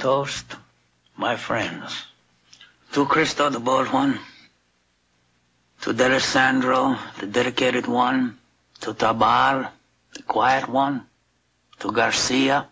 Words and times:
Toast 0.00 0.56
my 1.16 1.36
friends. 1.36 2.06
To 2.92 3.04
Cristo, 3.06 3.50
the 3.50 3.60
bold 3.60 3.92
one. 3.92 4.18
To 5.82 5.92
D'Alessandro, 5.92 6.96
the 7.20 7.26
dedicated 7.26 7.86
one. 7.86 8.38
To 8.80 8.94
Tabar, 8.94 9.70
the 10.14 10.22
quiet 10.22 10.68
one. 10.68 11.06
To 11.80 11.92
Garcia, 11.92 12.66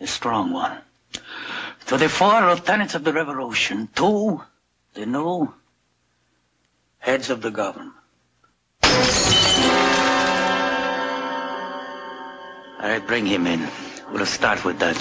the 0.00 0.06
strong 0.06 0.52
one. 0.52 0.78
To 1.86 1.96
the 1.96 2.08
four 2.08 2.40
lieutenants 2.40 2.94
of 2.94 3.04
the 3.04 3.12
revolution. 3.12 3.88
To 3.96 4.42
the 4.94 5.06
new 5.06 5.52
heads 6.98 7.30
of 7.30 7.42
the 7.42 7.50
government. 7.50 7.92
Right, 12.80 13.02
bring 13.06 13.26
him 13.26 13.46
in. 13.46 13.68
We'll 14.12 14.26
start 14.26 14.64
with 14.64 14.78
that. 14.78 14.96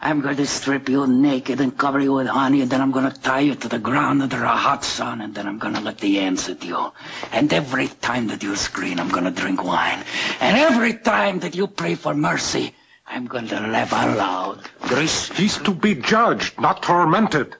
I'm 0.00 0.20
going 0.20 0.36
to 0.36 0.46
strip 0.46 0.88
you 0.88 1.06
naked 1.06 1.60
and 1.60 1.76
cover 1.76 2.00
you 2.00 2.14
with 2.14 2.28
honey, 2.28 2.62
and 2.62 2.70
then 2.70 2.80
I'm 2.80 2.92
going 2.92 3.10
to 3.10 3.20
tie 3.20 3.40
you 3.40 3.56
to 3.56 3.68
the 3.68 3.78
ground 3.78 4.22
under 4.22 4.42
a 4.42 4.56
hot 4.56 4.84
sun, 4.84 5.20
and 5.20 5.34
then 5.34 5.46
I'm 5.46 5.58
going 5.58 5.74
to 5.74 5.80
let 5.80 5.98
the 5.98 6.20
ants 6.20 6.48
at 6.48 6.64
you. 6.64 6.92
And 7.32 7.52
every 7.52 7.88
time 7.88 8.28
that 8.28 8.42
you 8.42 8.56
scream, 8.56 9.00
I'm 9.00 9.10
going 9.10 9.24
to 9.24 9.30
drink 9.30 9.62
wine. 9.62 10.02
And 10.40 10.56
every 10.56 10.94
time 10.94 11.40
that 11.40 11.54
you 11.56 11.66
pray 11.66 11.94
for 11.94 12.14
mercy, 12.14 12.74
I'm 13.06 13.26
going 13.26 13.48
to 13.48 13.60
laugh 13.60 13.92
aloud. 13.92 14.16
loud. 14.16 14.70
Gris? 14.82 15.30
He's 15.30 15.58
to 15.58 15.74
be 15.74 15.96
judged, 15.96 16.60
not 16.60 16.82
tormented. 16.82 17.56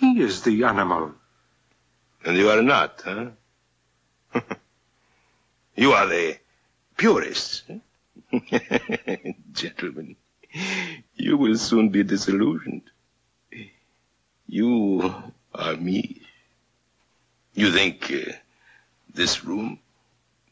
He 0.00 0.20
is 0.20 0.42
the 0.42 0.64
animal. 0.64 1.12
And 2.24 2.36
you 2.36 2.48
are 2.50 2.62
not, 2.62 3.02
huh? 3.04 3.26
You 5.76 5.92
are 5.92 6.06
the 6.06 6.36
purists. 6.96 7.62
Gentlemen, 9.52 10.16
you 11.14 11.36
will 11.36 11.56
soon 11.56 11.88
be 11.88 12.02
disillusioned. 12.02 12.82
You 14.46 15.14
are 15.54 15.76
me. 15.76 16.22
You 17.54 17.72
think 17.72 18.10
uh, 18.12 18.32
this 19.12 19.44
room, 19.44 19.78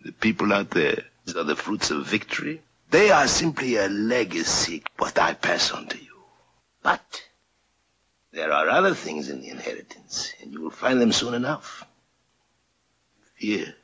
the 0.05 0.13
people 0.13 0.53
out 0.53 0.71
there, 0.71 1.05
are 1.37 1.45
the 1.45 1.57
fruits 1.57 1.91
of 1.91 2.07
victory? 2.07 2.63
They 2.91 3.11
are 3.11 3.27
simply 3.27 3.77
a 3.77 3.89
legacy, 3.89 4.83
what 4.99 5.19
I 5.19 5.35
pass 5.35 5.71
on 5.73 5.87
to 5.89 5.99
you. 5.99 6.23
But 6.83 7.23
there 8.33 8.53
are 8.53 8.69
other 8.69 8.95
things 8.95 9.29
in 9.29 9.41
the 9.41 9.49
inheritance, 9.49 10.33
and 10.43 10.53
you 10.53 10.61
will 10.61 10.71
find 10.71 11.01
them 11.01 11.13
soon 11.13 11.35
enough. 11.35 11.85
Fear. 13.37 13.75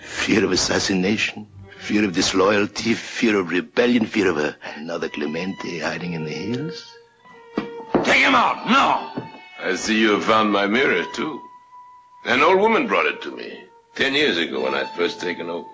Fear 0.00 0.44
of 0.44 0.52
assassination, 0.52 1.46
fear 1.78 2.04
of 2.04 2.12
disloyalty, 2.12 2.94
fear 2.94 3.38
of 3.38 3.50
rebellion, 3.50 4.06
fear 4.06 4.30
of 4.30 4.38
a, 4.38 4.56
another 4.76 5.08
Clemente 5.08 5.78
hiding 5.78 6.14
in 6.14 6.24
the 6.24 6.30
hills. 6.30 6.96
Take 8.04 8.22
him 8.22 8.34
out, 8.34 8.68
no! 8.68 9.24
I 9.62 9.74
see 9.76 10.00
you 10.00 10.12
have 10.12 10.24
found 10.24 10.52
my 10.52 10.66
mirror, 10.66 11.04
too. 11.14 11.40
An 12.24 12.42
old 12.42 12.60
woman 12.60 12.86
brought 12.86 13.06
it 13.06 13.22
to 13.22 13.30
me 13.30 13.64
ten 13.94 14.14
years 14.14 14.36
ago 14.36 14.64
when 14.64 14.74
I'd 14.74 14.90
first 14.90 15.20
taken 15.20 15.48
over. 15.48 15.68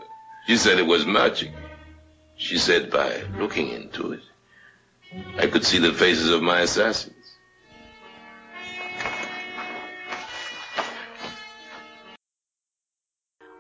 She 0.47 0.56
said 0.56 0.78
it 0.78 0.86
was 0.86 1.06
magic. 1.06 1.53
She 2.36 2.59
said 2.59 2.91
by 2.91 3.22
looking 3.38 3.70
into 3.70 4.12
it, 4.12 4.22
I 5.38 5.47
could 5.47 5.65
see 5.65 5.78
the 5.78 5.92
faces 5.92 6.31
of 6.31 6.42
my 6.42 6.60
assassins. 6.60 7.16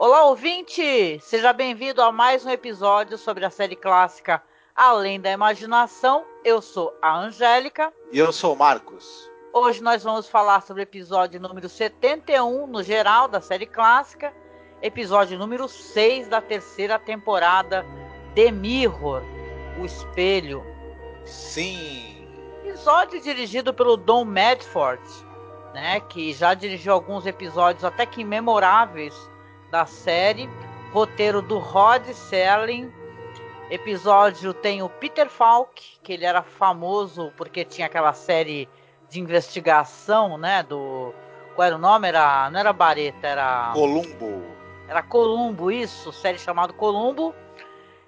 Olá, 0.06 0.26
ouvinte! 0.26 1.18
Seja 1.20 1.52
bem-vindo 1.52 2.00
a 2.00 2.12
mais 2.12 2.46
um 2.46 2.50
episódio 2.50 3.18
sobre 3.18 3.44
a 3.44 3.50
série 3.50 3.74
clássica 3.74 4.40
Além 4.72 5.20
da 5.20 5.32
Imaginação. 5.32 6.24
Eu 6.44 6.62
sou 6.62 6.96
a 7.02 7.18
Angélica. 7.18 7.92
E 8.12 8.18
eu 8.20 8.32
sou 8.32 8.54
o 8.54 8.56
Marcos. 8.56 9.28
Hoje 9.52 9.82
nós 9.82 10.04
vamos 10.04 10.28
falar 10.28 10.62
sobre 10.62 10.82
o 10.82 10.84
episódio 10.84 11.40
número 11.40 11.68
71, 11.68 12.68
no 12.68 12.84
geral, 12.84 13.26
da 13.26 13.40
série 13.40 13.66
clássica. 13.66 14.32
Episódio 14.80 15.36
número 15.36 15.66
6 15.66 16.28
da 16.28 16.40
terceira 16.40 17.00
temporada, 17.00 17.84
The 18.36 18.52
Mirror, 18.52 19.24
O 19.80 19.84
Espelho. 19.84 20.64
Sim. 21.24 22.28
Episódio 22.64 23.20
dirigido 23.20 23.74
pelo 23.74 23.96
Don 23.96 24.24
Medford, 24.24 25.02
né, 25.74 25.98
que 25.98 26.32
já 26.32 26.54
dirigiu 26.54 26.92
alguns 26.92 27.26
episódios 27.26 27.84
até 27.84 28.06
que 28.06 28.22
memoráveis 28.22 29.12
da 29.70 29.86
série. 29.86 30.48
Roteiro 30.92 31.42
do 31.42 31.58
Rod 31.58 32.06
Serling. 32.12 32.92
Episódio 33.70 34.54
tem 34.54 34.82
o 34.82 34.88
Peter 34.88 35.28
Falk, 35.28 35.98
que 36.02 36.12
ele 36.12 36.24
era 36.24 36.42
famoso 36.42 37.32
porque 37.36 37.64
tinha 37.64 37.86
aquela 37.86 38.12
série 38.12 38.68
de 39.10 39.20
investigação, 39.20 40.38
né? 40.38 40.62
Do. 40.62 41.12
Qual 41.54 41.66
era 41.66 41.76
o 41.76 41.78
nome? 41.78 42.08
Era, 42.08 42.48
não 42.50 42.60
era 42.60 42.72
Bareta, 42.72 43.26
era. 43.26 43.72
Columbo. 43.72 44.42
Era 44.88 45.02
Columbo, 45.02 45.70
isso, 45.70 46.12
série 46.12 46.38
chamada 46.38 46.72
Columbo. 46.72 47.34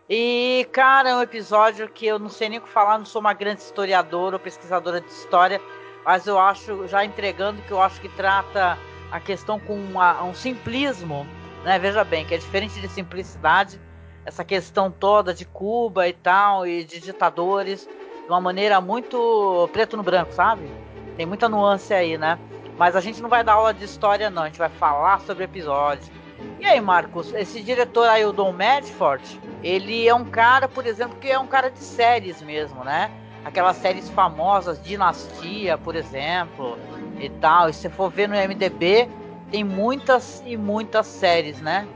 E, 0.08 0.66
cara, 0.72 1.10
é 1.10 1.16
um 1.16 1.20
episódio 1.20 1.88
que 1.88 2.06
eu 2.06 2.18
não 2.18 2.30
sei 2.30 2.48
nem 2.48 2.58
o 2.58 2.62
que 2.62 2.68
falar, 2.68 2.96
não 2.96 3.04
sou 3.04 3.20
uma 3.20 3.34
grande 3.34 3.60
historiadora 3.60 4.36
ou 4.36 4.40
pesquisadora 4.40 5.00
de 5.00 5.10
história, 5.10 5.60
mas 6.04 6.26
eu 6.26 6.38
acho, 6.38 6.86
já 6.86 7.04
entregando, 7.04 7.60
que 7.62 7.72
eu 7.72 7.82
acho 7.82 8.00
que 8.00 8.08
trata 8.08 8.78
a 9.10 9.20
questão 9.20 9.58
com 9.60 9.74
uma, 9.74 10.22
um 10.22 10.32
simplismo 10.32 11.26
né? 11.64 11.78
Veja 11.78 12.04
bem, 12.04 12.24
que 12.24 12.34
é 12.34 12.38
diferente 12.38 12.80
de 12.80 12.88
simplicidade, 12.88 13.80
essa 14.24 14.44
questão 14.44 14.90
toda 14.90 15.32
de 15.32 15.44
Cuba 15.44 16.06
e 16.06 16.12
tal, 16.12 16.66
e 16.66 16.84
de 16.84 17.00
ditadores, 17.00 17.88
de 18.24 18.28
uma 18.28 18.40
maneira 18.40 18.80
muito 18.80 19.68
preto 19.72 19.96
no 19.96 20.02
branco, 20.02 20.32
sabe? 20.32 20.70
Tem 21.16 21.26
muita 21.26 21.48
nuance 21.48 21.92
aí, 21.92 22.18
né? 22.18 22.38
Mas 22.76 22.94
a 22.94 23.00
gente 23.00 23.20
não 23.20 23.28
vai 23.28 23.42
dar 23.42 23.54
aula 23.54 23.74
de 23.74 23.84
história, 23.84 24.30
não, 24.30 24.42
a 24.42 24.46
gente 24.46 24.58
vai 24.58 24.68
falar 24.68 25.20
sobre 25.20 25.44
o 25.44 25.46
episódio. 25.46 26.12
E 26.60 26.66
aí, 26.66 26.80
Marcos, 26.80 27.32
esse 27.34 27.60
diretor 27.62 28.08
aí, 28.08 28.24
o 28.24 28.32
Don 28.32 28.52
Medford, 28.52 29.40
ele 29.62 30.06
é 30.06 30.14
um 30.14 30.24
cara, 30.24 30.68
por 30.68 30.86
exemplo, 30.86 31.16
que 31.18 31.30
é 31.30 31.38
um 31.38 31.46
cara 31.46 31.70
de 31.70 31.80
séries 31.80 32.40
mesmo, 32.42 32.84
né? 32.84 33.10
Aquelas 33.44 33.76
séries 33.76 34.08
famosas, 34.10 34.82
Dinastia, 34.82 35.78
por 35.78 35.96
exemplo, 35.96 36.78
e 37.18 37.28
tal. 37.28 37.68
E 37.68 37.72
se 37.72 37.88
for 37.88 38.10
ver 38.10 38.28
no 38.28 38.36
MDB, 38.36 39.08
tem 39.50 39.64
muitas 39.64 40.42
e 40.46 40.56
muitas 40.56 41.06
séries, 41.06 41.60
né? 41.60 41.86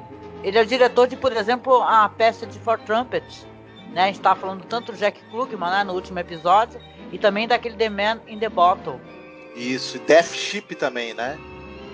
Ele 0.42 0.58
é 0.58 0.62
o 0.62 0.66
diretor 0.66 1.06
de, 1.06 1.16
por 1.16 1.32
exemplo, 1.36 1.82
a 1.82 2.08
peça 2.08 2.46
de 2.46 2.58
For 2.58 2.78
Trumpets, 2.80 3.46
né? 3.92 4.04
A 4.04 4.06
gente 4.06 4.20
tava 4.20 4.40
falando 4.40 4.64
tanto 4.64 4.92
do 4.92 4.98
Jack 4.98 5.22
Klugman, 5.30 5.70
né, 5.70 5.84
no 5.84 5.92
último 5.92 6.18
episódio, 6.18 6.80
e 7.12 7.18
também 7.18 7.46
daquele 7.46 7.76
The 7.76 7.88
Man 7.88 8.20
in 8.26 8.38
the 8.38 8.48
Bottle. 8.48 9.00
Isso, 9.54 9.96
e 9.98 10.00
Death 10.00 10.32
Ship 10.34 10.74
também, 10.74 11.14
né? 11.14 11.38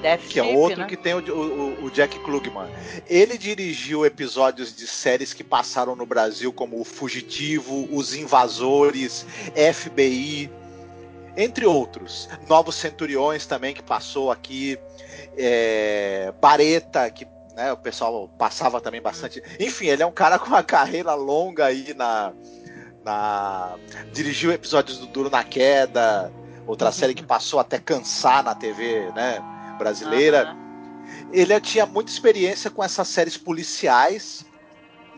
Death 0.00 0.20
que 0.20 0.34
Ship, 0.34 0.38
é 0.38 0.56
outro 0.56 0.78
né? 0.80 0.86
que 0.86 0.96
tem 0.96 1.12
o, 1.14 1.18
o- 1.18 1.84
o 1.86 1.90
Jack 1.90 2.16
Klugman. 2.20 2.68
Ele 3.08 3.36
dirigiu 3.36 4.06
episódios 4.06 4.74
de 4.74 4.86
séries 4.86 5.34
que 5.34 5.42
passaram 5.42 5.96
no 5.96 6.06
Brasil, 6.06 6.52
como 6.52 6.80
O 6.80 6.84
Fugitivo, 6.84 7.88
Os 7.92 8.14
Invasores, 8.14 9.26
FBI, 9.74 10.48
entre 11.36 11.66
outros. 11.66 12.28
Novos 12.48 12.76
Centuriões 12.76 13.44
também, 13.44 13.74
que 13.74 13.82
passou 13.82 14.30
aqui. 14.30 14.78
É, 15.38 16.32
Bareta, 16.40 17.08
que 17.10 17.26
né, 17.54 17.72
o 17.72 17.76
pessoal 17.76 18.28
passava 18.38 18.80
também 18.80 19.00
bastante. 19.00 19.42
Enfim, 19.60 19.86
ele 19.86 20.02
é 20.02 20.06
um 20.06 20.12
cara 20.12 20.38
com 20.40 20.46
uma 20.46 20.62
carreira 20.62 21.14
longa 21.14 21.66
aí 21.66 21.94
na. 21.94 22.32
na 23.04 23.76
dirigiu 24.12 24.52
episódios 24.52 24.98
do 24.98 25.06
Duro 25.06 25.30
na 25.30 25.44
Queda, 25.44 26.32
outra 26.66 26.90
série 26.90 27.14
que 27.14 27.22
passou 27.22 27.60
até 27.60 27.78
cansar 27.78 28.42
na 28.42 28.54
TV 28.54 29.10
né, 29.12 29.38
brasileira 29.78 30.56
ele 31.32 31.58
tinha 31.60 31.86
muita 31.86 32.10
experiência 32.10 32.70
com 32.70 32.82
essas 32.82 33.08
séries 33.08 33.36
policiais, 33.36 34.44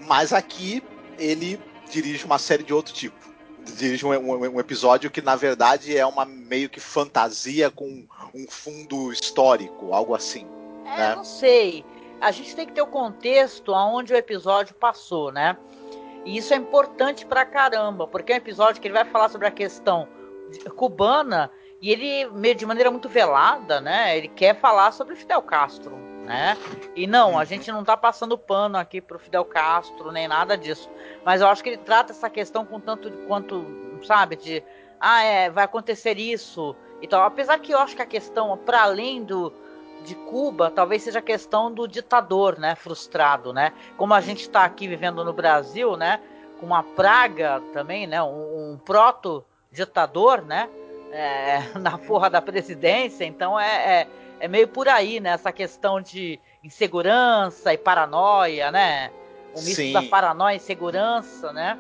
mas 0.07 0.33
aqui 0.33 0.83
ele 1.19 1.61
dirige 1.91 2.25
uma 2.25 2.39
série 2.39 2.63
de 2.63 2.73
outro 2.73 2.93
tipo. 2.93 3.30
Dirige 3.77 4.05
um, 4.07 4.11
um, 4.11 4.57
um, 4.57 4.61
episódio 4.61 5.11
que 5.11 5.21
na 5.21 5.37
verdade 5.37 5.97
é 5.97 6.05
uma 6.05 6.25
meio 6.25 6.69
que 6.69 6.81
fantasia 6.81 7.71
com 7.71 8.05
um 8.35 8.47
fundo 8.49 9.13
histórico, 9.13 9.93
algo 9.93 10.15
assim. 10.15 10.47
É, 10.85 10.97
né? 10.97 11.17
não 11.17 11.25
sei. 11.25 11.85
A 12.21 12.31
gente 12.31 12.55
tem 12.55 12.67
que 12.67 12.73
ter 12.73 12.83
o 12.83 12.87
contexto 12.87 13.75
aonde 13.75 14.13
o 14.13 14.17
episódio 14.17 14.75
passou, 14.75 15.33
né? 15.33 15.57
E 16.25 16.37
isso 16.37 16.53
é 16.53 16.57
importante 16.57 17.25
pra 17.25 17.47
caramba, 17.47 18.07
porque 18.07 18.33
é 18.33 18.35
um 18.35 18.39
episódio 18.39 18.81
que 18.81 18.89
ele 18.89 18.95
vai 18.95 19.05
falar 19.07 19.31
sobre 19.31 19.47
a 19.47 19.51
questão 19.51 20.07
cubana 20.77 21.51
e 21.81 21.91
ele, 21.91 22.55
de 22.55 22.67
maneira 22.67 22.91
muito 22.91 23.09
velada, 23.09 23.81
né? 23.81 24.17
Ele 24.17 24.29
quer 24.29 24.59
falar 24.61 24.93
sobre 24.93 25.17
Fidel 25.17 25.41
Castro, 25.41 25.97
né? 26.25 26.57
E 26.95 27.07
não, 27.07 27.39
a 27.39 27.45
gente 27.45 27.71
não 27.73 27.85
tá 27.85 27.97
passando 27.97 28.39
pano 28.39 28.77
aqui 28.77 29.01
pro 29.01 29.19
Fidel 29.19 29.45
Castro, 29.45 30.13
nem 30.13 30.29
nada 30.29 30.57
disso. 30.57 30.89
Mas 31.25 31.41
eu 31.41 31.49
acho 31.49 31.63
que 31.63 31.71
ele 31.71 31.79
trata 31.79 32.13
essa 32.13 32.31
questão 32.31 32.65
com 32.65 32.79
tanto 32.79 33.11
quanto, 33.27 33.65
sabe, 34.05 34.37
de 34.37 34.63
ah, 35.01 35.23
é, 35.23 35.51
vai 35.51 35.65
acontecer 35.65 36.19
isso 36.19 36.77
e 37.01 37.09
tal. 37.09 37.23
Apesar 37.23 37.59
que 37.59 37.73
eu 37.73 37.79
acho 37.79 37.97
que 37.97 38.03
a 38.03 38.07
questão, 38.07 38.57
para 38.57 38.83
além 38.83 39.25
do 39.25 39.53
de 40.05 40.15
Cuba, 40.15 40.71
talvez 40.71 41.03
seja 41.03 41.19
a 41.19 41.23
questão 41.23 41.73
do 41.73 41.87
ditador, 41.87 42.59
né, 42.59 42.75
frustrado, 42.75 43.53
né? 43.53 43.73
Como 43.97 44.15
a 44.15 44.21
gente 44.21 44.41
está 44.41 44.65
aqui 44.65 44.89
vivendo 44.89 45.25
no 45.25 45.33
Brasil, 45.33 45.97
né, 45.97 46.21
com 46.59 46.67
uma 46.67 46.83
praga 46.83 47.63
também, 47.73 48.07
né, 48.07 48.23
um, 48.23 48.73
um 48.73 48.79
proto 48.79 49.45
ditador, 49.71 50.43
né, 50.43 50.69
é, 51.13 51.63
na 51.79 51.99
porra 51.99 52.31
da 52.31 52.41
presidência. 52.41 53.25
Então 53.25 53.59
é, 53.59 54.01
é, 54.01 54.09
é, 54.41 54.49
meio 54.49 54.67
por 54.69 54.89
aí, 54.89 55.21
né, 55.21 55.31
essa 55.31 55.53
questão 55.53 56.01
de 56.01 56.41
insegurança 56.65 57.73
e 57.73 57.79
paranoia, 57.79 58.71
né, 58.71 59.11
o 59.55 59.61
misto 59.61 59.77
Sim. 59.77 59.93
da 59.93 60.03
paranoia 60.03 60.57
e 60.57 60.61
segurança, 60.61 61.53
né? 61.53 61.79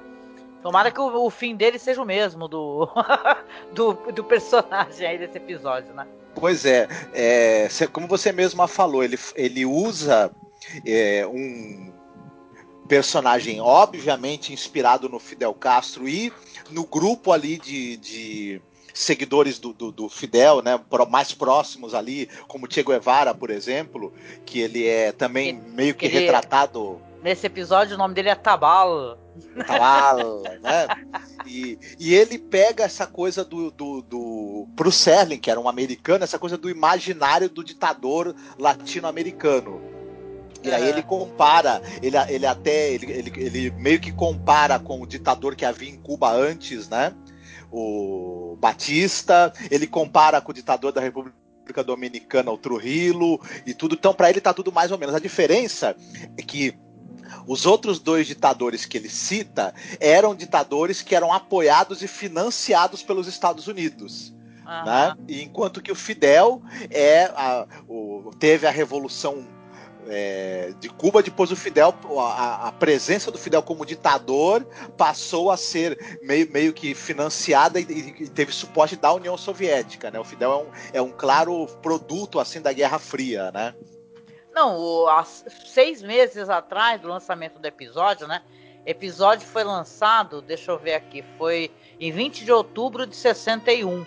Tomara 0.62 0.91
que 0.91 1.01
o, 1.01 1.25
o 1.25 1.31
fim 1.31 1.57
dele 1.57 1.79
seja 1.79 2.03
o 2.03 2.05
mesmo 2.05 2.47
do, 2.47 2.89
do, 3.73 3.93
do 4.12 4.25
personagem 4.25 5.07
aí 5.07 5.19
desse 5.19 5.39
episódio, 5.39 5.95
né? 5.95 6.07
Pois 6.35 6.65
é, 6.65 6.87
é, 7.12 7.69
como 7.93 8.07
você 8.07 8.33
mesma 8.33 8.69
falou, 8.69 9.03
ele, 9.03 9.19
ele 9.35 9.65
usa 9.65 10.31
é, 10.87 11.27
um 11.27 11.93
personagem 12.89 13.61
obviamente 13.61 14.53
inspirado 14.53 15.09
no 15.09 15.19
Fidel 15.19 15.55
Castro 15.55 16.09
e 16.09 16.33
no 16.71 16.85
grupo 16.85 17.33
ali 17.33 17.56
de, 17.56 17.97
de 17.97 18.63
seguidores 18.95 19.59
do, 19.59 19.73
do, 19.73 19.93
do, 19.93 20.09
Fidel, 20.09 20.63
né, 20.63 20.81
mais 21.09 21.33
próximos 21.33 21.95
ali, 21.95 22.29
como 22.47 22.71
Che 22.71 22.83
Guevara, 22.83 23.35
por 23.35 23.51
exemplo, 23.51 24.13
que 24.45 24.61
ele 24.61 24.87
é 24.87 25.13
também 25.13 25.53
meio 25.53 25.95
que 25.95 26.07
ele, 26.07 26.21
retratado. 26.21 27.01
Nesse 27.23 27.47
episódio 27.47 27.95
o 27.95 27.99
nome 27.99 28.15
dele 28.15 28.31
é 28.31 28.35
Tabal. 28.35 29.19
Tabal, 29.67 30.43
né? 30.61 30.87
E, 31.47 31.79
e 31.99 32.15
ele 32.15 32.39
pega 32.39 32.85
essa 32.85 33.07
coisa 33.07 33.45
do, 33.45 33.71
do, 33.71 34.03
do 34.03 34.69
pro 34.77 34.93
Serling, 34.93 35.39
que 35.39 35.51
era 35.51 35.61
um 35.61 35.69
americano, 35.69 36.25
essa 36.25 36.39
coisa 36.39 36.57
do 36.57 36.71
imaginário 36.71 37.49
do 37.49 37.65
ditador 37.65 38.35
latino-americano. 38.59 39.81
E 40.63 40.71
aí 40.71 40.89
ele 40.89 41.03
compara, 41.03 41.81
ele, 42.03 42.17
ele 42.29 42.47
até, 42.47 42.93
ele, 42.93 43.11
ele, 43.11 43.33
ele 43.37 43.71
meio 43.71 43.99
que 43.99 44.13
compara 44.13 44.79
com 44.79 45.01
o 45.01 45.07
ditador 45.07 45.57
que 45.57 45.65
havia 45.65 45.89
em 45.89 45.97
Cuba 45.97 46.31
antes, 46.31 46.89
né? 46.89 47.15
O 47.70 48.56
Batista, 48.58 49.52
ele 49.70 49.87
compara 49.87 50.40
com 50.40 50.50
o 50.50 50.55
ditador 50.55 50.93
da 50.93 51.00
República 51.00 51.84
Dominicana, 51.84 52.50
o 52.50 52.58
Trujillo, 52.58 53.40
e 53.64 53.72
tudo. 53.72 53.94
Então, 53.94 54.12
para 54.12 54.31
ele 54.31 54.40
tá 54.40 54.52
tudo 54.52 54.72
mais 54.72 54.90
ou 54.90 54.99
menos. 54.99 55.14
A 55.14 55.20
diferença 55.20 55.96
é 56.37 56.43
que 56.43 56.76
os 57.46 57.67
outros 57.67 57.99
dois 57.99 58.26
ditadores 58.26 58.84
que 58.84 58.96
ele 58.96 59.08
cita 59.08 59.75
eram 59.99 60.34
ditadores 60.34 61.02
que 61.02 61.14
eram 61.14 61.32
apoiados 61.32 62.02
e 62.02 62.08
financiados 62.08 63.02
pelos 63.02 63.26
Estados 63.26 63.67
Unidos. 63.69 64.34
Uhum. 64.61 64.84
Né? 64.84 65.17
enquanto 65.28 65.82
que 65.82 65.90
o 65.90 65.96
Fidel 65.96 66.62
é 66.90 67.25
a, 67.34 67.67
o, 67.88 68.31
teve 68.38 68.69
a 68.69 68.70
revolução 68.70 69.44
é, 70.08 70.73
de 70.81 70.88
Cuba, 70.88 71.23
depois 71.23 71.50
o 71.50 71.56
Fidel, 71.56 71.94
a, 72.19 72.69
a, 72.69 72.73
presença 72.73 73.31
do 73.31 73.38
Fidel 73.38 73.62
como 73.62 73.87
ditador 73.87 74.64
passou 74.97 75.50
a 75.50 75.56
ser 75.56 76.19
meio, 76.23 76.50
meio 76.50 76.73
que 76.73 76.94
financiada 76.94 77.79
e, 77.79 77.85
e 77.85 78.29
teve 78.29 78.52
suporte 78.52 78.97
da 78.97 79.12
União 79.12 79.37
Soviética, 79.37 80.11
né? 80.11 80.19
O 80.19 80.25
Fidel 80.25 80.52
é 80.52 80.56
um, 80.56 80.70
é 80.94 81.02
um 81.02 81.11
claro 81.11 81.67
produto 81.82 82.41
assim 82.41 82.61
da 82.61 82.73
Guerra 82.73 82.99
Fria, 82.99 83.50
né? 83.52 83.75
Não, 84.52 84.76
o, 84.76 85.08
há 85.08 85.25
seis 85.25 86.03
meses 86.03 86.49
atrás 86.49 87.00
do 87.00 87.08
lançamento 87.08 87.58
do 87.58 87.67
episódio, 87.67 88.26
né? 88.26 88.43
Episódio 88.85 89.46
foi 89.46 89.62
lançado, 89.62 90.41
deixa 90.41 90.73
eu 90.73 90.79
ver 90.79 90.94
aqui, 90.94 91.23
foi 91.37 91.70
em 92.00 92.11
20 92.11 92.44
de 92.44 92.50
outubro 92.50 93.06
de 93.06 93.14
61. 93.14 94.05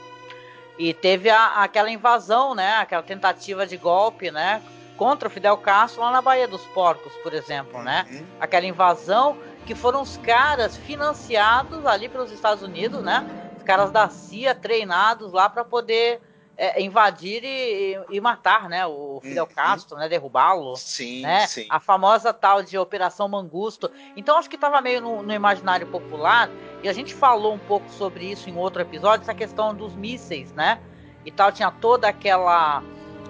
E 0.78 0.94
teve 0.94 1.30
a, 1.30 1.64
aquela 1.64 1.92
invasão, 1.92 2.56
né? 2.56 2.78
Aquela 2.78 3.04
tentativa 3.04 3.66
de 3.66 3.78
golpe, 3.78 4.32
né? 4.32 4.62
Contra 4.98 5.28
o 5.28 5.32
Fidel 5.32 5.58
Castro 5.58 6.02
lá 6.02 6.12
na 6.12 6.22
Baía 6.22 6.48
dos 6.48 6.66
Porcos, 6.68 7.14
por 7.24 7.34
exemplo, 7.34 7.82
né? 7.82 8.06
Uhum. 8.12 8.26
Aquela 8.40 8.66
invasão 8.66 9.38
que 9.66 9.74
foram 9.74 10.02
os 10.02 10.18
caras 10.18 10.78
financiados 10.78 11.86
ali 11.86 12.08
pelos 12.10 12.32
Estados 12.32 12.64
Unidos, 12.64 13.02
né? 13.02 13.26
Os 13.58 13.64
caras 13.64 13.92
da 13.92 14.08
CIA 14.10 14.54
treinados 14.54 15.32
lá 15.32 15.50
para 15.50 15.64
poder 15.64 16.22
é, 16.58 16.82
invadir 16.82 17.44
e, 17.44 17.98
e, 18.10 18.22
matar, 18.22 18.70
né, 18.70 18.86
o 18.86 19.20
Fidel 19.22 19.46
uhum. 19.46 19.56
Castro, 19.56 19.98
né, 19.98 20.08
derrubá-lo, 20.08 20.76
sim, 20.76 21.22
né, 21.22 21.48
sim. 21.48 21.66
a 21.70 21.80
famosa 21.80 22.32
tal 22.34 22.62
de 22.62 22.78
Operação 22.78 23.28
Mangusto. 23.28 23.90
Então 24.16 24.38
acho 24.38 24.50
que 24.50 24.56
estava 24.56 24.80
meio 24.82 25.02
no, 25.02 25.24
no, 25.24 25.34
imaginário 25.34 25.88
popular 25.88 26.50
e 26.84 26.90
a 26.90 26.94
gente 26.94 27.14
falou 27.14 27.54
um 27.54 27.60
pouco 27.60 27.90
sobre 27.90 28.26
isso 28.26 28.50
em 28.50 28.58
outro 28.58 28.82
episódio, 28.82 29.24
essa 29.24 29.34
questão 29.34 29.74
dos 29.74 29.96
mísseis, 29.96 30.52
né, 30.54 30.80
e 31.26 31.32
tal 31.32 31.52
tinha 31.52 31.72
toda 31.72 32.08
aquela 32.08 32.84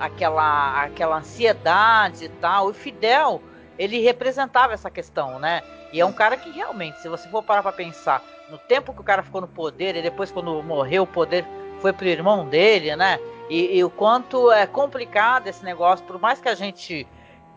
aquela 0.06 0.84
aquela 0.84 1.18
ansiedade 1.18 2.26
e 2.26 2.30
tal. 2.30 2.68
O 2.68 2.74
Fidel 2.74 3.42
ele 3.78 4.00
representava 4.00 4.74
essa 4.74 4.90
questão, 4.90 5.40
né? 5.40 5.62
E 5.92 6.00
é 6.02 6.06
um 6.06 6.14
cara 6.14 6.38
que 6.38 6.50
realmente, 6.50 7.00
se 7.00 7.08
você 7.08 7.28
for 7.30 7.44
parar 7.44 7.62
para 7.64 7.72
pensar, 7.72 8.24
no 8.50 8.58
tempo 8.58 8.94
que 8.94 9.02
o 9.02 9.04
cara 9.04 9.24
ficou 9.24 9.42
no 9.42 9.48
poder 9.48 9.96
e 9.96 10.02
depois 10.02 10.32
quando 10.32 10.62
morreu 10.64 11.04
o 11.04 11.08
poder 11.08 11.46
foi 11.80 11.94
pro 11.94 12.06
irmão 12.06 12.48
dele, 12.48 12.96
né? 12.96 13.20
E, 13.50 13.78
e 13.78 13.84
o 13.84 13.90
quanto 13.90 14.52
é 14.52 14.66
complicado 14.66 15.48
esse 15.48 15.64
negócio, 15.64 16.06
por 16.06 16.20
mais 16.20 16.40
que 16.40 16.50
a 16.50 16.56
gente 16.56 17.08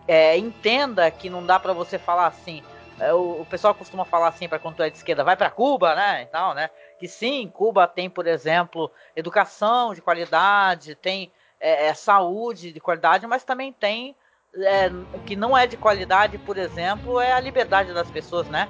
é, 0.06 0.36
entenda 0.36 1.10
que 1.10 1.30
não 1.30 1.44
dá 1.44 1.58
para 1.58 1.72
você 1.72 1.98
falar 1.98 2.26
assim. 2.26 2.62
É, 2.98 3.12
o, 3.12 3.42
o, 3.42 3.46
pessoal 3.46 3.74
costuma 3.74 4.06
falar 4.06 4.28
assim 4.28 4.48
para 4.48 4.58
quando 4.58 4.76
tu 4.76 4.82
é 4.82 4.88
de 4.88 4.96
esquerda, 4.96 5.22
vai 5.22 5.36
para 5.36 5.50
Cuba, 5.50 5.94
né? 5.94 6.22
E 6.22 6.26
tal, 6.26 6.54
né? 6.54 6.70
Que 6.98 7.06
sim, 7.06 7.50
Cuba 7.52 7.86
tem, 7.86 8.08
por 8.08 8.26
exemplo, 8.26 8.90
educação 9.14 9.94
de 9.94 10.00
qualidade, 10.00 10.94
tem 10.94 11.30
é, 11.60 11.86
é 11.86 11.94
saúde 11.94 12.72
de 12.72 12.80
qualidade, 12.80 13.26
mas 13.26 13.44
também 13.44 13.72
tem 13.72 14.14
é, 14.54 14.90
que 15.26 15.36
não 15.36 15.56
é 15.56 15.66
de 15.66 15.76
qualidade, 15.76 16.38
por 16.38 16.56
exemplo, 16.56 17.20
é 17.20 17.32
a 17.32 17.40
liberdade 17.40 17.92
das 17.92 18.10
pessoas, 18.10 18.48
né? 18.48 18.68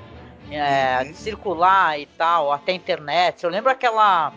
É, 0.50 1.02
uhum. 1.04 1.14
circular 1.14 1.98
e 1.98 2.06
tal, 2.06 2.52
até 2.52 2.72
internet. 2.72 3.42
Eu 3.42 3.50
lembro 3.50 3.70
aquela 3.70 4.32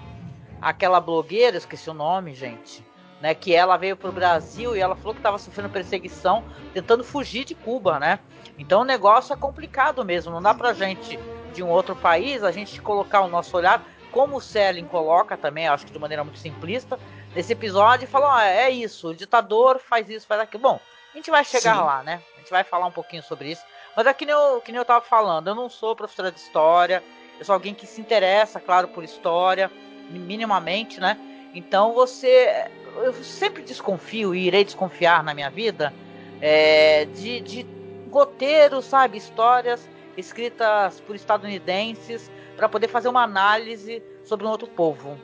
aquela 0.61 0.99
blogueira, 0.99 1.57
esqueci 1.57 1.89
o 1.89 1.93
nome, 1.93 2.33
gente, 2.33 2.85
né, 3.21 3.33
que 3.33 3.55
ela 3.55 3.77
veio 3.77 3.95
pro 3.95 4.11
Brasil 4.11 4.75
e 4.75 4.79
ela 4.79 4.95
falou 4.95 5.13
que 5.13 5.19
estava 5.19 5.37
sofrendo 5.37 5.69
perseguição, 5.69 6.43
tentando 6.73 7.03
fugir 7.03 7.45
de 7.45 7.55
Cuba, 7.55 7.97
né? 7.97 8.19
Então 8.57 8.81
o 8.81 8.85
negócio 8.85 9.31
é 9.33 9.37
complicado 9.37 10.03
mesmo, 10.03 10.33
não 10.33 10.41
dá 10.41 10.53
pra 10.53 10.73
gente 10.73 11.17
de 11.53 11.63
um 11.63 11.69
outro 11.69 11.95
país 11.95 12.43
a 12.43 12.51
gente 12.51 12.81
colocar 12.81 13.21
o 13.21 13.29
nosso 13.29 13.55
olhar 13.55 13.83
como 14.11 14.37
o 14.37 14.41
Selling 14.41 14.85
coloca 14.85 15.37
também, 15.37 15.67
acho 15.67 15.85
que 15.85 15.93
de 15.93 15.99
maneira 15.99 16.23
muito 16.23 16.39
simplista, 16.39 16.99
nesse 17.35 17.53
episódio 17.53 18.07
e 18.11 18.17
ah, 18.17 18.45
é 18.45 18.69
isso, 18.69 19.09
o 19.09 19.15
ditador 19.15 19.79
faz 19.79 20.09
isso, 20.09 20.27
faz 20.27 20.41
aquilo. 20.41 20.63
Bom, 20.63 20.79
a 21.13 21.17
gente 21.17 21.31
vai 21.31 21.43
chegar 21.43 21.75
Sim. 21.75 21.81
lá, 21.81 22.03
né? 22.03 22.21
A 22.35 22.39
gente 22.39 22.49
vai 22.49 22.63
falar 22.63 22.85
um 22.85 22.91
pouquinho 22.91 23.23
sobre 23.23 23.51
isso. 23.51 23.63
Mas 23.95 24.05
é 24.05 24.13
que 24.13 24.25
nem, 24.25 24.33
eu, 24.33 24.61
que 24.61 24.71
nem 24.71 24.79
eu 24.79 24.85
tava 24.85 25.03
falando, 25.03 25.47
eu 25.47 25.55
não 25.55 25.69
sou 25.69 25.95
professora 25.95 26.31
de 26.31 26.39
história, 26.39 27.03
eu 27.39 27.45
sou 27.45 27.53
alguém 27.53 27.73
que 27.73 27.87
se 27.87 27.99
interessa, 27.99 28.59
claro, 28.59 28.87
por 28.87 29.03
história, 29.03 29.71
minimamente, 30.09 30.99
né? 30.99 31.17
Então 31.53 31.93
você. 31.93 32.69
Eu 32.95 33.13
sempre 33.23 33.63
desconfio 33.63 34.33
e 34.33 34.47
irei 34.47 34.63
desconfiar 34.63 35.23
na 35.23 35.33
minha 35.33 35.49
vida 35.49 35.93
é, 36.41 37.05
de, 37.05 37.39
de 37.41 37.67
roteiros, 38.11 38.85
sabe? 38.85 39.17
Histórias 39.17 39.87
escritas 40.17 40.99
por 41.01 41.15
estadunidenses 41.15 42.29
para 42.55 42.67
poder 42.67 42.87
fazer 42.87 43.07
uma 43.07 43.23
análise 43.23 44.03
sobre 44.23 44.45
um 44.45 44.49
outro 44.49 44.67
povo, 44.67 45.17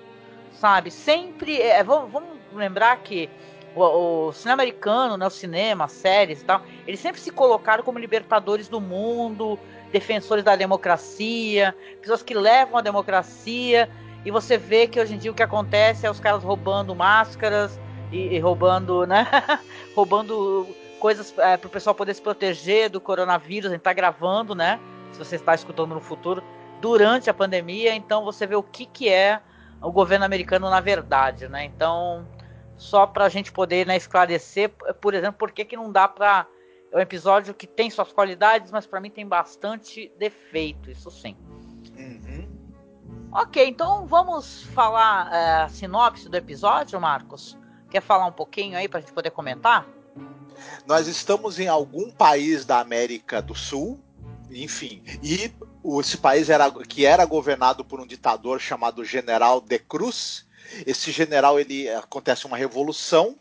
sabe? 0.60 0.92
Sempre. 0.92 1.62
É, 1.62 1.84
vamos, 1.84 2.12
vamos 2.12 2.30
lembrar 2.54 2.98
que 2.98 3.30
o, 3.76 4.28
o, 4.28 4.34
cinema 4.34 4.64
americano, 4.64 5.18
né, 5.18 5.28
o 5.28 5.30
cinema, 5.30 5.86
as 5.86 5.92
séries 5.92 6.42
e 6.42 6.46
tal, 6.46 6.62
eles 6.88 7.00
sempre 7.00 7.20
se 7.20 7.32
colocaram 7.32 7.84
como 7.84 8.00
libertadores 8.00 8.68
do 8.68 8.80
mundo, 8.80 9.60
defensores 9.92 10.44
da 10.44 10.56
democracia, 10.56 11.76
pessoas 12.02 12.24
que 12.24 12.34
levam 12.34 12.78
a 12.78 12.82
democracia 12.82 13.90
e 14.26 14.32
você 14.32 14.58
vê 14.58 14.88
que 14.88 15.00
hoje 15.00 15.14
em 15.14 15.18
dia 15.18 15.32
o 15.32 15.36
que 15.36 15.44
acontece 15.44 16.06
é 16.06 16.10
os 16.10 16.20
caras 16.20 16.44
roubando 16.44 16.96
máscaras 16.96 17.80
e, 18.12 18.36
e 18.36 18.40
roubando, 18.40 19.06
né? 19.06 19.28
roubando 19.96 20.68
coisas 21.00 21.32
é, 21.38 21.56
para 21.58 21.68
o 21.68 21.70
pessoal 21.70 21.94
poder 21.94 22.14
se 22.16 22.22
proteger 22.22 22.90
do 22.90 23.00
coronavírus. 23.00 23.70
A 23.70 23.74
gente 23.74 23.84
tá 23.84 23.94
gravando, 23.94 24.56
né? 24.56 24.80
Se 25.12 25.20
você 25.20 25.36
está 25.36 25.54
escutando 25.54 25.94
no 25.94 26.02
futuro, 26.02 26.44
durante 26.82 27.30
a 27.30 27.34
pandemia, 27.34 27.94
então 27.94 28.24
você 28.24 28.48
vê 28.48 28.56
o 28.56 28.64
que, 28.64 28.86
que 28.88 29.10
é 29.10 29.40
o 29.86 29.92
governo 29.92 30.26
americano 30.26 30.70
na 30.70 30.80
verdade, 30.80 31.48
né? 31.48 31.66
Então, 31.66 32.28
só 32.76 33.06
para 33.06 33.26
a 33.26 33.30
gente 33.30 33.52
poder 33.52 33.86
né, 33.86 33.96
esclarecer, 33.96 34.70
por 35.00 35.14
exemplo, 35.14 35.38
por 35.38 35.52
que, 35.52 35.64
que 35.64 35.76
não 35.76 35.92
dá 35.92 36.08
para 36.08 36.48
é 36.92 36.98
um 36.98 37.02
episódio 37.02 37.54
que 37.54 37.68
tem 37.68 37.90
suas 37.90 38.14
qualidades, 38.14 38.72
mas 38.72 38.86
para 38.86 39.02
mim 39.02 39.10
tem 39.10 39.28
bastante 39.28 40.12
defeito, 40.18 40.90
isso 40.90 41.12
sim. 41.12 41.36
Uhum. 41.98 42.48
Ok, 43.32 43.68
então 43.68 44.08
vamos 44.08 44.64
falar 44.64 45.30
é, 45.34 45.64
a 45.64 45.70
sinopse 45.70 46.30
do 46.30 46.38
episódio, 46.38 47.00
Marcos? 47.02 47.58
Quer 47.90 48.02
falar 48.02 48.26
um 48.28 48.32
pouquinho 48.32 48.78
aí 48.78 48.88
para 48.88 49.00
a 49.00 49.02
gente 49.02 49.12
poder 49.12 49.32
comentar? 49.32 49.86
Nós 50.88 51.08
estamos 51.08 51.60
em 51.60 51.68
algum 51.68 52.10
país 52.10 52.66
da 52.66 52.80
América 52.80 53.42
do 53.42 53.54
Sul, 53.54 54.00
enfim, 54.50 55.04
e 55.22 55.52
esse 56.00 56.18
país 56.18 56.50
era, 56.50 56.72
que 56.72 57.06
era 57.06 57.26
governado 57.26 57.84
por 57.84 58.00
um 58.00 58.08
ditador 58.08 58.60
chamado 58.60 59.06
General 59.06 59.62
de 59.62 59.80
Cruz. 59.80 60.46
Esse 60.86 61.12
general 61.12 61.60
ele 61.60 61.90
acontece 61.90 62.46
uma 62.46 62.58
revolução 62.58 63.36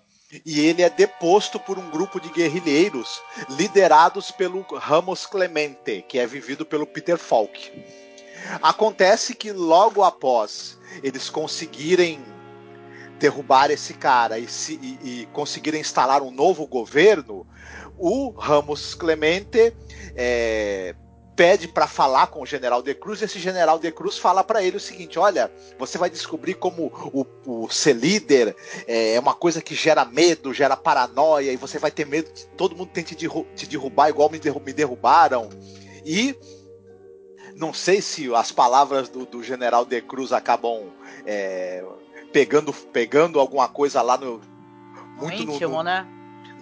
e 0.45 0.61
ele 0.61 0.83
é 0.83 0.91
deposto 0.91 1.59
por 1.61 1.79
um 1.79 1.91
grupo 1.91 2.21
de 2.21 2.29
guerrilheiros 2.29 3.21
liderados 3.51 4.31
pelo 4.31 4.63
Ramos 4.63 5.27
Clemente, 5.27 6.05
que 6.09 6.19
é 6.19 6.27
vivido 6.27 6.67
pelo 6.67 6.87
Peter 6.87 7.19
Falk. 7.19 7.73
Acontece 8.61 9.35
que 9.35 9.53
logo 9.53 10.03
após 10.03 10.79
eles 11.03 11.31
conseguirem 11.31 12.23
derrubar 13.19 13.71
esse 13.71 13.95
cara 13.95 14.39
e, 14.39 14.49
se, 14.49 14.75
e, 14.83 15.23
e 15.23 15.27
conseguirem 15.33 15.81
instalar 15.81 16.21
um 16.21 16.31
novo 16.31 16.67
governo, 16.67 17.47
o 17.97 18.31
Ramos 18.31 18.95
Clemente 18.95 19.73
é, 20.17 20.95
pede 21.37 21.69
para 21.69 21.87
falar 21.87 22.29
com 22.29 22.43
o 22.43 22.47
General 22.47 22.83
de 22.83 22.95
Cruz, 22.95 23.21
e 23.21 23.25
esse 23.25 23.39
General 23.39 23.79
de 23.79 23.91
Cruz 23.91 24.19
fala 24.19 24.45
para 24.45 24.63
ele 24.63 24.77
o 24.77 24.81
seguinte: 24.81 25.19
olha, 25.19 25.51
você 25.79 25.99
vai 25.99 26.09
descobrir 26.09 26.55
como 26.55 26.93
o, 27.13 27.27
o 27.47 27.69
ser 27.69 27.95
líder 27.95 28.55
é, 28.87 29.15
é 29.15 29.21
uma 29.21 29.35
coisa 29.35 29.61
que 29.61 29.75
gera 29.75 30.05
medo, 30.05 30.55
gera 30.55 30.77
paranoia, 30.77 31.53
e 31.53 31.57
você 31.57 31.79
vai 31.79 31.91
ter 31.91 32.07
medo 32.07 32.31
que 32.31 32.47
todo 32.57 32.77
mundo 32.77 32.91
tente 32.93 33.15
te 33.15 33.67
derrubar 33.67 34.09
igual 34.09 34.31
me, 34.31 34.39
derru 34.39 34.61
me 34.61 34.73
derrubaram. 34.73 35.49
E 36.05 36.37
não 37.57 37.73
sei 37.73 38.01
se 38.01 38.33
as 38.35 38.53
palavras 38.53 39.09
do, 39.09 39.25
do 39.27 39.43
General 39.43 39.85
de 39.85 40.01
Cruz 40.03 40.33
acabam 40.33 40.93
é, 41.27 41.85
pegando, 42.33 42.73
pegando 42.73 43.41
alguma 43.41 43.69
coisa 43.69 44.03
lá 44.03 44.17
no. 44.17 44.41
Muito 45.17 45.47
no 45.47 45.53
íntimo, 45.55 45.77
no, 45.77 45.83
né? 45.85 46.07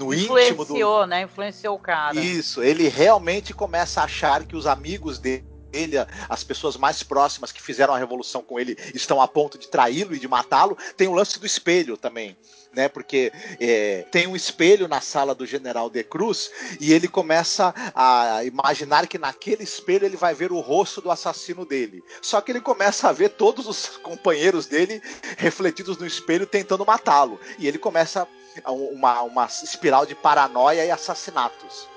No 0.06 0.14
Influenciou, 0.14 0.62
íntimo 0.62 0.64
do. 0.64 1.06
né? 1.06 1.23
Influenciou 1.23 1.76
o 1.76 1.78
cara. 1.78 2.18
Isso, 2.18 2.62
ele 2.62 2.88
realmente 2.88 3.54
começa 3.54 4.00
a 4.00 4.04
achar 4.04 4.44
que 4.44 4.56
os 4.56 4.66
amigos 4.66 5.18
dele 5.18 5.52
ele, 5.73 5.94
as 6.28 6.44
pessoas 6.44 6.76
mais 6.76 7.02
próximas 7.02 7.50
que 7.50 7.62
fizeram 7.62 7.94
a 7.94 7.99
revolução 7.99 8.42
com 8.42 8.61
ele 8.61 8.76
estão 8.94 9.21
a 9.21 9.26
ponto 9.26 9.56
de 9.56 9.68
traí-lo 9.68 10.14
e 10.14 10.18
de 10.18 10.28
matá-lo. 10.28 10.76
Tem 10.97 11.09
o 11.09 11.14
lance 11.14 11.38
do 11.38 11.47
espelho 11.47 11.97
também, 11.97 12.37
né? 12.73 12.88
Porque 12.88 13.32
é, 13.59 14.04
tem 14.11 14.26
um 14.26 14.37
espelho 14.37 14.87
na 14.87 15.00
sala 15.00 15.35
do 15.35 15.47
General 15.47 15.88
de 15.88 16.04
Cruz 16.04 16.50
e 16.80 16.92
ele 16.92 17.09
começa 17.09 17.75
a 17.94 18.44
imaginar 18.44 19.06
que 19.06 19.18
naquele 19.18 19.64
espelho 19.64 20.04
ele 20.04 20.16
vai 20.16 20.35
ver 20.35 20.52
o 20.52 20.61
rosto 20.61 21.00
do 21.00 21.11
assassino 21.11 21.64
dele. 21.64 22.04
Só 22.21 22.40
que 22.40 22.52
ele 22.52 22.61
começa 22.61 23.09
a 23.09 23.12
ver 23.12 23.30
todos 23.30 23.66
os 23.66 23.97
companheiros 23.99 24.66
dele 24.66 25.02
refletidos 25.38 25.97
no 25.97 26.06
espelho 26.06 26.47
tentando 26.47 26.85
matá-lo 26.85 27.40
e 27.59 27.66
ele 27.66 27.78
começa 27.78 28.28
uma, 28.66 29.23
uma 29.23 29.47
espiral 29.47 30.06
de 30.06 30.14
paranoia 30.14 30.85
e 30.85 30.90
assassinatos. 30.90 31.88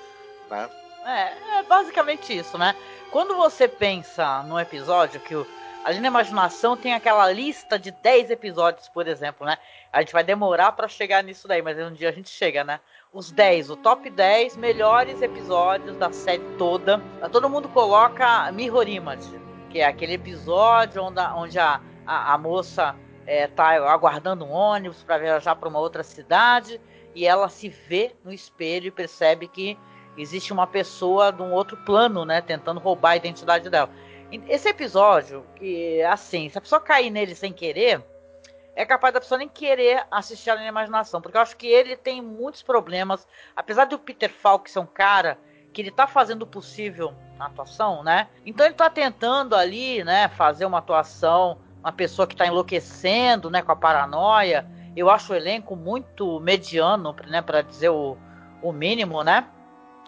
Né? 0.50 0.69
É, 1.05 1.59
é 1.59 1.63
basicamente 1.63 2.35
isso, 2.35 2.57
né? 2.57 2.75
Quando 3.12 3.35
você 3.35 3.67
pensa 3.67 4.43
no 4.43 4.59
episódio 4.59 5.19
que 5.19 5.35
o, 5.35 5.47
ali 5.83 6.00
na 6.00 6.07
imaginação 6.07 6.75
tem 6.75 6.93
aquela 6.93 7.31
lista 7.31 7.77
de 7.77 7.91
10 7.91 8.31
episódios, 8.31 8.89
por 8.89 9.07
exemplo, 9.07 9.45
né? 9.45 9.57
A 9.93 10.01
gente 10.01 10.12
vai 10.12 10.24
demorar 10.24 10.71
para 10.71 10.88
chegar 10.88 11.24
nisso 11.24 11.47
daí, 11.47 11.62
mas 11.62 11.77
um 11.77 11.93
dia 11.93 12.09
a 12.09 12.12
gente 12.12 12.29
chega, 12.29 12.63
né? 12.63 12.79
Os 13.13 13.31
10, 13.31 13.69
o 13.69 13.75
top 13.75 14.09
10 14.09 14.57
melhores 14.57 15.21
episódios 15.21 15.95
da 15.95 16.12
série 16.12 16.43
toda. 16.57 17.01
Todo 17.31 17.50
mundo 17.50 17.69
coloca 17.69 18.51
Mirror 18.51 18.89
Image, 18.89 19.39
que 19.69 19.79
é 19.79 19.85
aquele 19.85 20.13
episódio 20.13 21.03
onde 21.03 21.19
a, 21.19 21.35
onde 21.35 21.59
a, 21.59 21.79
a, 22.05 22.33
a 22.33 22.38
moça 22.38 22.95
é, 23.25 23.48
tá 23.48 23.70
aguardando 23.91 24.46
um 24.46 24.51
ônibus 24.51 25.03
para 25.03 25.17
viajar 25.17 25.55
para 25.55 25.70
uma 25.70 25.79
outra 25.79 26.03
cidade 26.03 26.79
e 27.13 27.25
ela 27.25 27.50
se 27.50 27.70
vê 27.70 28.15
no 28.24 28.32
espelho 28.32 28.88
e 28.88 28.91
percebe 28.91 29.48
que 29.48 29.77
existe 30.17 30.53
uma 30.53 30.67
pessoa 30.67 31.32
de 31.32 31.41
um 31.41 31.51
outro 31.51 31.77
plano, 31.77 32.25
né, 32.25 32.41
tentando 32.41 32.79
roubar 32.79 33.12
a 33.12 33.15
identidade 33.17 33.70
dela. 33.70 33.89
Esse 34.48 34.70
episódio, 34.70 35.46
que 35.55 36.01
assim, 36.03 36.50
se 36.50 36.58
a 36.58 36.62
pessoa 36.62 36.82
cair 36.82 37.10
nele 37.10 37.36
sem 37.36 37.53
querer, 37.53 38.03
é 38.75 38.86
capaz 38.86 39.13
da 39.13 39.22
pessoa 39.22 39.38
nem 39.38 39.48
querer 39.48 40.05
assistir 40.12 40.50
a 40.50 40.55
na 40.55 40.67
imaginação, 40.67 41.22
porque 41.22 41.38
eu 41.38 41.41
acho 41.41 41.55
que 41.55 41.67
ele 41.67 41.96
tem 41.96 42.22
muitos 42.22 42.62
problemas, 42.62 43.25
apesar 43.55 43.86
do 43.86 43.98
Peter 43.98 44.29
Falk 44.29 44.70
ser 44.70 44.79
um 44.79 44.86
cara 44.86 45.38
que 45.72 45.82
ele 45.82 45.91
tá 45.91 46.08
fazendo 46.08 46.44
o 46.44 46.48
possível 46.48 47.13
na 47.38 47.48
atuação, 47.48 48.03
né? 48.03 48.29
Então 48.46 48.65
ele 48.65 48.75
tá 48.75 48.89
tentando 48.89 49.55
ali, 49.55 50.03
né, 50.03 50.27
fazer 50.29 50.65
uma 50.65 50.79
atuação 50.79 51.58
uma 51.85 51.91
pessoa 51.91 52.25
que 52.25 52.33
está 52.33 52.47
enlouquecendo, 52.47 53.47
né, 53.51 53.61
com 53.61 53.71
a 53.71 53.75
paranoia. 53.75 54.65
Eu 54.97 55.07
acho 55.07 55.31
o 55.31 55.35
elenco 55.35 55.75
muito 55.75 56.39
mediano, 56.39 57.15
né, 57.27 57.43
para 57.43 57.61
dizer 57.61 57.89
o, 57.89 58.17
o 58.59 58.71
mínimo, 58.71 59.23
né? 59.23 59.47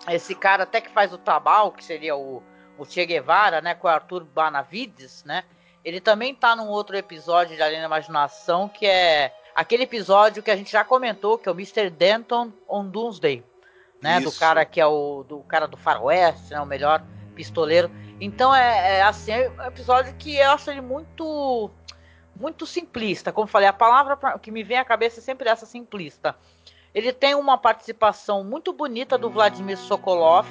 Esse 0.10 0.34
cara 0.34 0.64
até 0.64 0.82
que 0.82 0.90
faz 0.90 1.14
o 1.14 1.20
Tabal, 1.20 1.72
que 1.72 1.84
seria 1.84 2.16
o, 2.16 2.42
o 2.80 2.86
Che 2.86 3.06
Guevara, 3.06 3.62
né, 3.62 3.76
com 3.76 3.88
o 3.88 3.92
Arthur 3.92 4.24
Banavides, 4.24 5.24
né? 5.24 5.44
Ele 5.86 6.02
também 6.02 6.34
tá 6.34 6.56
num 6.56 6.68
outro 6.68 6.98
episódio 6.98 7.56
de 7.56 7.62
Além 7.62 7.80
da 7.80 7.86
Imaginação, 7.86 8.68
que 8.68 8.88
é 8.88 9.32
aquele 9.56 9.84
episódio 9.84 10.42
que 10.42 10.50
a 10.50 10.56
gente 10.56 10.72
já 10.72 10.84
comentou, 10.84 11.38
que 11.38 11.48
é 11.48 11.52
o 11.52 11.56
Mr. 11.56 11.92
Denton 11.92 12.52
on 12.68 12.86
Doomsday, 12.86 13.44
né? 14.02 14.18
Isso. 14.20 14.32
Do 14.32 14.40
cara 14.40 14.66
que 14.66 14.82
é 14.82 14.88
o 14.88 15.24
do 15.24 15.42
cara 15.42 15.68
do 15.68 15.78
faroeste, 15.78 16.54
né, 16.54 16.60
o 16.60 16.66
melhor 16.66 17.04
pistoleiro. 17.36 17.92
Então 18.20 18.54
é, 18.54 18.98
é 18.98 19.02
assim, 19.04 19.32
é 19.32 19.50
um 19.50 19.64
episódio 19.64 20.14
que 20.16 20.36
eu 20.36 20.52
acho 20.52 20.72
ele 20.72 20.82
muito 20.82 21.70
muito 22.40 22.66
simplista. 22.66 23.32
Como 23.32 23.48
falei, 23.48 23.68
a 23.68 23.74
palavra 23.74 24.18
que 24.40 24.52
me 24.52 24.64
vem 24.64 24.78
à 24.78 24.86
cabeça 24.86 25.20
é 25.20 25.24
sempre 25.24 25.50
essa 25.50 25.66
simplista. 25.66 26.36
Ele 26.94 27.12
tem 27.12 27.36
uma 27.36 27.58
participação 27.58 28.44
muito 28.44 28.72
bonita 28.74 29.18
do 29.18 29.30
Vladimir 29.30 29.78
Sokolov. 29.78 30.48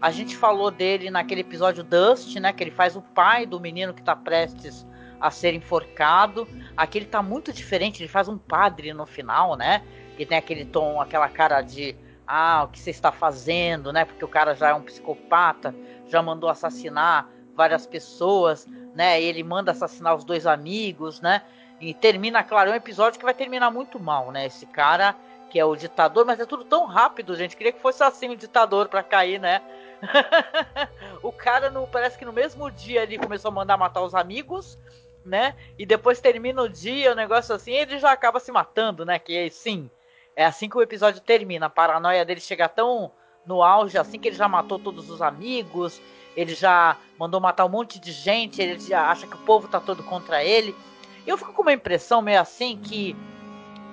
A 0.00 0.10
gente 0.10 0.36
falou 0.36 0.70
dele 0.70 1.10
naquele 1.10 1.42
episódio 1.42 1.84
Dust, 1.84 2.34
né? 2.36 2.52
Que 2.52 2.64
ele 2.64 2.70
faz 2.70 2.96
o 2.96 3.02
pai 3.02 3.46
do 3.46 3.60
menino 3.60 3.92
que 3.94 4.00
está 4.00 4.16
prestes 4.16 4.86
a 5.20 5.30
ser 5.30 5.54
enforcado. 5.54 6.48
Aqui 6.76 6.98
ele 6.98 7.06
tá 7.06 7.22
muito 7.22 7.52
diferente, 7.52 8.02
ele 8.02 8.08
faz 8.08 8.28
um 8.28 8.38
padre 8.38 8.92
no 8.94 9.04
final, 9.06 9.56
né? 9.56 9.82
Que 10.16 10.24
tem 10.24 10.38
aquele 10.38 10.64
tom, 10.64 11.00
aquela 11.00 11.28
cara 11.28 11.60
de 11.60 11.94
ah, 12.26 12.64
o 12.64 12.68
que 12.68 12.78
você 12.78 12.90
está 12.90 13.12
fazendo, 13.12 13.92
né? 13.92 14.04
Porque 14.04 14.24
o 14.24 14.28
cara 14.28 14.54
já 14.54 14.70
é 14.70 14.74
um 14.74 14.82
psicopata, 14.82 15.74
já 16.10 16.22
mandou 16.22 16.50
assassinar 16.50 17.28
várias 17.54 17.86
pessoas, 17.86 18.66
né? 18.94 19.20
Ele 19.20 19.42
manda 19.42 19.72
assassinar 19.72 20.14
os 20.14 20.24
dois 20.24 20.46
amigos, 20.46 21.20
né? 21.20 21.42
E 21.80 21.94
termina, 21.94 22.42
claro, 22.42 22.70
é 22.70 22.72
um 22.72 22.76
episódio 22.76 23.18
que 23.18 23.24
vai 23.24 23.34
terminar 23.34 23.70
muito 23.70 23.98
mal, 23.98 24.30
né? 24.30 24.46
Esse 24.46 24.66
cara 24.66 25.14
que 25.50 25.58
é 25.58 25.64
o 25.64 25.74
ditador, 25.74 26.24
mas 26.24 26.38
é 26.38 26.46
tudo 26.46 26.64
tão 26.64 26.86
rápido, 26.86 27.34
gente. 27.34 27.56
Queria 27.56 27.72
que 27.72 27.80
fosse 27.80 28.02
assim 28.02 28.30
o 28.30 28.36
ditador 28.36 28.88
para 28.88 29.02
cair, 29.02 29.40
né? 29.40 29.60
o 31.22 31.32
cara 31.32 31.70
no, 31.70 31.86
parece 31.86 32.16
que 32.16 32.24
no 32.24 32.32
mesmo 32.32 32.70
dia 32.70 33.02
ele 33.02 33.18
começou 33.18 33.50
a 33.50 33.54
mandar 33.54 33.76
matar 33.76 34.02
os 34.02 34.14
amigos, 34.14 34.78
né? 35.24 35.56
E 35.78 35.84
depois 35.84 36.20
termina 36.20 36.62
o 36.62 36.68
dia, 36.68 37.10
o 37.10 37.12
um 37.12 37.16
negócio 37.16 37.54
assim, 37.54 37.72
ele 37.72 37.98
já 37.98 38.12
acaba 38.12 38.38
se 38.38 38.52
matando, 38.52 39.04
né? 39.04 39.18
Que 39.18 39.50
sim, 39.50 39.90
é 40.36 40.44
assim 40.44 40.68
que 40.68 40.78
o 40.78 40.82
episódio 40.82 41.20
termina. 41.20 41.66
A 41.66 41.70
paranoia 41.70 42.24
dele 42.24 42.40
chega 42.40 42.68
tão 42.68 43.10
no 43.46 43.62
auge 43.62 43.98
assim 43.98 44.18
que 44.18 44.28
ele 44.28 44.36
já 44.36 44.48
matou 44.48 44.78
todos 44.78 45.10
os 45.10 45.20
amigos, 45.22 46.00
ele 46.36 46.54
já 46.54 46.96
mandou 47.18 47.40
matar 47.40 47.64
um 47.64 47.68
monte 47.68 47.98
de 47.98 48.12
gente, 48.12 48.62
ele 48.62 48.78
já 48.78 49.10
acha 49.10 49.26
que 49.26 49.34
o 49.34 49.44
povo 49.44 49.68
tá 49.68 49.80
todo 49.80 50.02
contra 50.02 50.44
ele. 50.44 50.74
Eu 51.26 51.36
fico 51.36 51.52
com 51.52 51.62
uma 51.62 51.72
impressão 51.72 52.22
meio 52.22 52.40
assim 52.40 52.76
que. 52.76 53.16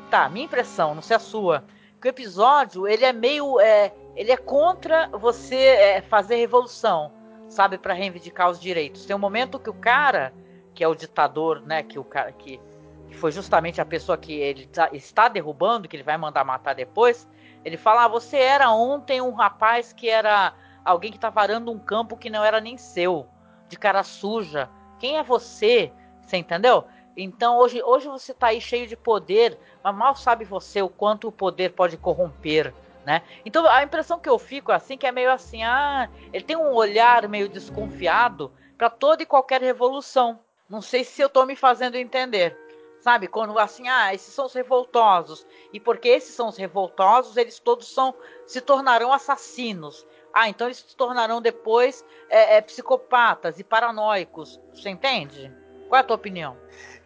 Tá, 0.09 0.29
minha 0.29 0.45
impressão, 0.45 0.95
não 0.95 1.01
sei 1.01 1.17
a 1.17 1.19
sua. 1.19 1.65
Que 1.99 2.07
o 2.07 2.09
episódio 2.09 2.87
ele 2.87 3.03
é 3.03 3.11
meio. 3.11 3.59
É, 3.59 3.93
ele 4.15 4.31
é 4.31 4.37
contra 4.37 5.07
você 5.09 5.55
é, 5.55 6.01
fazer 6.01 6.37
revolução, 6.37 7.11
sabe, 7.49 7.77
para 7.77 7.93
reivindicar 7.93 8.49
os 8.49 8.59
direitos. 8.59 9.05
Tem 9.05 9.15
um 9.15 9.19
momento 9.19 9.59
que 9.59 9.69
o 9.69 9.73
cara, 9.73 10.33
que 10.73 10.83
é 10.83 10.87
o 10.87 10.95
ditador, 10.95 11.61
né, 11.61 11.83
que 11.83 11.99
o 11.99 12.03
cara 12.03 12.31
que 12.31 12.59
que 13.09 13.17
foi 13.17 13.31
justamente 13.31 13.81
a 13.81 13.85
pessoa 13.85 14.17
que 14.17 14.33
ele 14.33 14.67
tá, 14.67 14.89
está 14.91 15.27
derrubando, 15.27 15.87
que 15.87 15.95
ele 15.95 16.03
vai 16.03 16.17
mandar 16.17 16.43
matar 16.43 16.73
depois, 16.73 17.27
ele 17.63 17.77
fala: 17.77 18.05
ah, 18.05 18.07
você 18.07 18.37
era 18.37 18.71
ontem 18.71 19.21
um 19.21 19.33
rapaz 19.33 19.93
que 19.93 20.09
era 20.09 20.53
alguém 20.83 21.11
que 21.11 21.17
estava 21.17 21.41
arando 21.41 21.71
um 21.71 21.79
campo 21.79 22.17
que 22.17 22.29
não 22.29 22.43
era 22.43 22.61
nem 22.61 22.77
seu, 22.77 23.27
de 23.67 23.77
cara 23.77 24.03
suja. 24.03 24.69
Quem 24.99 25.17
é 25.17 25.23
você? 25.23 25.91
Você 26.21 26.37
entendeu? 26.37 26.85
Então 27.15 27.57
hoje, 27.57 27.81
hoje 27.81 28.07
você 28.07 28.31
está 28.31 28.47
aí 28.47 28.61
cheio 28.61 28.87
de 28.87 28.95
poder, 28.95 29.57
mas 29.83 29.95
mal 29.95 30.15
sabe 30.15 30.45
você 30.45 30.81
o 30.81 30.89
quanto 30.89 31.27
o 31.27 31.31
poder 31.31 31.73
pode 31.73 31.97
corromper, 31.97 32.73
Né? 33.05 33.23
Então 33.45 33.67
a 33.67 33.81
impressão 33.83 34.19
que 34.19 34.29
eu 34.29 34.37
fico 34.37 34.71
assim 34.71 34.97
que 34.97 35.07
é 35.07 35.11
meio 35.11 35.31
assim, 35.31 35.63
ah, 35.63 36.09
ele 36.31 36.43
tem 36.43 36.55
um 36.55 36.73
olhar 36.73 37.27
meio 37.27 37.49
desconfiado 37.49 38.51
para 38.77 38.89
toda 38.89 39.23
e 39.23 39.25
qualquer 39.25 39.61
revolução. 39.61 40.39
Não 40.69 40.81
sei 40.81 41.03
se 41.03 41.21
eu 41.21 41.27
estou 41.27 41.45
me 41.45 41.55
fazendo 41.55 41.95
entender. 41.95 42.55
Sabe, 43.07 43.29
quando 43.29 43.57
assim, 43.57 43.87
ah, 43.87 44.13
esses 44.13 44.33
são 44.33 44.47
os 44.47 44.53
revoltosos. 44.53 45.47
E 45.71 45.79
porque 45.79 46.09
esses 46.09 46.35
são 46.35 46.49
os 46.49 46.57
revoltosos, 46.57 47.37
eles 47.37 47.57
todos 47.57 47.87
são 47.87 48.13
se 48.45 48.59
tornarão 48.59 49.13
assassinos. 49.13 50.05
Ah, 50.33 50.49
então 50.49 50.67
eles 50.67 50.79
se 50.79 50.93
tornarão 50.93 51.41
depois 51.41 52.03
é, 52.29 52.57
é, 52.57 52.61
psicopatas 52.61 53.59
e 53.59 53.63
paranoicos. 53.63 54.59
Você 54.73 54.89
entende? 54.89 55.49
Qual 55.87 55.97
é 55.97 56.01
a 56.01 56.03
tua 56.03 56.17
opinião? 56.17 56.57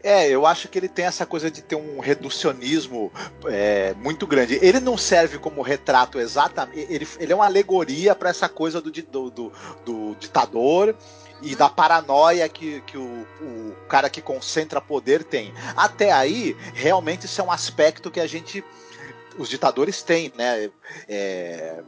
É, 0.01 0.27
eu 0.27 0.47
acho 0.47 0.67
que 0.69 0.79
ele 0.79 0.89
tem 0.89 1.05
essa 1.05 1.23
coisa 1.23 1.51
de 1.51 1.61
ter 1.61 1.75
um 1.75 1.99
reducionismo 1.99 3.13
é, 3.45 3.93
muito 3.93 4.25
grande. 4.25 4.57
Ele 4.59 4.79
não 4.79 4.97
serve 4.97 5.37
como 5.37 5.61
retrato 5.61 6.19
exatamente. 6.19 6.91
Ele, 6.91 7.07
ele 7.19 7.31
é 7.31 7.35
uma 7.35 7.45
alegoria 7.45 8.15
para 8.15 8.31
essa 8.31 8.49
coisa 8.49 8.81
do, 8.81 8.89
do, 8.89 9.29
do, 9.29 9.51
do 9.85 10.15
ditador 10.15 10.95
e 11.41 11.55
da 11.55 11.69
paranoia 11.69 12.47
que, 12.47 12.81
que 12.81 12.97
o, 12.97 13.27
o, 13.41 13.75
cara 13.87 14.09
que 14.09 14.21
concentra 14.21 14.79
poder 14.79 15.23
tem. 15.23 15.53
Até 15.75 16.11
aí, 16.11 16.55
realmente, 16.73 17.25
isso 17.25 17.41
é 17.41 17.43
um 17.43 17.51
aspecto 17.51 18.11
que 18.11 18.19
a 18.19 18.27
gente. 18.27 18.63
Os 19.37 19.49
ditadores 19.49 20.03
têm, 20.03 20.31
né? 20.35 20.69
É, 21.07 21.81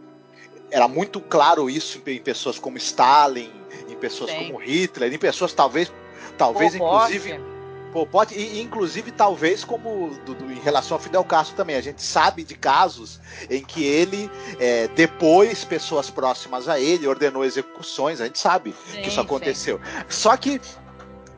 era 0.71 0.87
muito 0.87 1.19
claro 1.19 1.69
isso 1.69 2.01
em 2.07 2.19
pessoas 2.19 2.57
como 2.57 2.77
Stalin, 2.77 3.51
em 3.87 3.95
pessoas 3.95 4.31
Sim. 4.31 4.47
como 4.47 4.57
Hitler, 4.57 5.13
em 5.13 5.17
pessoas 5.17 5.53
talvez, 5.53 5.91
talvez 6.37 6.73
inclusive 6.73 7.52
Pol 7.93 8.07
Pot, 8.07 8.33
e 8.33 8.59
inclusive 8.59 9.11
talvez 9.11 9.63
como 9.63 10.09
do, 10.25 10.33
do, 10.33 10.51
em 10.51 10.59
relação 10.59 10.97
ao 10.97 11.01
Fidel 11.01 11.23
Castro 11.23 11.55
também, 11.55 11.75
a 11.75 11.81
gente 11.81 12.01
sabe 12.01 12.43
de 12.43 12.55
casos 12.55 13.19
em 13.49 13.63
que 13.63 13.85
ele, 13.85 14.29
é, 14.59 14.87
depois, 14.89 15.63
pessoas 15.63 16.09
próximas 16.09 16.67
a 16.67 16.79
ele, 16.79 17.07
ordenou 17.07 17.45
execuções, 17.45 18.19
a 18.19 18.25
gente 18.25 18.39
sabe 18.39 18.73
sim, 18.91 19.01
que 19.03 19.09
isso 19.09 19.21
aconteceu. 19.21 19.77
Sim. 19.77 20.05
Só 20.09 20.35
que 20.35 20.59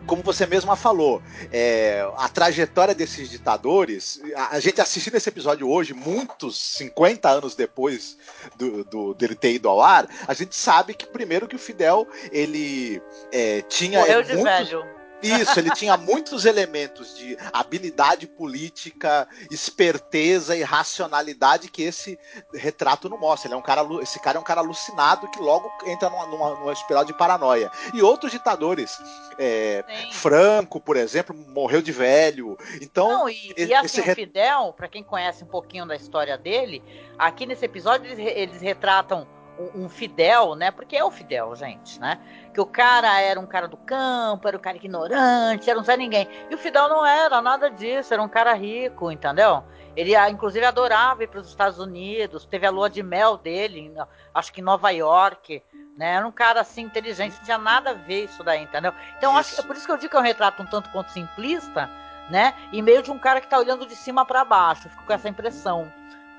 como 0.06 0.22
você 0.22 0.46
mesma 0.46 0.76
falou, 0.76 1.22
é, 1.52 2.08
a 2.16 2.30
trajetória 2.30 2.94
desses 2.94 3.30
ditadores, 3.30 4.22
a, 4.36 4.56
a, 4.56 4.60
gente 4.60 4.80
assistindo 4.80 5.16
esse 5.16 5.28
episódio 5.28 5.68
hoje, 5.70 5.94
muitos 5.94 6.60
50 6.78 7.28
anos 7.28 7.56
depois 7.56 8.18
do, 8.56 8.84
do, 8.84 9.14
dele 9.16 9.36
ter 9.36 9.54
ido 9.54 9.68
ao 9.68 9.82
ar, 9.82 10.08
a 10.28 10.34
gente 10.34 10.56
sabe 10.56 10.94
que 10.94 11.08
primeiro 11.08 11.48
que 11.48 11.56
o 11.56 11.60
Fidel 11.60 12.08
ele 12.32 13.02
é, 13.32 13.62
tinha 13.64 14.00
Morreu 14.00 14.22
de 14.22 14.34
muitos, 14.36 14.70
velho. 14.70 14.95
Isso, 15.22 15.60
ele 15.60 15.72
tinha 15.72 15.98
muitos 15.98 16.46
elementos 16.46 17.18
de 17.18 17.38
habilidade 17.52 18.28
política, 18.28 19.28
esperteza 19.50 20.56
e 20.56 20.64
racionalidade 20.64 21.70
que 21.70 21.84
esse 21.84 22.20
retrato 22.54 23.10
não 23.10 23.18
mostra. 23.18 23.48
Ele 23.48 23.56
é 23.56 23.58
um 23.58 23.62
cara, 23.62 23.82
esse 24.02 24.20
cara 24.20 24.38
é 24.38 24.42
um 24.42 24.44
cara 24.44 24.62
alucinado 24.62 25.30
que 25.30 25.40
logo 25.40 25.72
entra 25.86 26.10
numa, 26.10 26.28
numa, 26.28 26.60
numa 26.60 26.74
espiral 26.74 27.06
de 27.06 27.14
paranoia. 27.14 27.72
E 27.94 28.02
outros 28.02 28.32
ditadores, 28.32 28.98
é, 29.40 29.84
Franco, 30.12 30.80
por 30.80 30.98
exemplo, 30.98 31.36
morreu 31.36 31.82
de 31.82 31.92
velho. 31.92 32.58
Então, 32.82 33.10
não, 33.10 33.30
e, 33.30 33.54
e 33.58 33.74
assim, 33.74 34.02
o 34.02 34.16
Fidel, 34.16 34.74
para 34.76 34.88
quem 34.88 35.04
conhece 35.04 35.44
um 35.44 35.48
pouquinho 35.48 35.86
da 35.86 35.96
história 35.96 36.38
dele, 36.38 36.84
aqui 37.18 37.46
nesse 37.46 37.66
episódio 37.66 38.12
eles, 38.12 38.34
eles 38.36 38.62
retratam 38.62 39.28
um, 39.76 39.90
Fidel, 39.90 40.56
né? 40.56 40.72
Porque 40.72 40.96
é 40.96 41.04
o 41.04 41.12
Fidel, 41.12 41.56
gente, 41.56 42.00
né? 42.00 42.20
Que 42.54 42.60
o 42.60 42.66
cara 42.66 43.20
era 43.20 43.40
um 43.40 43.46
cara 43.46 43.68
do 43.68 43.78
campo, 43.78 44.48
era 44.48 44.58
um 44.58 44.60
cara 44.60 44.78
ignorante, 44.78 45.70
era 45.70 45.80
um 45.80 45.84
Zé 45.84 45.96
Ninguém. 45.98 46.28
E 46.50 46.56
o 46.56 46.58
Fidel 46.58 46.88
não 46.88 47.06
era 47.06 47.42
nada 47.42 47.70
disso, 47.70 48.14
era 48.14 48.22
um 48.22 48.30
cara 48.30 48.54
rico, 48.54 49.12
entendeu? 49.12 49.64
Ele, 49.96 50.16
ah, 50.16 50.30
inclusive, 50.30 50.66
adorava 50.66 51.24
ir 51.24 51.28
para 51.28 51.40
os 51.40 51.48
Estados 51.48 51.80
Unidos, 51.80 52.46
teve 52.46 52.66
a 52.66 52.70
lua 52.70 52.90
de 52.90 53.02
mel 53.02 53.38
dele, 53.38 53.94
acho 54.34 54.52
que 54.52 54.60
em 54.60 54.64
Nova 54.64 54.90
York, 54.90 55.64
né? 55.98 56.16
Era 56.16 56.28
um 56.28 56.32
cara 56.32 56.62
assim 56.62 56.82
inteligente, 56.82 57.38
não 57.38 57.44
tinha 57.46 57.58
nada 57.58 57.92
a 57.92 57.94
ver 57.94 58.26
isso 58.26 58.44
daí, 58.44 58.64
entendeu? 58.64 58.94
Então, 59.18 59.38
acho 59.38 59.56
que 59.56 59.62
é 59.62 59.64
por 59.64 59.76
isso 59.76 59.86
que 59.86 59.92
eu 59.92 59.98
digo 59.98 60.12
que 60.12 60.18
é 60.18 60.20
um 60.20 60.24
retrato 60.24 60.62
um 60.62 60.66
tanto 60.66 60.90
quanto 60.90 61.12
simplista, 61.12 61.90
né? 62.30 62.54
E 62.74 62.82
meio 62.82 63.02
de 63.02 63.12
um 63.12 63.18
cara 63.18 63.40
que 63.40 63.48
está 63.48 63.58
olhando 63.58 63.86
de 63.86 63.96
cima 63.96 64.26
para 64.26 64.44
baixo, 64.44 64.90
fico 64.90 65.06
com 65.06 65.14
essa 65.14 65.30
impressão, 65.30 65.92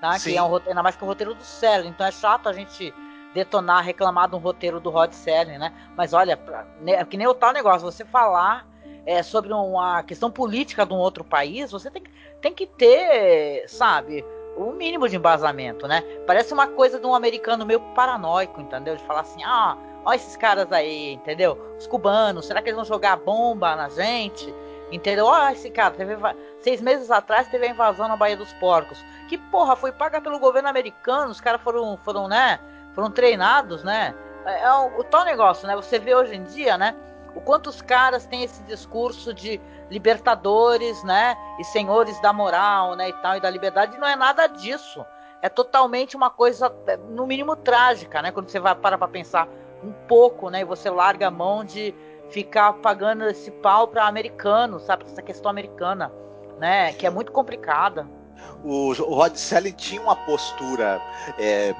tá? 0.03 0.19
Que 0.19 0.37
é 0.37 0.43
um 0.43 0.49
roteiro, 0.49 0.73
ainda 0.73 0.83
mais 0.83 0.97
que 0.97 1.03
o 1.03 1.07
roteiro 1.07 1.35
do 1.35 1.43
Célio, 1.43 1.89
então 1.89 2.07
é 2.07 2.13
chato 2.13 2.49
a 2.49 2.53
gente 2.53 2.93
detonar, 3.37 3.85
reclamar 3.85 4.29
de 4.29 4.35
um 4.35 4.39
roteiro 4.39 4.81
do 4.81 4.89
Rod 4.89 5.13
Serling, 5.13 5.59
né? 5.59 5.73
Mas 5.95 6.15
olha, 6.15 6.37
pra, 6.37 6.67
né, 6.81 7.05
que 7.05 7.19
nem 7.19 7.27
o 7.27 7.35
tal 7.35 7.53
negócio, 7.53 7.91
você 7.91 8.05
falar 8.05 8.67
é, 9.05 9.23
sobre 9.23 9.53
uma 9.53 10.03
questão 10.03 10.31
política 10.31 10.87
de 10.87 10.95
um 10.95 10.97
outro 10.97 11.23
país, 11.23 11.71
você 11.71 11.91
tem, 11.91 12.03
tem 12.41 12.55
que 12.55 12.67
ter, 12.67 13.69
sabe, 13.69 14.25
o 14.57 14.71
um 14.71 14.73
mínimo 14.73 15.07
de 15.07 15.17
embasamento, 15.17 15.87
né? 15.87 16.03
Parece 16.27 16.55
uma 16.55 16.67
coisa 16.67 16.99
de 16.99 17.07
um 17.07 17.15
americano 17.15 17.67
meio 17.67 17.81
paranoico, 17.95 18.59
entendeu? 18.59 18.97
De 18.97 19.05
falar 19.05 19.21
assim, 19.21 19.45
ah, 19.45 19.77
olha 20.03 20.17
esses 20.17 20.35
caras 20.35 20.73
aí, 20.73 21.13
entendeu? 21.13 21.59
Os 21.79 21.87
cubanos, 21.87 22.47
será 22.47 22.63
que 22.63 22.71
eles 22.71 22.77
vão 22.77 22.87
jogar 22.87 23.19
bomba 23.19 23.77
na 23.77 23.91
gente? 23.91 24.53
Entendeu? 24.91 25.27
Olha 25.27 25.53
esse 25.53 25.69
cara, 25.69 25.93
teve, 25.95 26.17
seis 26.61 26.81
meses 26.81 27.11
atrás 27.11 27.49
teve 27.49 27.67
a 27.67 27.71
invasão 27.71 28.09
na 28.09 28.17
Baía 28.17 28.37
dos 28.37 28.53
Porcos. 28.55 29.05
Que 29.29 29.37
porra, 29.37 29.77
foi 29.77 29.93
paga 29.93 30.23
pelo 30.23 30.39
governo 30.39 30.69
americano, 30.69 31.31
os 31.31 31.41
caras 31.41 31.61
foram, 31.61 31.99
foram, 31.99 32.29
né? 32.29 32.59
Foram 32.97 33.11
treinados, 33.11 33.85
né? 33.85 34.15
É, 34.47 34.63
é 34.63 34.73
o, 34.73 35.01
o 35.01 35.05
tal 35.05 35.25
negócio, 35.25 35.69
né? 35.69 35.77
Você 35.77 35.99
vê 35.99 36.15
hoje 36.15 36.35
em 36.35 36.43
dia, 36.43 36.79
né? 36.79 36.97
O 37.35 37.41
quanto 37.43 37.69
os 37.69 37.83
caras 37.83 38.27
têm 38.27 38.43
esse 38.43 38.63
discurso 38.63 39.35
de 39.35 39.61
libertadores, 39.91 41.05
né? 41.05 41.37
E 41.61 41.65
senhores 41.65 42.19
da 42.23 42.33
moral, 42.33 42.97
né? 42.97 43.11
E 43.11 43.13
tal, 43.13 43.37
e 43.37 43.41
da 43.41 43.51
liberdade. 43.51 43.99
Não 43.99 44.09
é 44.09 44.17
nada 44.17 44.47
disso. 44.47 45.05
É 45.43 45.51
totalmente 45.51 46.17
uma 46.17 46.31
coisa, 46.31 46.75
é, 46.87 46.97
no 46.97 47.27
mínimo, 47.27 47.55
trágica, 47.55 48.23
né? 48.23 48.33
Quando 48.33 48.49
você 48.49 48.59
vai 48.59 48.75
para 48.75 48.97
pra 48.97 49.07
pensar 49.07 49.47
um 49.85 49.93
pouco, 50.09 50.49
né? 50.49 50.63
E 50.63 50.65
você 50.65 50.89
larga 50.89 51.29
a 51.29 51.31
mão 51.31 51.63
de 51.63 51.95
ficar 52.31 52.73
pagando 52.75 53.25
esse 53.27 53.51
pau 53.51 53.87
para 53.87 54.07
americanos, 54.07 54.85
sabe? 54.85 55.05
Essa 55.05 55.21
questão 55.21 55.51
americana, 55.51 56.11
né? 56.59 56.95
Que 56.95 57.07
é 57.07 57.11
muito 57.11 57.31
complicada. 57.31 58.09
O, 58.65 58.89
o 58.89 59.15
Rod 59.15 59.37
Selling 59.37 59.73
tinha 59.73 60.01
uma 60.01 60.17
postura 60.17 61.01
é, 61.39 61.75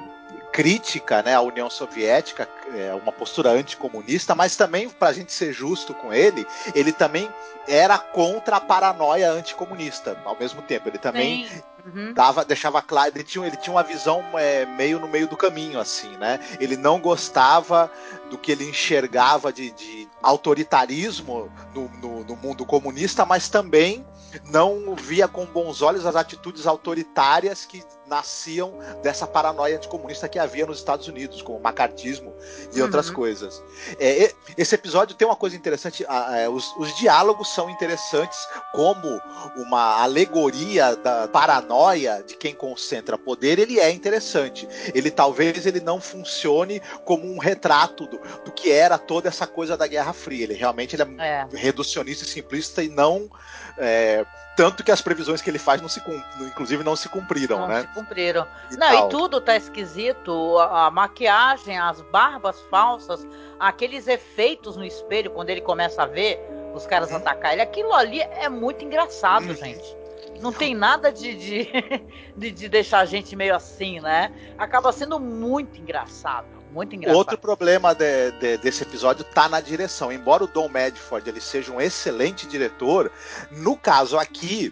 crítica 0.51 1.21
né, 1.21 1.35
à 1.35 1.41
União 1.41 1.69
Soviética, 1.69 2.47
é, 2.73 2.93
uma 2.93 3.11
postura 3.11 3.51
anticomunista, 3.51 4.33
mas 4.33 4.55
também, 4.55 4.89
para 4.89 5.09
a 5.09 5.13
gente 5.13 5.31
ser 5.31 5.53
justo 5.53 5.93
com 5.93 6.13
ele, 6.13 6.45
ele 6.73 6.91
também 6.91 7.29
era 7.67 7.97
contra 7.97 8.57
a 8.57 8.61
paranoia 8.61 9.31
anticomunista 9.31 10.17
ao 10.25 10.37
mesmo 10.37 10.61
tempo. 10.61 10.87
Ele 10.89 10.97
também 10.97 11.47
uhum. 11.85 12.13
dava, 12.13 12.45
deixava 12.45 12.81
claro, 12.81 13.11
ele 13.13 13.23
tinha, 13.23 13.45
ele 13.45 13.57
tinha 13.57 13.73
uma 13.75 13.83
visão 13.83 14.23
é, 14.33 14.65
meio 14.65 14.99
no 14.99 15.07
meio 15.07 15.27
do 15.27 15.35
caminho, 15.35 15.79
assim, 15.79 16.15
né? 16.17 16.39
Ele 16.59 16.77
não 16.77 16.99
gostava 16.99 17.91
do 18.29 18.37
que 18.37 18.51
ele 18.51 18.69
enxergava 18.69 19.51
de, 19.51 19.71
de 19.71 20.07
autoritarismo 20.21 21.51
no, 21.73 21.89
no, 22.01 22.23
no 22.23 22.35
mundo 22.35 22.65
comunista, 22.65 23.25
mas 23.25 23.49
também 23.49 24.05
não 24.45 24.95
via 24.95 25.27
com 25.27 25.45
bons 25.45 25.81
olhos 25.81 26.05
as 26.05 26.15
atitudes 26.15 26.67
autoritárias 26.67 27.65
que 27.65 27.83
nasciam 28.07 28.73
dessa 29.03 29.27
paranoia 29.27 29.75
anticomunista 29.75 30.29
que 30.29 30.39
havia 30.39 30.65
nos 30.65 30.77
Estados 30.77 31.07
Unidos, 31.07 31.41
como 31.41 31.57
o 31.57 31.61
macartismo 31.61 32.33
e 32.73 32.77
uhum. 32.77 32.85
outras 32.85 33.09
coisas. 33.09 33.61
É, 33.99 34.33
esse 34.57 34.73
episódio 34.73 35.15
tem 35.15 35.27
uma 35.27 35.35
coisa 35.35 35.55
interessante: 35.55 36.05
é, 36.33 36.47
os, 36.49 36.75
os, 36.77 36.95
diálogos 36.97 37.53
são 37.53 37.69
interessantes 37.69 38.39
como 38.73 39.21
uma 39.57 40.01
alegoria 40.01 40.95
da 40.95 41.27
paranoia 41.27 42.23
de 42.25 42.35
quem 42.35 42.55
concentra 42.55 43.17
poder. 43.17 43.59
Ele 43.59 43.79
é 43.79 43.91
interessante. 43.91 44.67
Ele 44.93 45.11
talvez 45.11 45.65
ele 45.65 45.81
não 45.81 45.99
funcione 45.99 46.81
como 47.03 47.25
um 47.25 47.37
retrato 47.37 48.07
do, 48.07 48.16
do 48.43 48.51
que 48.51 48.71
era 48.71 48.97
toda 48.97 49.27
essa 49.27 49.47
coisa 49.47 49.77
da 49.77 49.87
Guerra 49.87 50.13
Fria. 50.13 50.43
Ele 50.43 50.53
realmente 50.53 50.95
ele 50.95 51.03
é, 51.19 51.25
é. 51.25 51.47
reducionista 51.53 52.23
e 52.25 52.27
simplista 52.27 52.83
e 52.83 52.89
não 52.89 53.29
é, 53.77 54.25
tanto 54.57 54.83
que 54.83 54.91
as 54.91 55.01
previsões 55.01 55.39
que 55.39 55.49
ele 55.49 55.59
faz 55.59 55.79
não 55.79 55.87
se 55.87 56.01
inclusive 56.41 56.83
não 56.83 56.95
se 56.95 57.07
cumpriram, 57.07 57.59
não 57.59 57.67
né? 57.67 57.81
Se 57.81 57.87
cumpriram. 57.93 58.47
E 58.71 58.75
não, 58.75 58.87
tal. 58.87 59.07
e 59.07 59.09
tudo 59.11 59.39
tá 59.39 59.55
esquisito. 59.55 60.57
A, 60.57 60.87
a, 60.87 60.91
maquiagem, 60.91 61.77
as 61.77 62.01
barbas 62.01 62.59
falsas, 62.71 63.25
aqueles 63.59 64.07
efeitos 64.07 64.75
no 64.75 64.83
espelho 64.83 65.29
quando 65.29 65.51
ele 65.51 65.61
começa 65.61 66.01
a 66.01 66.07
ver 66.07 66.39
os 66.73 66.87
caras 66.87 67.11
uhum. 67.11 67.17
atacar 67.17 67.53
ele, 67.53 67.61
aquilo 67.61 67.93
ali 67.93 68.19
é 68.19 68.49
muito 68.49 68.83
engraçado, 68.83 69.47
uhum. 69.47 69.55
gente. 69.55 69.95
Não 70.41 70.51
tem 70.51 70.73
nada 70.73 71.11
de, 71.11 71.35
de, 71.35 71.69
de, 72.35 72.51
de 72.51 72.69
deixar 72.69 72.99
a 72.99 73.05
gente 73.05 73.35
meio 73.35 73.55
assim, 73.55 73.99
né? 73.99 74.31
Acaba 74.57 74.91
sendo 74.91 75.19
muito 75.19 75.79
engraçado. 75.79 76.56
Muito 76.77 76.95
engraçado. 76.95 77.17
Outro 77.17 77.37
problema 77.39 77.95
de, 77.95 78.31
de, 78.33 78.57
desse 78.57 78.83
episódio 78.83 79.23
tá 79.23 79.49
na 79.49 79.59
direção. 79.59 80.11
Embora 80.11 80.43
o 80.43 80.47
Don 80.47 80.69
Medford 80.69 81.27
ele 81.27 81.41
seja 81.41 81.71
um 81.71 81.81
excelente 81.81 82.45
diretor, 82.45 83.11
no 83.49 83.75
caso 83.75 84.15
aqui 84.15 84.71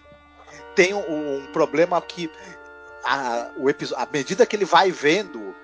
tem 0.75 0.93
um, 0.93 1.37
um 1.37 1.47
problema 1.47 1.99
que 1.99 2.29
a, 3.03 3.49
o 3.57 3.67
episódio, 3.71 4.03
à 4.03 4.07
medida 4.11 4.45
que 4.45 4.55
ele 4.55 4.65
vai 4.65 4.91
vendo 4.91 5.55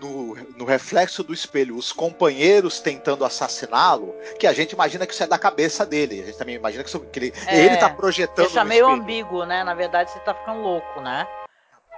no, 0.00 0.34
no, 0.56 0.64
reflexo 0.64 1.22
do 1.22 1.32
espelho 1.32 1.76
os 1.76 1.92
companheiros 1.92 2.80
tentando 2.80 3.24
assassiná-lo, 3.24 4.12
que 4.40 4.48
a 4.48 4.52
gente 4.52 4.72
imagina 4.72 5.06
que 5.06 5.14
isso 5.14 5.22
é 5.22 5.28
da 5.28 5.38
cabeça 5.38 5.86
dele. 5.86 6.22
A 6.22 6.26
gente 6.26 6.38
também 6.38 6.56
imagina 6.56 6.82
que, 6.82 6.88
isso, 6.88 6.98
que 6.98 7.18
ele, 7.20 7.32
é, 7.46 7.66
ele 7.66 7.76
tá 7.76 7.88
projetando. 7.88 8.46
Deixa 8.46 8.64
meio 8.64 8.88
espelho. 8.88 9.00
ambíguo, 9.00 9.44
né? 9.44 9.62
Na 9.62 9.74
verdade, 9.74 10.10
você 10.10 10.18
tá 10.18 10.34
ficando 10.34 10.60
louco, 10.60 11.00
né? 11.00 11.24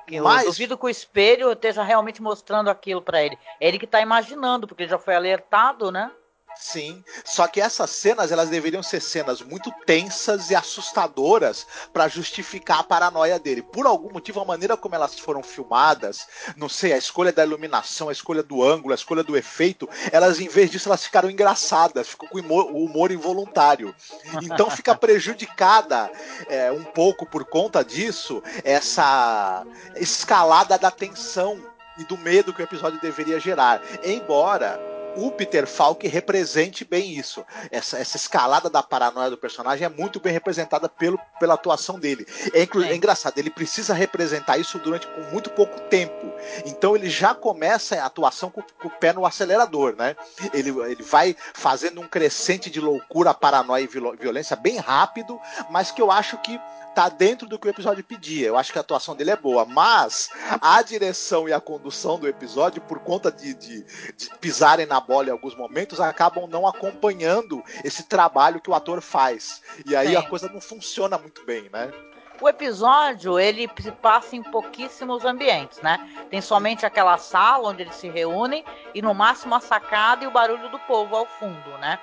Eu 0.08 0.24
Mas- 0.24 0.44
duvido 0.44 0.78
que 0.78 0.86
o 0.86 0.88
espelho 0.88 1.50
esteja 1.52 1.82
realmente 1.82 2.22
mostrando 2.22 2.68
aquilo 2.70 3.02
pra 3.02 3.22
ele. 3.22 3.36
É 3.60 3.66
ele 3.68 3.78
que 3.78 3.86
tá 3.86 4.00
imaginando, 4.00 4.66
porque 4.66 4.84
ele 4.84 4.90
já 4.90 4.98
foi 4.98 5.14
alertado, 5.14 5.90
né? 5.90 6.10
Sim, 6.58 7.04
só 7.24 7.46
que 7.46 7.60
essas 7.60 7.90
cenas 7.90 8.32
elas 8.32 8.48
deveriam 8.48 8.82
ser 8.82 9.00
cenas 9.00 9.42
muito 9.42 9.70
tensas 9.84 10.50
e 10.50 10.54
assustadoras 10.54 11.66
para 11.92 12.08
justificar 12.08 12.80
a 12.80 12.84
paranoia 12.84 13.38
dele. 13.38 13.62
Por 13.62 13.86
algum 13.86 14.10
motivo, 14.10 14.40
a 14.40 14.44
maneira 14.44 14.76
como 14.76 14.94
elas 14.94 15.18
foram 15.18 15.42
filmadas, 15.42 16.26
não 16.56 16.68
sei, 16.68 16.92
a 16.92 16.98
escolha 16.98 17.32
da 17.32 17.44
iluminação, 17.44 18.08
a 18.08 18.12
escolha 18.12 18.42
do 18.42 18.62
ângulo, 18.62 18.92
a 18.92 18.96
escolha 18.96 19.22
do 19.22 19.36
efeito, 19.36 19.88
elas 20.10 20.40
em 20.40 20.48
vez 20.48 20.70
disso 20.70 20.88
elas 20.88 21.04
ficaram 21.04 21.30
engraçadas, 21.30 22.08
ficou 22.08 22.28
com 22.28 22.38
o 22.38 22.84
humor 22.84 23.12
involuntário. 23.12 23.94
Então 24.42 24.70
fica 24.70 24.94
prejudicada 24.96 26.10
é, 26.48 26.72
um 26.72 26.84
pouco 26.84 27.26
por 27.26 27.44
conta 27.44 27.84
disso 27.84 28.42
essa 28.64 29.64
escalada 29.96 30.78
da 30.78 30.90
tensão 30.90 31.62
e 31.98 32.04
do 32.04 32.16
medo 32.16 32.52
que 32.52 32.62
o 32.62 32.64
episódio 32.64 33.00
deveria 33.00 33.38
gerar. 33.38 33.82
Embora 34.02 34.95
o 35.16 35.30
Peter 35.30 35.66
Falk 35.66 36.06
represente 36.06 36.84
bem 36.84 37.12
isso. 37.12 37.44
Essa, 37.70 37.98
essa 37.98 38.16
escalada 38.16 38.68
da 38.68 38.82
paranoia 38.82 39.30
do 39.30 39.38
personagem 39.38 39.84
é 39.84 39.88
muito 39.88 40.20
bem 40.20 40.32
representada 40.32 40.88
pelo, 40.88 41.18
pela 41.40 41.54
atuação 41.54 41.98
dele. 41.98 42.26
É, 42.52 42.62
É. 42.62 42.92
é 42.92 42.96
engraçado, 42.96 43.38
ele 43.38 43.50
precisa 43.50 43.94
representar 43.94 44.58
isso 44.58 44.78
durante 44.78 45.06
com 45.06 45.20
muito 45.32 45.50
pouco 45.50 45.78
tempo. 45.82 46.32
Então 46.64 46.94
ele 46.94 47.08
já 47.08 47.34
começa 47.34 48.00
a 48.00 48.06
atuação 48.06 48.50
com, 48.50 48.62
com 48.62 48.88
o 48.88 48.90
pé 48.90 49.12
no 49.12 49.24
acelerador, 49.26 49.94
né? 49.96 50.14
Ele, 50.52 50.70
ele 50.90 51.02
vai 51.02 51.34
fazendo 51.54 52.00
um 52.00 52.08
crescente 52.08 52.68
de 52.70 52.80
loucura, 52.80 53.32
paranoia 53.34 53.82
e 53.82 53.86
viol- 53.86 54.16
violência 54.16 54.56
bem 54.56 54.76
rápido, 54.78 55.40
mas 55.70 55.90
que 55.90 56.02
eu 56.02 56.10
acho 56.10 56.36
que 56.38 56.60
tá 56.94 57.10
dentro 57.10 57.46
do 57.46 57.58
que 57.58 57.66
o 57.66 57.70
episódio 57.70 58.02
pedia. 58.02 58.46
Eu 58.46 58.56
acho 58.56 58.72
que 58.72 58.78
a 58.78 58.80
atuação 58.80 59.14
dele 59.14 59.30
é 59.30 59.36
boa, 59.36 59.66
mas 59.66 60.30
a 60.62 60.80
direção 60.80 61.46
e 61.46 61.52
a 61.52 61.60
condução 61.60 62.18
do 62.18 62.26
episódio, 62.26 62.80
por 62.80 63.00
conta 63.00 63.30
de, 63.30 63.52
de, 63.52 63.84
de 64.16 64.30
pisarem 64.40 64.86
na 64.86 64.98
bola 65.06 65.28
em 65.28 65.32
alguns 65.32 65.54
momentos, 65.54 66.00
acabam 66.00 66.46
não 66.46 66.66
acompanhando 66.66 67.62
esse 67.84 68.02
trabalho 68.04 68.60
que 68.60 68.70
o 68.70 68.74
ator 68.74 69.00
faz. 69.00 69.62
E 69.86 69.94
aí 69.94 70.08
Sim. 70.08 70.16
a 70.16 70.22
coisa 70.22 70.48
não 70.48 70.60
funciona 70.60 71.16
muito 71.16 71.44
bem, 71.44 71.68
né? 71.72 71.92
O 72.40 72.48
episódio, 72.48 73.38
ele 73.38 73.70
se 73.80 73.90
passa 73.90 74.36
em 74.36 74.42
pouquíssimos 74.42 75.24
ambientes, 75.24 75.80
né? 75.80 75.98
Tem 76.28 76.40
somente 76.42 76.84
aquela 76.84 77.16
sala 77.16 77.68
onde 77.68 77.82
eles 77.82 77.94
se 77.94 78.10
reúnem 78.10 78.62
e 78.94 79.00
no 79.00 79.14
máximo 79.14 79.54
a 79.54 79.60
sacada 79.60 80.22
e 80.22 80.26
o 80.26 80.30
barulho 80.30 80.68
do 80.68 80.78
povo 80.80 81.16
ao 81.16 81.24
fundo, 81.24 81.78
né? 81.78 81.98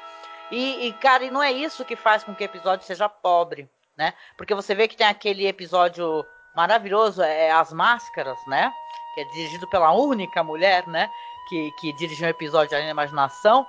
E, 0.52 0.88
e, 0.88 0.94
cara, 0.94 1.24
e 1.24 1.32
não 1.32 1.42
é 1.42 1.52
isso 1.52 1.86
que 1.86 1.96
faz 1.96 2.24
com 2.24 2.34
que 2.34 2.44
o 2.44 2.46
episódio 2.46 2.86
seja 2.86 3.08
pobre, 3.08 3.70
né? 3.96 4.14
Porque 4.36 4.56
você 4.56 4.74
vê 4.74 4.88
que 4.88 4.98
tem 4.98 5.08
aquele 5.08 5.46
episódio 5.46 6.26
maravilhoso, 6.56 7.22
é 7.22 7.52
As 7.52 7.72
Máscaras, 7.72 8.38
né? 8.48 8.72
Que 9.14 9.22
é 9.22 9.26
dirigido 9.26 9.70
pela 9.70 9.92
única 9.92 10.44
mulher, 10.44 10.88
né? 10.88 11.10
Que, 11.48 11.72
que 11.72 11.92
dirigiu 11.94 12.26
um 12.26 12.30
episódio 12.30 12.76
ali 12.76 12.86
na 12.86 12.92
imaginação. 12.92 13.68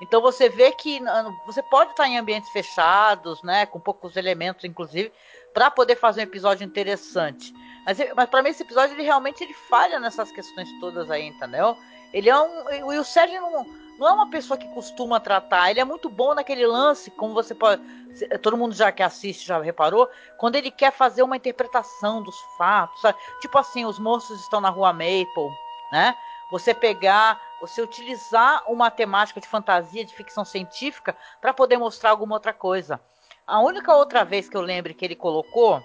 Então 0.00 0.22
você 0.22 0.48
vê 0.48 0.72
que 0.72 1.00
você 1.44 1.62
pode 1.62 1.90
estar 1.90 2.06
em 2.08 2.16
ambientes 2.16 2.48
fechados, 2.48 3.42
né? 3.42 3.66
Com 3.66 3.78
poucos 3.78 4.16
elementos, 4.16 4.64
inclusive, 4.64 5.12
para 5.52 5.70
poder 5.70 5.96
fazer 5.96 6.20
um 6.20 6.24
episódio 6.24 6.64
interessante. 6.64 7.52
Mas, 7.84 7.98
mas 8.16 8.28
para 8.28 8.42
mim 8.42 8.48
esse 8.50 8.62
episódio 8.62 8.94
ele 8.94 9.02
realmente 9.02 9.42
ele 9.44 9.52
falha 9.52 10.00
nessas 10.00 10.32
questões 10.32 10.68
todas 10.80 11.10
aí, 11.10 11.26
entendeu? 11.26 11.76
Ele 12.12 12.30
é 12.30 12.38
um 12.38 12.86
o- 12.86 13.04
Sérgio 13.04 13.40
não, 13.42 13.66
não 13.98 14.08
é 14.08 14.12
uma 14.12 14.30
pessoa 14.30 14.56
que 14.56 14.66
costuma 14.68 15.20
tratar. 15.20 15.70
Ele 15.70 15.80
é 15.80 15.84
muito 15.84 16.08
bom 16.08 16.34
naquele 16.34 16.66
lance, 16.66 17.10
como 17.10 17.34
você 17.34 17.54
pode, 17.54 17.82
todo 18.42 18.56
mundo 18.56 18.74
já 18.74 18.90
que 18.90 19.02
assiste 19.02 19.46
já 19.46 19.60
reparou, 19.60 20.08
quando 20.38 20.56
ele 20.56 20.70
quer 20.70 20.92
fazer 20.92 21.22
uma 21.22 21.36
interpretação 21.36 22.22
dos 22.22 22.38
fatos, 22.56 23.02
sabe? 23.02 23.18
tipo 23.40 23.58
assim, 23.58 23.84
os 23.84 23.98
monstros 23.98 24.40
estão 24.40 24.60
na 24.60 24.70
rua 24.70 24.92
Maple, 24.92 25.50
né? 25.92 26.16
Você 26.50 26.74
pegar, 26.74 27.40
você 27.60 27.80
utilizar 27.80 28.64
uma 28.66 28.90
temática 28.90 29.40
de 29.40 29.46
fantasia, 29.46 30.04
de 30.04 30.14
ficção 30.14 30.44
científica 30.44 31.16
para 31.40 31.54
poder 31.54 31.76
mostrar 31.76 32.10
alguma 32.10 32.34
outra 32.34 32.52
coisa. 32.52 33.00
A 33.46 33.60
única 33.60 33.94
outra 33.94 34.24
vez 34.24 34.48
que 34.48 34.56
eu 34.56 34.60
lembro 34.60 34.94
que 34.94 35.04
ele 35.04 35.16
colocou 35.16 35.82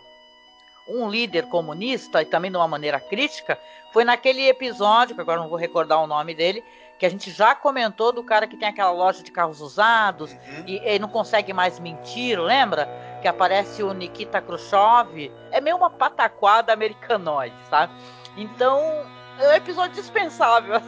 um 0.88 1.10
líder 1.10 1.48
comunista 1.48 2.22
e 2.22 2.26
também 2.26 2.52
de 2.52 2.58
uma 2.58 2.68
maneira 2.68 3.00
crítica 3.00 3.58
foi 3.92 4.04
naquele 4.04 4.48
episódio, 4.48 5.16
que 5.16 5.22
agora 5.22 5.42
não 5.42 5.50
vou 5.50 5.58
recordar 5.58 6.02
o 6.02 6.08
nome 6.08 6.36
dele, 6.36 6.64
que 7.00 7.06
a 7.06 7.10
gente 7.10 7.32
já 7.32 7.56
comentou 7.56 8.12
do 8.12 8.24
cara 8.24 8.48
que 8.48 8.58
tem 8.58 8.68
aquela 8.68 8.92
loja 8.92 9.24
de 9.24 9.32
carros 9.32 9.62
usados 9.62 10.36
e 10.66 10.78
ele 10.84 11.00
não 11.00 11.10
consegue 11.10 11.54
mais 11.54 11.80
mentir, 11.80 12.40
lembra? 12.40 12.88
Que 13.22 13.28
aparece 13.28 13.84
o 13.84 13.94
Nikita 13.94 14.42
Khrushchev. 14.42 15.32
É 15.52 15.60
meio 15.60 15.78
uma 15.78 15.90
pataquada 15.90 16.72
americanoide, 16.72 17.56
sabe? 17.70 17.94
Então, 18.38 18.82
é 19.40 19.48
um 19.50 19.54
episódio 19.54 19.96
dispensável. 19.96 20.82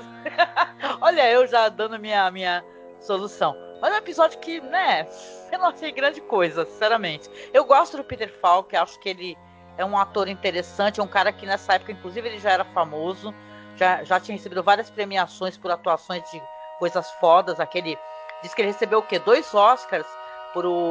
Olha, 1.02 1.30
eu 1.32 1.48
já 1.48 1.70
dando 1.70 2.00
minha, 2.00 2.30
minha 2.32 2.64
solução. 3.00 3.56
Mas 3.82 3.92
é 3.92 3.96
um 3.96 4.00
episódio 4.00 4.40
que, 4.40 4.60
né, 4.60 5.08
eu 5.52 5.60
não 5.60 5.68
achei 5.68 5.92
grande 5.92 6.22
coisa, 6.22 6.66
sinceramente. 6.66 7.30
Eu 7.54 7.66
gosto 7.66 7.98
do 7.98 8.04
Peter 8.04 8.34
Falk, 8.42 8.76
acho 8.76 9.00
que 9.00 9.10
ele 9.10 9.38
é 9.78 9.86
um 9.86 9.98
ator 9.98 10.28
interessante, 10.28 11.00
é 11.00 11.04
um 11.04 11.08
cara 11.08 11.32
que 11.32 11.46
nessa 11.46 11.74
época, 11.74 11.92
inclusive, 11.92 12.28
ele 12.28 12.40
já 12.40 12.52
era 12.52 12.66
famoso, 12.66 13.34
já, 13.76 14.04
já 14.04 14.20
tinha 14.20 14.36
recebido 14.36 14.64
várias 14.64 14.90
premiações 14.90 15.56
por 15.56 15.70
atuações 15.70 16.24
de 16.32 16.42
coisas 16.80 17.10
fodas. 17.12 17.60
Aquele. 17.60 17.98
Diz 18.42 18.54
que 18.54 18.62
ele 18.62 18.72
recebeu 18.72 19.00
o 19.00 19.04
quê? 19.04 19.20
Dois 19.20 19.54
Oscars 19.54 20.08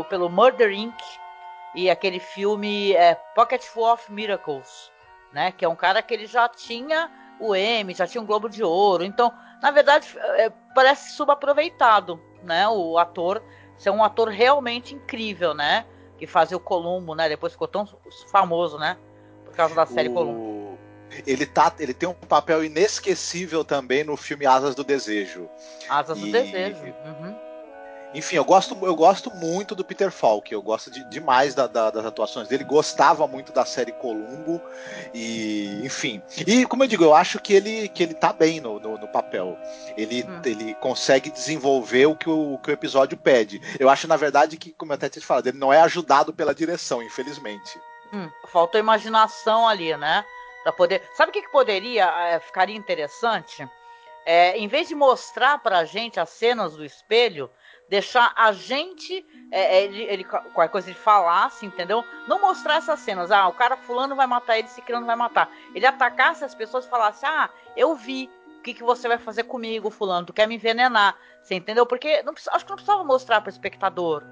pelo 0.09 0.29
Murder 0.29 0.71
Inc. 0.71 0.95
e 1.75 1.91
aquele 1.91 2.21
filme 2.21 2.93
é, 2.93 3.17
Pocket 3.35 3.65
Full 3.65 3.93
of 3.93 4.13
Miracles, 4.13 4.93
né? 5.33 5.51
Que 5.51 5.65
é 5.65 5.69
um 5.69 5.75
cara 5.75 6.03
que 6.03 6.15
ele 6.15 6.27
já 6.27 6.49
tinha 6.49 7.11
o 7.41 7.55
Emmy, 7.55 7.95
já 7.95 8.07
tinha 8.07 8.23
um 8.23 8.27
Globo 8.27 8.49
de 8.49 8.63
Ouro. 8.63 9.05
Então, 9.05 9.33
na 9.63 9.71
verdade, 9.71 10.09
é, 10.19 10.51
parece 10.75 11.13
subaproveitado, 11.13 12.21
né? 12.43 12.69
O 12.69 12.99
ator 12.99 13.43
ser 13.77 13.91
um 13.91 14.03
ator 14.03 14.29
realmente 14.29 14.95
incrível, 14.95 15.55
né? 15.55 15.85
Que 16.19 16.27
fazia 16.27 16.57
o 16.57 16.61
Columbo, 16.61 17.15
né? 17.15 17.29
Depois 17.29 17.53
ficou 17.53 17.69
tão 17.69 17.87
famoso, 18.31 18.79
né? 18.79 18.97
Por 19.45 19.55
causa 19.55 19.75
da 19.75 19.87
série 19.87 20.09
Columbo. 20.09 20.41
O... 20.41 20.79
Ele, 21.27 21.47
tá, 21.47 21.73
ele 21.79 21.95
tem 21.95 22.09
um 22.09 22.15
papel 22.15 22.65
inesquecível 22.65 23.65
também 23.65 24.03
no 24.03 24.17
filme 24.17 24.45
Asas 24.45 24.75
do 24.75 24.83
Desejo. 24.83 25.49
Asas 25.89 26.19
do 26.19 26.27
E- 26.27 26.33
Desejo. 26.33 26.83
Uhum. 26.85 27.46
Enfim, 28.17 28.37
eu 28.37 28.45
gosto, 28.45 28.75
eu 28.83 28.97
gosto 28.97 29.31
muito 29.35 29.75
do 29.75 29.85
Peter 29.85 30.11
Falk, 30.11 30.51
eu 30.53 30.63
gosto 30.63 30.91
de- 30.91 31.05
demais 31.05 31.55
da- 31.55 31.67
da- 31.67 31.91
das 31.91 32.07
atuações 32.07 32.49
dele, 32.49 32.65
gostava 32.65 33.27
muito 33.27 33.53
da 33.53 33.67
série 33.67 33.93
Columbo, 33.93 34.61
e 35.13 35.83
enfim. 35.85 36.23
E 36.47 36.65
como 36.67 36.83
eu 36.85 36.89
digo, 36.89 37.05
eu 37.05 37.15
acho 37.15 37.39
que 37.39 37.53
ele, 37.53 37.89
que 37.89 38.03
ele 38.03 38.15
tá 38.15 38.33
bem 38.33 38.59
no, 38.61 38.81
no, 38.81 38.97
no 38.99 39.09
papel. 39.09 39.59
Ele, 39.97 40.25
Hum. 40.25 40.41
ele 40.45 40.75
consegue 40.77 41.31
desenvolver 41.31 42.07
o 42.07 42.17
que 42.17 42.29
o, 42.29 42.55
o 42.55 42.59
que 42.59 42.71
o 42.71 42.73
episódio 42.73 43.17
pede. 43.19 43.61
Eu 43.79 43.91
acho, 43.91 44.09
na 44.09 44.17
verdade, 44.17 44.57
que, 44.57 44.73
como 44.73 44.93
eu 44.93 44.95
até 44.95 45.09
tinha 45.09 45.21
te 45.21 45.27
falado, 45.27 45.47
ele 45.49 45.59
não 45.59 45.73
é 45.73 45.81
ajudado 45.83 46.33
pela 46.33 46.55
direção, 46.55 47.03
infelizmente. 47.03 47.79
Hum, 48.13 48.31
faltou 48.49 48.81
imaginação 48.81 49.69
ali, 49.69 49.95
né? 49.97 50.25
Pra 50.63 50.73
poder. 50.73 51.03
Sabe 51.17 51.31
o 51.31 51.33
que, 51.33 51.43
que 51.43 51.53
poderia 51.53 52.07
é, 52.07 52.41
ficaria 52.41 52.75
interessante? 52.77 53.69
É, 54.25 54.57
em 54.59 54.67
vez 54.67 54.89
de 54.89 54.95
mostrar 54.95 55.59
pra 55.63 55.85
gente 55.85 56.19
as 56.19 56.31
cenas 56.31 56.75
do 56.75 56.85
espelho, 56.85 57.49
deixar 57.89 58.33
a 58.37 58.53
gente. 58.53 59.25
é, 59.51 59.79
é, 59.79 59.85
ele, 59.85 60.03
ele, 60.03 60.25
qualquer 60.25 60.69
coisa 60.69 60.89
ele 60.89 60.99
falasse, 60.99 61.65
entendeu? 61.67 62.05
Não 62.27 62.41
mostrar 62.41 62.77
essas 62.77 63.01
cenas. 63.01 63.31
Ah, 63.31 63.49
o 63.49 63.53
cara 63.53 63.77
fulano 63.77 64.17
vai 64.17 64.27
matar 64.27 64.59
ele, 64.59 64.69
ciclano 64.69 65.07
vai 65.07 65.17
matar. 65.17 65.51
Ele 65.75 65.87
atacasse 65.87 66.45
as 66.45 66.55
pessoas 66.55 66.85
e 66.85 66.91
falasse: 66.91 67.25
Ah, 67.25 67.51
eu 67.77 67.95
vi. 67.95 68.31
O 68.59 68.63
que, 68.67 68.75
que 68.75 68.83
você 68.83 69.07
vai 69.07 69.19
fazer 69.19 69.45
comigo, 69.45 69.91
fulano? 69.91 70.27
Tu 70.27 70.33
quer 70.33 70.49
me 70.49 70.57
envenenar? 70.57 71.17
Você 71.41 71.55
entendeu? 71.55 71.87
Porque 71.87 72.23
não, 72.25 72.33
acho 72.33 72.65
que 72.65 72.71
não 72.71 72.77
precisava 72.77 73.05
mostrar 73.05 73.41
pro 73.41 73.49
espectador, 73.49 74.25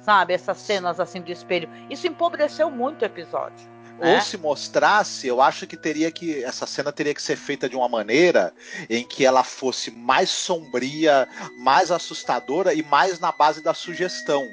sabe? 0.00 0.34
Essas 0.34 0.58
cenas 0.58 1.00
assim 1.00 1.22
do 1.22 1.32
espelho. 1.32 1.70
Isso 1.88 2.06
empobreceu 2.06 2.70
muito 2.70 3.00
o 3.00 3.06
episódio. 3.06 3.66
Né? 3.98 4.14
Ou 4.16 4.20
se 4.22 4.36
mostrasse, 4.36 5.26
eu 5.26 5.40
acho 5.40 5.66
que 5.66 5.76
teria 5.76 6.10
que. 6.10 6.42
Essa 6.44 6.66
cena 6.66 6.92
teria 6.92 7.14
que 7.14 7.20
ser 7.22 7.36
feita 7.36 7.68
de 7.68 7.76
uma 7.76 7.88
maneira 7.88 8.54
em 8.88 9.04
que 9.04 9.24
ela 9.26 9.42
fosse 9.44 9.90
mais 9.90 10.30
sombria, 10.30 11.28
mais 11.56 11.90
assustadora 11.90 12.72
e 12.72 12.82
mais 12.82 13.18
na 13.18 13.32
base 13.32 13.60
da 13.62 13.74
sugestão. 13.74 14.48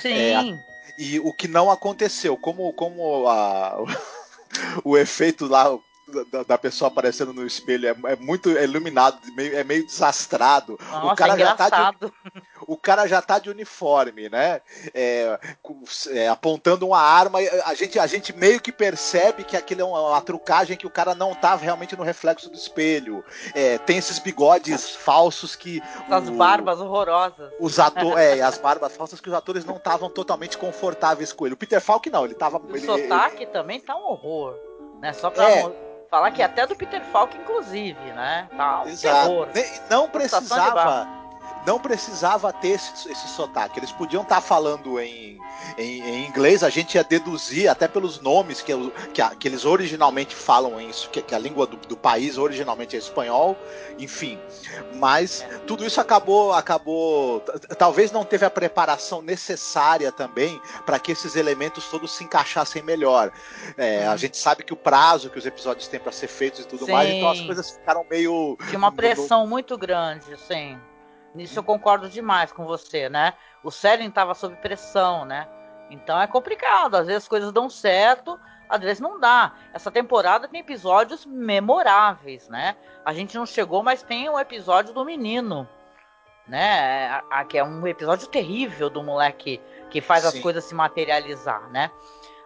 Sim. 0.00 0.58
E 0.96 1.18
o 1.20 1.32
que 1.32 1.46
não 1.48 1.70
aconteceu, 1.70 2.36
como, 2.36 2.72
como 2.72 3.28
a- 3.28 3.78
o 4.84 4.96
efeito 4.96 5.46
lá 5.46 5.78
da, 6.30 6.42
da 6.42 6.58
pessoa 6.58 6.88
aparecendo 6.88 7.32
no 7.32 7.46
espelho 7.46 7.88
é, 7.88 8.12
é 8.12 8.16
muito 8.16 8.50
iluminado, 8.50 9.18
meio- 9.34 9.56
é 9.56 9.64
meio 9.64 9.84
desastrado. 9.86 10.78
Nossa, 10.90 11.06
o 11.12 11.16
cara 11.16 11.34
é 11.34 11.38
já 11.38 11.54
tá 11.54 11.90
de 11.92 12.12
o 12.66 12.76
cara 12.76 13.06
já 13.06 13.22
tá 13.22 13.38
de 13.38 13.48
uniforme, 13.50 14.28
né? 14.28 14.60
É, 14.92 15.38
é, 16.10 16.28
apontando 16.28 16.86
uma 16.86 17.00
arma, 17.00 17.38
a 17.64 17.74
gente, 17.74 17.98
a 17.98 18.06
gente 18.06 18.32
meio 18.36 18.60
que 18.60 18.70
percebe 18.72 19.44
que 19.44 19.56
aquilo 19.56 19.80
é 19.80 19.84
uma, 19.84 20.08
uma 20.10 20.20
trucagem 20.20 20.76
que 20.76 20.86
o 20.86 20.90
cara 20.90 21.14
não 21.14 21.34
tava 21.34 21.62
realmente 21.62 21.96
no 21.96 22.02
reflexo 22.02 22.50
do 22.50 22.56
espelho. 22.56 23.24
É, 23.54 23.78
tem 23.78 23.96
esses 23.98 24.18
bigodes 24.18 24.90
falsos 24.96 25.54
que. 25.56 25.80
As 26.10 26.28
o- 26.28 26.32
barbas 26.32 26.80
horrorosas. 26.80 27.50
Os 27.60 27.78
atores, 27.78 28.16
é, 28.18 28.40
as 28.42 28.58
barbas 28.58 28.96
falsas 28.96 29.20
que 29.20 29.28
os 29.28 29.34
atores 29.34 29.64
não 29.64 29.76
estavam 29.76 30.10
totalmente 30.10 30.58
confortáveis 30.58 31.32
com 31.32 31.46
ele. 31.46 31.54
O 31.54 31.58
Peter 31.58 31.80
Falk 31.80 32.10
não, 32.10 32.24
ele 32.24 32.34
tava. 32.34 32.58
O 32.58 32.76
ele- 32.76 32.84
sotaque 32.84 33.46
também 33.46 33.80
tá 33.80 33.96
um 33.96 34.04
horror. 34.10 34.54
Né? 35.00 35.12
Só 35.12 35.30
pra. 35.30 35.48
É. 36.08 36.10
Falar 36.10 36.30
que 36.30 36.42
até 36.42 36.66
do 36.66 36.74
Peter 36.74 37.02
Falk, 37.12 37.36
inclusive, 37.36 38.00
né? 38.12 38.48
Tá 38.56 38.82
um 38.82 38.88
Exato. 38.88 39.28
terror. 39.28 39.48
Não 39.90 40.08
precisava. 40.08 41.17
Não 41.66 41.78
precisava 41.78 42.52
ter 42.52 42.68
esse, 42.68 43.10
esse 43.10 43.28
sotaque. 43.28 43.78
Eles 43.78 43.92
podiam 43.92 44.22
estar 44.22 44.40
falando 44.40 44.98
em, 45.00 45.38
em, 45.76 46.00
em 46.02 46.26
inglês, 46.26 46.62
a 46.62 46.70
gente 46.70 46.94
ia 46.94 47.04
deduzir, 47.04 47.68
até 47.70 47.86
pelos 47.86 48.20
nomes 48.20 48.60
que, 48.62 48.72
que, 49.12 49.20
a- 49.20 49.34
que 49.34 49.46
eles 49.46 49.64
originalmente 49.64 50.34
falam 50.34 50.80
em 50.80 50.88
isso, 50.88 51.10
que, 51.10 51.20
que 51.20 51.34
a 51.34 51.38
língua 51.38 51.66
do, 51.66 51.76
do 51.76 51.96
país 51.96 52.38
originalmente 52.38 52.96
é 52.96 52.98
espanhol, 52.98 53.56
enfim. 53.98 54.38
Mas 54.94 55.44
tudo 55.66 55.84
isso 55.84 56.00
acabou. 56.00 56.52
acabou 56.52 57.40
Talvez 57.76 58.10
não 58.12 58.24
teve 58.24 58.44
a 58.46 58.50
preparação 58.50 59.20
necessária 59.20 60.10
também 60.10 60.60
para 60.86 60.98
que 60.98 61.12
esses 61.12 61.36
elementos 61.36 61.86
todos 61.88 62.12
se 62.12 62.24
encaixassem 62.24 62.82
melhor. 62.82 63.30
É, 63.76 64.06
A 64.06 64.16
gente 64.16 64.36
sabe 64.38 64.64
que 64.64 64.72
o 64.72 64.76
prazo 64.76 65.28
que 65.30 65.38
os 65.38 65.44
episódios 65.46 65.86
têm 65.88 66.00
para 66.00 66.12
ser 66.12 66.28
feitos 66.28 66.60
e 66.60 66.64
tudo 66.66 66.86
Sim. 66.86 66.92
mais, 66.92 67.10
então 67.10 67.30
as 67.30 67.40
coisas 67.40 67.70
ficaram 67.70 68.04
meio. 68.08 68.56
Tinha 68.68 68.78
uma 68.78 68.92
pressão 68.92 69.46
muito 69.46 69.76
grande, 69.76 70.24
sim. 70.46 70.78
Nisso 71.34 71.58
eu 71.58 71.62
concordo 71.62 72.08
demais 72.08 72.52
com 72.52 72.64
você, 72.64 73.08
né? 73.08 73.34
O 73.62 73.70
Seren 73.70 74.10
tava 74.10 74.34
sob 74.34 74.56
pressão, 74.56 75.24
né? 75.24 75.46
Então 75.90 76.20
é 76.20 76.26
complicado. 76.26 76.94
Às 76.96 77.06
vezes 77.06 77.22
as 77.24 77.28
coisas 77.28 77.52
dão 77.52 77.68
certo, 77.70 78.38
às 78.68 78.80
vezes 78.80 79.00
não 79.00 79.18
dá. 79.20 79.52
Essa 79.72 79.90
temporada 79.90 80.48
tem 80.48 80.60
episódios 80.60 81.24
memoráveis, 81.26 82.48
né? 82.48 82.76
A 83.04 83.12
gente 83.12 83.36
não 83.36 83.46
chegou, 83.46 83.82
mas 83.82 84.02
tem 84.02 84.28
um 84.28 84.38
episódio 84.38 84.92
do 84.92 85.04
menino, 85.04 85.68
né? 86.46 87.08
A- 87.08 87.40
a- 87.40 87.44
que 87.44 87.58
é 87.58 87.64
um 87.64 87.86
episódio 87.86 88.26
terrível 88.28 88.88
do 88.90 89.02
moleque 89.02 89.60
que 89.90 90.00
faz 90.00 90.24
as 90.24 90.34
Sim. 90.34 90.42
coisas 90.42 90.64
se 90.64 90.74
materializar, 90.74 91.68
né? 91.70 91.90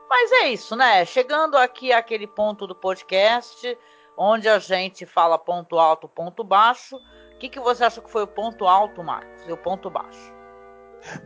Mas 0.08 0.30
é 0.32 0.48
isso, 0.48 0.76
né? 0.76 1.04
Chegando 1.04 1.56
aqui 1.56 1.92
àquele 1.92 2.26
ponto 2.26 2.66
do 2.66 2.74
podcast 2.74 3.78
onde 4.16 4.48
a 4.48 4.58
gente 4.58 5.06
fala 5.06 5.38
ponto 5.38 5.78
alto, 5.78 6.06
ponto 6.06 6.44
baixo. 6.44 7.00
O 7.42 7.44
que, 7.44 7.48
que 7.48 7.58
você 7.60 7.82
acha 7.82 8.00
que 8.00 8.08
foi 8.08 8.22
o 8.22 8.26
ponto 8.28 8.68
alto, 8.68 9.02
Marcos? 9.02 9.42
E 9.48 9.52
o 9.52 9.56
ponto 9.56 9.90
baixo? 9.90 10.32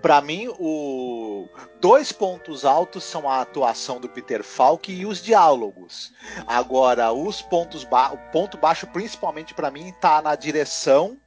Pra 0.01 0.23
mim, 0.23 0.49
o 0.59 1.47
dois 1.79 2.11
pontos 2.11 2.65
altos 2.65 3.05
são 3.05 3.29
a 3.29 3.43
atuação 3.43 4.01
do 4.01 4.09
Peter 4.09 4.43
Falk 4.43 4.91
e 4.91 5.05
os 5.05 5.23
diálogos. 5.23 6.15
Agora, 6.47 7.13
os 7.13 7.43
pontos 7.43 7.85
ba... 7.85 8.15
o 8.15 8.17
ponto 8.33 8.57
baixo, 8.57 8.87
principalmente 8.87 9.53
pra 9.53 9.71
mim, 9.71 9.93
tá 10.01 10.23
na 10.23 10.35
direção 10.35 11.19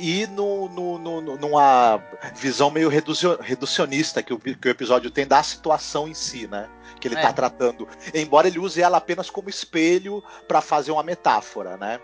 e 0.00 0.26
no, 0.26 0.68
no- 0.68 0.98
no- 0.98 1.36
numa 1.36 2.02
visão 2.34 2.72
meio 2.72 2.88
reducio- 2.88 3.40
reducionista 3.40 4.20
que 4.20 4.34
o, 4.34 4.38
que 4.40 4.66
o 4.66 4.68
episódio 4.68 5.12
tem 5.12 5.28
da 5.28 5.40
situação 5.44 6.08
em 6.08 6.14
si, 6.14 6.48
né? 6.48 6.68
Que 7.00 7.06
ele 7.06 7.14
É. 7.14 7.22
tá 7.22 7.32
tratando. 7.32 7.86
Embora 8.12 8.48
ele 8.48 8.58
use 8.58 8.82
ela 8.82 8.98
apenas 8.98 9.30
como 9.30 9.48
espelho 9.48 10.24
pra 10.48 10.60
fazer 10.60 10.90
uma 10.90 11.04
metáfora, 11.04 11.76
né? 11.76 12.00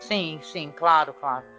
Sim, 0.00 0.40
sim, 0.42 0.72
claro, 0.74 1.12
claro. 1.12 1.52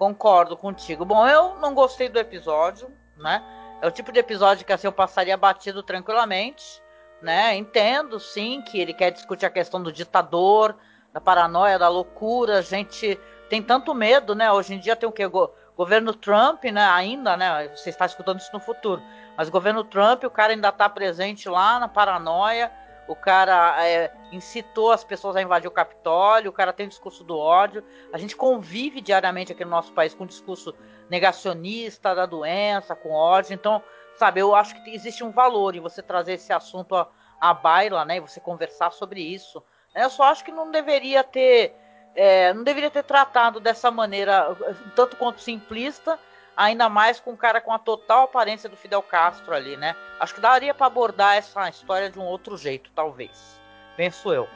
Concordo 0.00 0.56
contigo. 0.56 1.04
Bom, 1.04 1.28
eu 1.28 1.56
não 1.56 1.74
gostei 1.74 2.08
do 2.08 2.18
episódio, 2.18 2.90
né? 3.18 3.42
É 3.82 3.86
o 3.86 3.90
tipo 3.90 4.10
de 4.10 4.18
episódio 4.18 4.64
que 4.64 4.72
assim 4.72 4.86
eu 4.86 4.92
passaria 4.92 5.36
batido 5.36 5.82
tranquilamente, 5.82 6.82
né? 7.20 7.54
Entendo, 7.54 8.18
sim, 8.18 8.62
que 8.62 8.80
ele 8.80 8.94
quer 8.94 9.10
discutir 9.10 9.44
a 9.44 9.50
questão 9.50 9.82
do 9.82 9.92
ditador, 9.92 10.74
da 11.12 11.20
paranoia, 11.20 11.78
da 11.78 11.90
loucura. 11.90 12.60
A 12.60 12.62
gente 12.62 13.20
tem 13.50 13.62
tanto 13.62 13.94
medo, 13.94 14.34
né? 14.34 14.50
Hoje 14.50 14.72
em 14.72 14.78
dia 14.78 14.96
tem 14.96 15.06
o 15.06 15.12
que? 15.12 15.28
Go 15.28 15.52
governo 15.76 16.14
Trump, 16.14 16.64
né? 16.64 16.86
Ainda, 16.86 17.36
né? 17.36 17.68
Você 17.76 17.90
está 17.90 18.06
escutando 18.06 18.40
isso 18.40 18.54
no 18.54 18.60
futuro. 18.60 19.02
Mas 19.36 19.50
governo 19.50 19.84
Trump, 19.84 20.24
o 20.24 20.30
cara 20.30 20.54
ainda 20.54 20.70
está 20.70 20.88
presente 20.88 21.46
lá 21.46 21.78
na 21.78 21.88
paranoia. 21.88 22.72
O 23.10 23.16
cara 23.16 23.84
é, 23.84 24.12
incitou 24.30 24.92
as 24.92 25.02
pessoas 25.02 25.34
a 25.34 25.42
invadir 25.42 25.66
o 25.66 25.72
Capitólio. 25.72 26.48
O 26.48 26.52
cara 26.52 26.72
tem 26.72 26.86
o 26.86 26.88
discurso 26.88 27.24
do 27.24 27.36
ódio. 27.36 27.82
A 28.12 28.18
gente 28.18 28.36
convive 28.36 29.00
diariamente 29.00 29.50
aqui 29.50 29.64
no 29.64 29.72
nosso 29.72 29.92
país 29.92 30.14
com 30.14 30.22
um 30.22 30.28
discurso 30.28 30.72
negacionista 31.08 32.14
da 32.14 32.24
doença, 32.24 32.94
com 32.94 33.10
ódio. 33.10 33.52
Então, 33.52 33.82
sabe, 34.14 34.40
eu 34.40 34.54
acho 34.54 34.80
que 34.84 34.94
existe 34.94 35.24
um 35.24 35.32
valor 35.32 35.74
em 35.74 35.80
você 35.80 36.00
trazer 36.00 36.34
esse 36.34 36.52
assunto 36.52 36.94
à, 36.94 37.08
à 37.40 37.52
baila, 37.52 38.04
né? 38.04 38.18
E 38.18 38.20
você 38.20 38.38
conversar 38.38 38.92
sobre 38.92 39.20
isso. 39.20 39.60
Eu 39.92 40.08
só 40.08 40.22
acho 40.22 40.44
que 40.44 40.52
não 40.52 40.70
deveria 40.70 41.24
ter. 41.24 41.74
é, 42.14 42.54
não 42.54 42.62
deveria 42.62 42.92
ter 42.92 43.02
tratado 43.02 43.58
dessa 43.58 43.90
maneira, 43.90 44.56
tanto 44.94 45.16
quanto 45.16 45.40
simplista, 45.40 46.16
ainda 46.60 46.90
mais 46.90 47.18
com 47.18 47.30
um 47.30 47.36
cara 47.36 47.58
com 47.58 47.72
a 47.72 47.78
total 47.78 48.24
aparência 48.24 48.68
do 48.68 48.76
Fidel 48.76 49.00
Castro 49.02 49.54
ali, 49.54 49.78
né? 49.78 49.96
Acho 50.20 50.34
que 50.34 50.42
daria 50.42 50.74
para 50.74 50.86
abordar 50.86 51.36
essa 51.36 51.66
história 51.70 52.10
de 52.10 52.18
um 52.18 52.24
outro 52.24 52.54
jeito, 52.58 52.90
talvez. 52.94 53.58
Penso 53.96 54.30
eu. 54.30 54.46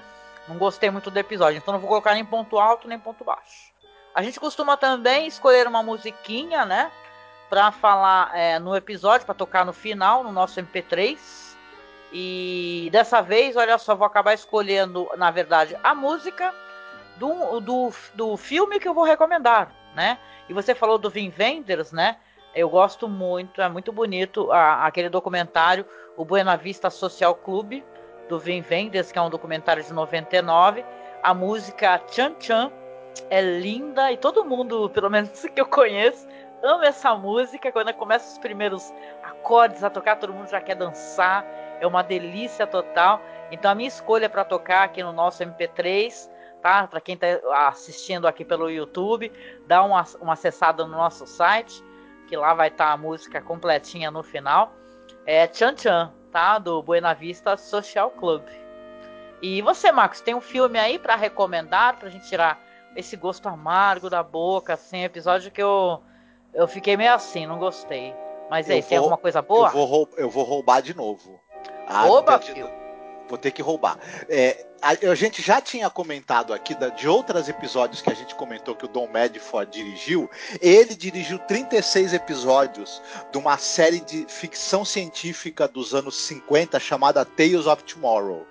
Não 0.46 0.58
gostei 0.58 0.90
muito 0.90 1.10
do 1.10 1.18
episódio, 1.18 1.56
então 1.56 1.72
não 1.72 1.80
vou 1.80 1.88
colocar 1.88 2.12
nem 2.12 2.24
ponto 2.24 2.58
alto 2.58 2.86
nem 2.86 2.98
ponto 2.98 3.24
baixo. 3.24 3.72
A 4.14 4.22
gente 4.22 4.38
costuma 4.38 4.76
também 4.76 5.26
escolher 5.26 5.66
uma 5.66 5.82
musiquinha, 5.82 6.66
né? 6.66 6.92
Pra 7.48 7.72
falar 7.72 8.30
é, 8.36 8.58
no 8.58 8.76
episódio, 8.76 9.24
pra 9.24 9.34
tocar 9.34 9.64
no 9.64 9.72
final, 9.72 10.22
no 10.22 10.30
nosso 10.30 10.60
MP3. 10.60 11.18
E 12.12 12.90
dessa 12.92 13.22
vez, 13.22 13.56
olha 13.56 13.78
só, 13.78 13.94
vou 13.94 14.06
acabar 14.06 14.34
escolhendo, 14.34 15.08
na 15.16 15.30
verdade, 15.30 15.76
a 15.82 15.94
música 15.94 16.54
do, 17.16 17.60
do, 17.60 17.92
do 18.12 18.36
filme 18.36 18.78
que 18.78 18.86
eu 18.86 18.94
vou 18.94 19.04
recomendar, 19.04 19.72
né? 19.94 20.18
E 20.48 20.52
você 20.52 20.74
falou 20.74 20.98
do 20.98 21.10
Vin 21.10 21.32
Wenders, 21.38 21.92
né? 21.92 22.16
Eu 22.54 22.68
gosto 22.68 23.08
muito, 23.08 23.60
é 23.60 23.68
muito 23.68 23.92
bonito 23.92 24.50
a- 24.52 24.86
aquele 24.86 25.08
documentário, 25.08 25.84
o 26.16 26.24
Buena 26.24 26.56
Vista 26.56 26.88
Social 26.90 27.34
Club, 27.34 27.82
do 28.28 28.38
Vin 28.38 28.64
Wenders, 28.70 29.10
que 29.10 29.18
é 29.18 29.22
um 29.22 29.30
documentário 29.30 29.82
de 29.82 29.92
99. 29.92 30.84
A 31.22 31.34
música 31.34 32.00
Chan 32.10 32.36
Chan 32.38 32.70
é 33.30 33.40
linda 33.40 34.12
e 34.12 34.16
todo 34.16 34.44
mundo, 34.44 34.88
pelo 34.90 35.10
menos 35.10 35.30
que 35.54 35.60
eu 35.60 35.66
conheço, 35.66 36.26
ama 36.62 36.86
essa 36.86 37.14
música. 37.14 37.72
Quando 37.72 37.92
começa 37.94 38.32
os 38.32 38.38
primeiros 38.38 38.92
acordes 39.22 39.82
a 39.82 39.90
tocar, 39.90 40.16
todo 40.16 40.32
mundo 40.32 40.48
já 40.48 40.60
quer 40.60 40.76
dançar. 40.76 41.44
É 41.80 41.86
uma 41.86 42.02
delícia 42.02 42.66
total. 42.66 43.20
Então 43.50 43.70
a 43.70 43.74
minha 43.74 43.88
escolha 43.88 44.28
para 44.28 44.44
tocar 44.44 44.84
aqui 44.84 45.02
no 45.02 45.12
nosso 45.12 45.42
MP3, 45.42 46.30
tá? 46.64 46.86
Para 46.86 46.98
quem 46.98 47.14
está 47.14 47.68
assistindo 47.68 48.26
aqui 48.26 48.42
pelo 48.42 48.70
YouTube, 48.70 49.30
dá 49.66 49.82
uma, 49.82 50.02
uma 50.18 50.32
acessada 50.32 50.82
no 50.86 50.92
nosso 50.92 51.26
site, 51.26 51.84
que 52.26 52.34
lá 52.34 52.54
vai 52.54 52.68
estar 52.68 52.90
a 52.90 52.96
música 52.96 53.42
completinha 53.42 54.10
no 54.10 54.22
final. 54.22 54.72
É 55.26 55.46
Chan 55.52 55.76
Chan, 55.76 56.10
tá? 56.32 56.58
Do 56.58 56.82
Buena 56.82 57.12
Vista 57.12 57.54
Social 57.58 58.10
Club. 58.12 58.42
E 59.42 59.60
você, 59.60 59.92
Marcos, 59.92 60.22
tem 60.22 60.34
um 60.34 60.40
filme 60.40 60.78
aí 60.78 60.98
para 60.98 61.16
recomendar 61.16 61.98
pra 61.98 62.08
gente 62.08 62.26
tirar 62.26 62.58
esse 62.96 63.14
gosto 63.14 63.46
amargo 63.46 64.08
da 64.08 64.22
boca, 64.22 64.72
assim, 64.72 65.04
episódio 65.04 65.50
que 65.50 65.62
eu 65.62 66.00
eu 66.54 66.66
fiquei 66.66 66.96
meio 66.96 67.12
assim, 67.12 67.44
não 67.46 67.58
gostei. 67.58 68.14
Mas 68.48 68.70
aí, 68.70 68.78
Eu 68.78 68.82
tem 68.84 68.96
vou- 68.96 69.04
alguma 69.06 69.18
coisa 69.18 69.42
boa? 69.42 69.68
Eu 69.68 69.86
vou, 69.86 70.08
eu 70.16 70.30
vou 70.30 70.44
roubar 70.44 70.80
de 70.80 70.96
novo. 70.96 71.38
Ah, 71.86 72.06
entendi. 72.08 72.52
filho. 72.54 72.70
Vou 73.28 73.36
ter 73.38 73.50
que 73.50 73.60
roubar. 73.62 73.98
É, 74.28 74.64
a, 74.84 75.10
a 75.10 75.14
gente 75.14 75.40
já 75.40 75.60
tinha 75.60 75.88
comentado 75.88 76.52
aqui 76.52 76.74
da- 76.74 76.90
de 76.90 77.08
outros 77.08 77.48
episódios 77.48 78.02
que 78.02 78.10
a 78.10 78.14
gente 78.14 78.34
comentou 78.34 78.76
que 78.76 78.84
o 78.84 78.88
Don 78.88 79.08
Medford 79.08 79.72
dirigiu. 79.72 80.30
Ele 80.60 80.94
dirigiu 80.94 81.38
36 81.38 82.12
episódios 82.12 83.00
de 83.32 83.38
uma 83.38 83.56
série 83.56 84.00
de 84.00 84.26
ficção 84.28 84.84
científica 84.84 85.66
dos 85.66 85.94
anos 85.94 86.16
50 86.26 86.78
chamada 86.78 87.24
Tales 87.24 87.66
of 87.66 87.82
Tomorrow. 87.84 88.46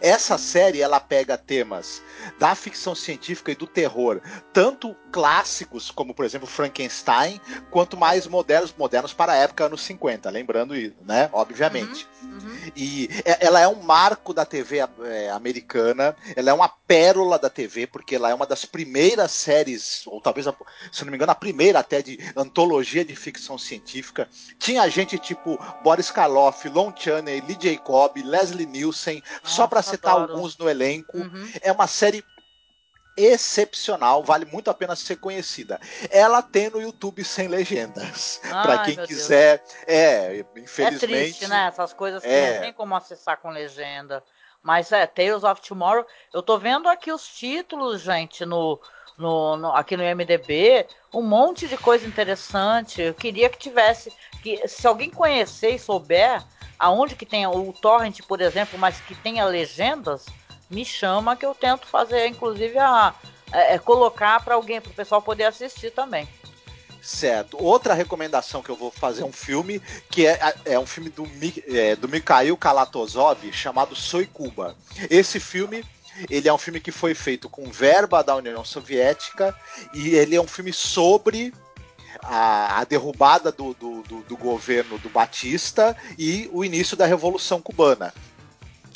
Essa 0.00 0.38
série 0.38 0.80
ela 0.80 1.00
pega 1.00 1.36
temas 1.36 2.02
da 2.38 2.54
ficção 2.54 2.94
científica 2.94 3.52
e 3.52 3.54
do 3.54 3.66
terror, 3.66 4.20
tanto 4.52 4.94
clássicos 5.10 5.90
como 5.90 6.14
por 6.14 6.24
exemplo 6.24 6.46
Frankenstein, 6.46 7.40
quanto 7.70 7.96
mais 7.96 8.26
modernos, 8.26 8.74
modernos 8.76 9.12
para 9.12 9.32
a 9.32 9.36
época 9.36 9.64
anos 9.64 9.82
50, 9.82 10.30
lembrando 10.30 10.76
isso, 10.76 10.96
né? 11.04 11.28
Obviamente. 11.32 12.06
Uhum. 12.22 12.70
E 12.76 13.08
é- 13.24 13.46
ela 13.46 13.60
é 13.60 13.66
um 13.66 13.82
marco 13.82 14.32
da 14.32 14.44
TV 14.44 14.78
é, 15.04 15.30
americana, 15.30 16.16
ela 16.36 16.50
é 16.50 16.52
uma 16.52 16.68
pérola 16.68 17.38
da 17.38 17.50
TV, 17.50 17.86
porque 17.86 18.14
ela 18.14 18.30
é 18.30 18.34
uma 18.34 18.46
das 18.46 18.64
primeiras 18.64 19.32
séries, 19.32 20.06
ou 20.06 20.20
talvez, 20.20 20.46
se 20.92 21.04
não 21.04 21.10
me 21.10 21.16
engano, 21.16 21.32
a 21.32 21.36
primeira 21.36 21.78
até 21.78 22.02
de 22.02 22.18
antologia 22.36 23.04
de 23.04 23.14
ficção 23.16 23.56
científica. 23.58 24.28
Tinha 24.58 24.88
gente 24.88 25.18
tipo 25.18 25.58
Boris 25.82 26.10
Karloff, 26.10 26.68
Lon 26.68 26.92
Chaney, 26.94 27.40
Lee 27.40 27.58
Jacob, 27.60 28.16
Leslie 28.16 28.66
Nielsen, 28.66 29.22
só 29.42 29.66
para 29.70 29.82
citar 29.82 30.12
alguns 30.12 30.58
no 30.58 30.68
elenco. 30.68 31.16
Uhum. 31.16 31.52
É 31.62 31.72
uma 31.72 31.86
série 31.86 32.22
excepcional, 33.16 34.22
vale 34.22 34.44
muito 34.46 34.70
a 34.70 34.74
pena 34.74 34.96
ser 34.96 35.16
conhecida. 35.16 35.80
Ela 36.10 36.42
tem 36.42 36.70
no 36.70 36.80
YouTube 36.80 37.22
sem 37.24 37.48
legendas. 37.48 38.40
Para 38.48 38.78
quem 38.80 38.96
meu 38.96 39.06
Deus. 39.06 39.08
quiser, 39.08 39.62
é, 39.86 40.38
É 40.38 40.44
infelizmente. 40.56 40.98
triste, 41.06 41.46
né? 41.48 41.66
Essas 41.66 41.92
coisas 41.92 42.22
que 42.22 42.28
É. 42.28 42.54
não 42.54 42.60
tem 42.62 42.72
como 42.72 42.94
acessar 42.94 43.38
com 43.38 43.50
legenda. 43.50 44.22
Mas 44.62 44.92
é, 44.92 45.06
Tales 45.06 45.42
of 45.42 45.60
Tomorrow. 45.62 46.06
Eu 46.34 46.42
tô 46.42 46.58
vendo 46.58 46.88
aqui 46.88 47.10
os 47.10 47.26
títulos, 47.26 48.00
gente, 48.02 48.44
no, 48.44 48.78
no, 49.20 49.56
no- 49.56 49.72
aqui 49.72 49.96
no 49.96 50.02
IMDB. 50.02 50.86
Um 51.12 51.22
monte 51.22 51.68
de 51.68 51.76
coisa 51.76 52.06
interessante. 52.06 53.00
Eu 53.02 53.14
queria 53.14 53.48
que 53.48 53.58
tivesse. 53.58 54.12
Que, 54.42 54.66
se 54.66 54.86
alguém 54.86 55.10
conhecer 55.10 55.74
e 55.74 55.78
souber 55.78 56.42
aonde 56.78 57.14
que 57.14 57.26
tem 57.26 57.46
o 57.46 57.72
torrent, 57.74 58.20
por 58.26 58.40
exemplo, 58.40 58.78
mas 58.78 59.00
que 59.00 59.14
tenha 59.14 59.44
legendas, 59.44 60.24
me 60.70 60.82
chama 60.84 61.36
que 61.36 61.44
eu 61.44 61.54
tento 61.54 61.86
fazer, 61.86 62.26
inclusive, 62.26 62.78
a, 62.78 63.14
é, 63.52 63.74
é 63.74 63.78
colocar 63.78 64.42
para 64.42 64.54
alguém, 64.54 64.80
para 64.80 64.90
o 64.90 64.94
pessoal 64.94 65.20
poder 65.20 65.44
assistir 65.44 65.90
também. 65.90 66.26
Certo. 67.02 67.62
Outra 67.62 67.94
recomendação 67.94 68.62
que 68.62 68.70
eu 68.70 68.76
vou 68.76 68.90
fazer 68.90 69.22
é 69.22 69.24
um 69.24 69.32
filme 69.32 69.80
que 70.10 70.26
é, 70.26 70.38
é 70.64 70.78
um 70.78 70.86
filme 70.86 71.10
do, 71.10 71.26
é, 71.68 71.96
do 71.96 72.08
Mikhail 72.08 72.56
Kalatozov 72.56 73.50
chamado 73.52 73.94
Soy 73.96 74.26
Cuba. 74.26 74.76
Esse 75.08 75.40
filme 75.40 75.84
ele 76.28 76.48
é 76.48 76.52
um 76.52 76.58
filme 76.58 76.80
que 76.80 76.90
foi 76.90 77.14
feito 77.14 77.48
com 77.48 77.70
verba 77.70 78.22
da 78.22 78.36
União 78.36 78.64
Soviética 78.64 79.54
e 79.94 80.10
ele 80.14 80.36
é 80.36 80.40
um 80.40 80.46
filme 80.46 80.72
sobre 80.72 81.54
a, 82.22 82.80
a 82.80 82.84
derrubada 82.84 83.52
do, 83.52 83.74
do, 83.74 84.02
do, 84.02 84.20
do 84.22 84.36
governo 84.36 84.98
do 84.98 85.08
Batista 85.08 85.96
e 86.18 86.48
o 86.52 86.64
início 86.64 86.96
da 86.96 87.06
Revolução 87.06 87.60
Cubana 87.60 88.12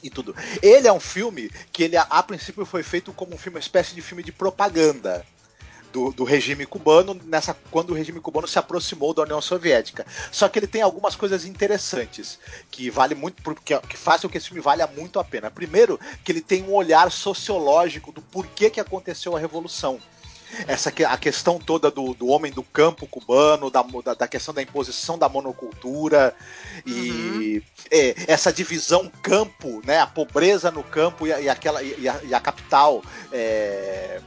e 0.03 0.11
tudo. 0.11 0.37
Ele 0.63 0.87
é 0.87 0.93
um 0.93 1.01
filme 1.01 1.51
que 1.73 1.85
ele 1.85 1.97
a, 1.97 2.03
a 2.03 2.23
princípio 2.23 2.67
foi 2.67 2.83
feito 2.83 3.13
como 3.13 3.35
um 3.35 3.39
filme, 3.39 3.57
uma 3.57 3.61
espécie 3.61 3.95
de 3.95 4.03
filme 4.03 4.23
de 4.23 4.33
propaganda. 4.33 5.25
Do, 5.95 6.11
do, 6.11 6.25
regime 6.25 6.67
cubano 6.67 7.15
nessa 7.25 7.57
quando 7.71 7.91
o 7.91 7.95
regime 7.95 8.19
cubano 8.19 8.49
se 8.49 8.59
aproximou 8.59 9.15
da 9.15 9.23
União 9.23 9.41
Soviética. 9.41 10.05
Só 10.33 10.49
que 10.49 10.59
ele 10.59 10.67
tem 10.67 10.83
algumas 10.83 11.15
coisas 11.15 11.45
interessantes 11.45 12.37
que 12.69 12.91
vale 12.91 13.15
muito 13.15 13.41
porque 13.45 13.79
que 13.79 13.97
faz 13.97 14.21
com 14.21 14.29
que 14.29 14.37
esse 14.37 14.49
filme 14.49 14.61
valha 14.61 14.89
muito 14.89 15.21
a 15.21 15.25
pena. 15.25 15.53
Primeiro, 15.53 16.01
que 16.25 16.33
ele 16.33 16.41
tem 16.41 16.65
um 16.65 16.75
olhar 16.75 17.13
sociológico 17.13 18.11
do 18.11 18.21
porquê 18.21 18.71
que 18.71 18.81
aconteceu 18.81 19.37
a 19.37 19.39
revolução 19.39 20.01
essa 20.67 20.93
a 21.09 21.17
questão 21.17 21.59
toda 21.59 21.91
do, 21.91 22.15
do 22.15 22.29
homem 22.29 22.53
do 22.53 22.63
campo 22.63 23.07
cubano, 23.07 23.71
da, 23.71 23.83
da, 23.83 24.15
da 24.15 24.29
questão 24.29 24.55
da 24.55 24.63
imposição 24.63 25.19
da 25.19 25.29
monocultura 25.29 26.35
e 26.87 27.11
uhum. 27.11 27.63
é, 27.91 28.15
essa 28.29 28.53
divisão 28.53 29.11
campo, 29.23 29.83
né, 29.85 29.99
a 29.99 30.07
pobreza 30.07 30.71
no 30.71 30.83
campo 30.83 31.27
e, 31.27 31.31
e 31.31 31.49
aquela 31.49 31.83
e 31.83 32.09
a, 32.09 32.21
e 32.23 32.35
a 32.35 32.41
capital 32.41 33.03
é, 33.33 34.21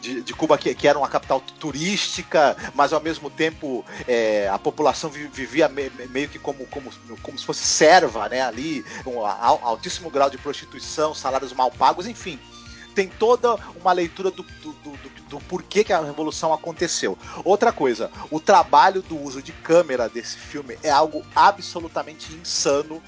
de, 0.00 0.22
de, 0.22 0.34
Cuba 0.34 0.56
que, 0.56 0.74
que, 0.74 0.88
era 0.88 0.98
uma 0.98 1.08
capital 1.08 1.40
turística, 1.58 2.56
mas 2.74 2.92
ao 2.92 3.00
mesmo 3.00 3.30
tempo 3.30 3.84
é, 4.08 4.48
a 4.48 4.58
população 4.58 5.10
vivia 5.10 5.68
me, 5.68 5.90
meio 6.10 6.28
que 6.28 6.38
como, 6.38 6.66
como, 6.66 6.90
como 7.22 7.38
se 7.38 7.44
fosse 7.44 7.64
serva, 7.64 8.28
né? 8.28 8.42
Ali, 8.42 8.84
um 9.06 9.24
altíssimo 9.24 10.10
grau 10.10 10.30
de 10.30 10.38
prostituição, 10.38 11.14
salários 11.14 11.52
mal 11.52 11.70
pagos, 11.70 12.06
enfim 12.06 12.38
tem 12.94 13.08
toda 13.08 13.56
uma 13.80 13.92
leitura 13.92 14.30
do, 14.30 14.42
do, 14.42 14.72
do, 14.72 14.98
do, 15.28 15.40
porquê 15.40 15.82
que 15.82 15.92
a 15.92 16.00
revolução 16.00 16.54
aconteceu. 16.54 17.18
Outra 17.44 17.72
coisa, 17.72 18.10
o 18.30 18.38
trabalho 18.38 19.02
do 19.02 19.20
uso 19.20 19.42
de 19.42 19.52
câmera 19.52 20.08
desse 20.08 20.38
filme 20.38 20.78
é 20.82 20.90
algo 20.90 21.24
absolutamente 21.34 22.32
insano. 22.32 23.02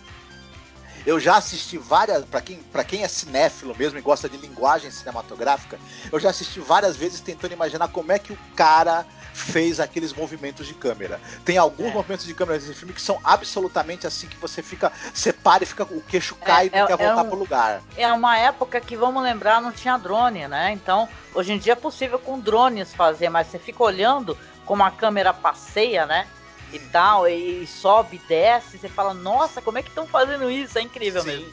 Eu 1.06 1.20
já 1.20 1.36
assisti 1.36 1.78
várias, 1.78 2.24
para 2.24 2.40
quem, 2.40 2.58
pra 2.72 2.82
quem 2.82 3.04
é 3.04 3.08
cinéfilo 3.08 3.76
mesmo 3.78 3.96
e 3.96 4.02
gosta 4.02 4.28
de 4.28 4.36
linguagem 4.36 4.90
cinematográfica, 4.90 5.78
eu 6.10 6.18
já 6.18 6.30
assisti 6.30 6.58
várias 6.58 6.96
vezes 6.96 7.20
tentando 7.20 7.52
imaginar 7.52 7.86
como 7.88 8.10
é 8.10 8.18
que 8.18 8.32
o 8.32 8.38
cara 8.56 9.06
fez 9.32 9.78
aqueles 9.78 10.12
movimentos 10.12 10.66
de 10.66 10.74
câmera. 10.74 11.20
Tem 11.44 11.58
alguns 11.58 11.90
é. 11.90 11.92
movimentos 11.92 12.26
de 12.26 12.34
câmera 12.34 12.58
nesse 12.58 12.74
filme 12.74 12.92
que 12.92 13.00
são 13.00 13.20
absolutamente 13.22 14.04
assim 14.04 14.26
que 14.26 14.36
você 14.36 14.62
fica, 14.62 14.90
separa 15.14 15.62
e 15.62 15.66
fica 15.66 15.84
o 15.84 16.00
queixo 16.00 16.34
cai 16.34 16.64
é, 16.64 16.68
e 16.68 16.70
não 16.70 16.84
é, 16.84 16.86
quer 16.88 16.96
voltar 16.96 17.20
é 17.20 17.24
um, 17.24 17.28
pro 17.28 17.38
lugar. 17.38 17.82
É 17.96 18.12
uma 18.12 18.36
época 18.36 18.80
que 18.80 18.96
vamos 18.96 19.22
lembrar 19.22 19.62
não 19.62 19.70
tinha 19.70 19.96
drone, 19.96 20.48
né? 20.48 20.72
Então, 20.72 21.08
hoje 21.32 21.52
em 21.52 21.58
dia 21.58 21.74
é 21.74 21.76
possível 21.76 22.18
com 22.18 22.40
drones 22.40 22.92
fazer, 22.92 23.28
mas 23.28 23.46
você 23.46 23.60
fica 23.60 23.80
olhando 23.84 24.36
como 24.64 24.82
a 24.82 24.90
câmera 24.90 25.32
passeia, 25.32 26.04
né? 26.04 26.26
E 26.72 26.78
tal, 26.78 27.28
e, 27.28 27.62
e 27.62 27.66
sobe, 27.66 28.20
desce, 28.28 28.78
você 28.78 28.88
fala, 28.88 29.14
nossa, 29.14 29.62
como 29.62 29.78
é 29.78 29.82
que 29.82 29.88
estão 29.88 30.06
fazendo 30.06 30.50
isso? 30.50 30.78
É 30.78 30.82
incrível 30.82 31.22
Sim. 31.22 31.28
mesmo. 31.28 31.52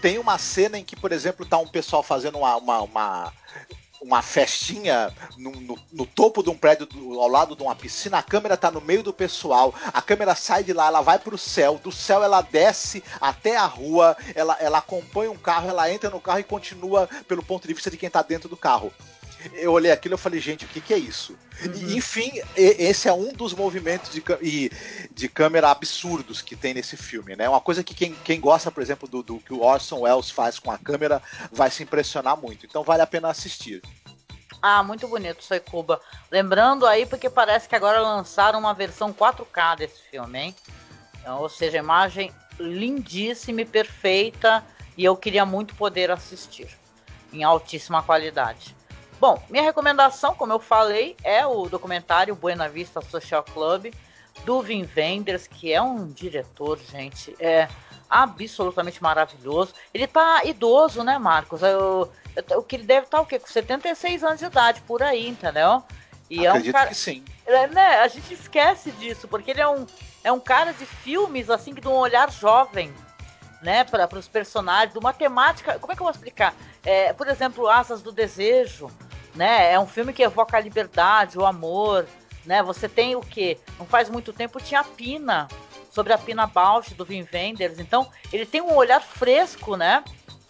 Tem 0.00 0.18
uma 0.18 0.38
cena 0.38 0.78
em 0.78 0.84
que, 0.84 0.96
por 0.96 1.12
exemplo, 1.12 1.46
tá 1.46 1.58
um 1.58 1.66
pessoal 1.66 2.02
fazendo 2.02 2.38
uma, 2.38 2.56
uma, 2.56 2.80
uma 2.82 3.32
uma 4.04 4.20
festinha 4.20 5.12
no, 5.38 5.50
no, 5.50 5.78
no, 5.90 6.06
topo 6.06 6.42
de 6.42 6.50
um 6.50 6.56
prédio 6.56 6.84
do, 6.84 7.18
ao 7.18 7.26
lado 7.26 7.56
de 7.56 7.62
uma 7.62 7.74
piscina, 7.74 8.18
a 8.18 8.22
câmera 8.22 8.54
tá 8.54 8.70
no 8.70 8.80
meio 8.80 9.02
do 9.02 9.14
pessoal, 9.14 9.74
a 9.92 10.02
câmera 10.02 10.34
sai 10.34 10.62
de 10.62 10.74
lá, 10.74 10.88
ela 10.88 11.00
vai 11.00 11.18
pro 11.18 11.38
céu, 11.38 11.80
do 11.82 11.90
céu 11.90 12.22
ela 12.22 12.42
desce 12.42 13.02
até 13.18 13.56
a 13.56 13.64
rua, 13.64 14.14
ela, 14.34 14.56
ela 14.60 14.78
acompanha 14.78 15.30
um 15.30 15.38
carro, 15.38 15.70
ela 15.70 15.90
entra 15.90 16.10
no 16.10 16.20
carro 16.20 16.40
e 16.40 16.44
continua 16.44 17.08
pelo 17.26 17.42
ponto 17.42 17.66
de 17.66 17.72
vista 17.72 17.90
de 17.90 17.96
quem 17.96 18.10
tá 18.10 18.20
dentro 18.20 18.48
do 18.48 18.56
carro 18.56 18.92
eu 19.52 19.72
olhei 19.72 19.90
aquilo 19.90 20.14
e 20.14 20.18
falei, 20.18 20.40
gente, 20.40 20.64
o 20.64 20.68
que, 20.68 20.80
que 20.80 20.94
é 20.94 20.98
isso? 20.98 21.36
Uhum. 21.64 21.72
E, 21.74 21.96
enfim, 21.96 22.32
esse 22.56 23.08
é 23.08 23.12
um 23.12 23.32
dos 23.32 23.52
movimentos 23.52 24.10
de, 24.10 24.70
de 25.12 25.28
câmera 25.28 25.70
absurdos 25.70 26.42
que 26.42 26.56
tem 26.56 26.74
nesse 26.74 26.96
filme, 26.96 27.36
né? 27.36 27.48
Uma 27.48 27.60
coisa 27.60 27.84
que 27.84 27.94
quem, 27.94 28.14
quem 28.24 28.40
gosta, 28.40 28.70
por 28.70 28.82
exemplo, 28.82 29.08
do, 29.08 29.22
do 29.22 29.38
que 29.38 29.52
o 29.52 29.62
Orson 29.62 30.00
Welles 30.00 30.30
faz 30.30 30.58
com 30.58 30.70
a 30.70 30.78
câmera 30.78 31.22
vai 31.52 31.70
se 31.70 31.82
impressionar 31.82 32.36
muito. 32.36 32.66
Então 32.66 32.82
vale 32.82 33.02
a 33.02 33.06
pena 33.06 33.28
assistir. 33.28 33.82
Ah, 34.60 34.82
muito 34.82 35.06
bonito, 35.06 35.44
Soy 35.44 35.60
Cuba. 35.60 36.00
Lembrando 36.30 36.86
aí, 36.86 37.04
porque 37.04 37.28
parece 37.28 37.68
que 37.68 37.76
agora 37.76 38.00
lançaram 38.00 38.58
uma 38.58 38.72
versão 38.72 39.12
4K 39.12 39.76
desse 39.76 40.00
filme, 40.10 40.38
hein? 40.38 40.56
Então, 41.20 41.38
ou 41.40 41.48
seja, 41.48 41.78
imagem 41.78 42.32
lindíssima 42.58 43.60
e 43.60 43.64
perfeita. 43.66 44.64
E 44.96 45.04
eu 45.04 45.16
queria 45.16 45.44
muito 45.44 45.74
poder 45.74 46.10
assistir 46.10 46.68
em 47.32 47.42
altíssima 47.42 48.02
qualidade. 48.02 48.74
Bom, 49.24 49.42
minha 49.48 49.62
recomendação, 49.62 50.34
como 50.34 50.52
eu 50.52 50.60
falei, 50.60 51.16
é 51.24 51.46
o 51.46 51.66
documentário 51.66 52.34
Buena 52.34 52.68
Vista 52.68 53.00
Social 53.00 53.42
Club 53.42 53.90
do 54.44 54.60
Vin 54.60 54.86
Wenders, 54.94 55.46
que 55.46 55.72
é 55.72 55.80
um 55.80 56.06
diretor, 56.08 56.78
gente, 56.78 57.34
é 57.40 57.66
absolutamente 58.10 59.02
maravilhoso. 59.02 59.72
Ele 59.94 60.06
tá 60.06 60.42
idoso, 60.44 61.02
né, 61.02 61.16
Marcos? 61.16 61.62
Eu, 61.62 62.12
eu, 62.50 62.62
que 62.62 62.76
ele 62.76 62.82
deve 62.84 63.06
estar 63.06 63.16
tá, 63.16 63.22
o 63.22 63.26
quê? 63.26 63.38
Com 63.38 63.46
76 63.46 64.22
anos 64.22 64.40
de 64.40 64.44
idade, 64.44 64.82
por 64.82 65.02
aí, 65.02 65.26
entendeu? 65.26 65.82
E 66.28 66.46
Acredito 66.46 66.66
é 66.66 66.68
um 66.68 66.72
cara, 66.74 66.88
que 66.90 66.94
sim. 66.94 67.24
É, 67.46 67.66
né, 67.68 68.00
a 68.00 68.08
gente 68.08 68.34
esquece 68.34 68.90
disso, 68.90 69.26
porque 69.26 69.52
ele 69.52 69.62
é 69.62 69.66
um, 69.66 69.86
é 70.22 70.30
um 70.30 70.40
cara 70.40 70.74
de 70.74 70.84
filmes, 70.84 71.48
assim, 71.48 71.72
de 71.72 71.88
um 71.88 71.92
olhar 71.92 72.30
jovem, 72.30 72.92
né, 73.62 73.84
para 73.84 74.18
os 74.18 74.28
personagens, 74.28 74.92
de 74.92 74.98
uma 74.98 75.14
temática. 75.14 75.78
Como 75.78 75.90
é 75.90 75.96
que 75.96 76.02
eu 76.02 76.04
vou 76.04 76.12
explicar? 76.12 76.54
É, 76.84 77.14
por 77.14 77.26
exemplo, 77.28 77.66
Asas 77.66 78.02
do 78.02 78.12
Desejo, 78.12 78.90
né? 79.34 79.72
É 79.72 79.78
um 79.78 79.86
filme 79.86 80.12
que 80.12 80.22
evoca 80.22 80.56
a 80.56 80.60
liberdade, 80.60 81.38
o 81.38 81.44
amor, 81.44 82.06
né? 82.44 82.62
Você 82.62 82.88
tem 82.88 83.16
o 83.16 83.20
que? 83.20 83.58
Não 83.78 83.86
faz 83.86 84.08
muito 84.08 84.32
tempo 84.32 84.60
tinha 84.60 84.80
a 84.80 84.84
Pina, 84.84 85.48
sobre 85.90 86.12
a 86.12 86.18
Pina 86.18 86.46
Bausch 86.46 86.94
do 86.94 87.04
Vin 87.04 87.26
Wenders. 87.32 87.78
Então, 87.78 88.10
ele 88.32 88.46
tem 88.46 88.60
um 88.60 88.74
olhar 88.74 89.00
fresco, 89.00 89.76
né? 89.76 90.04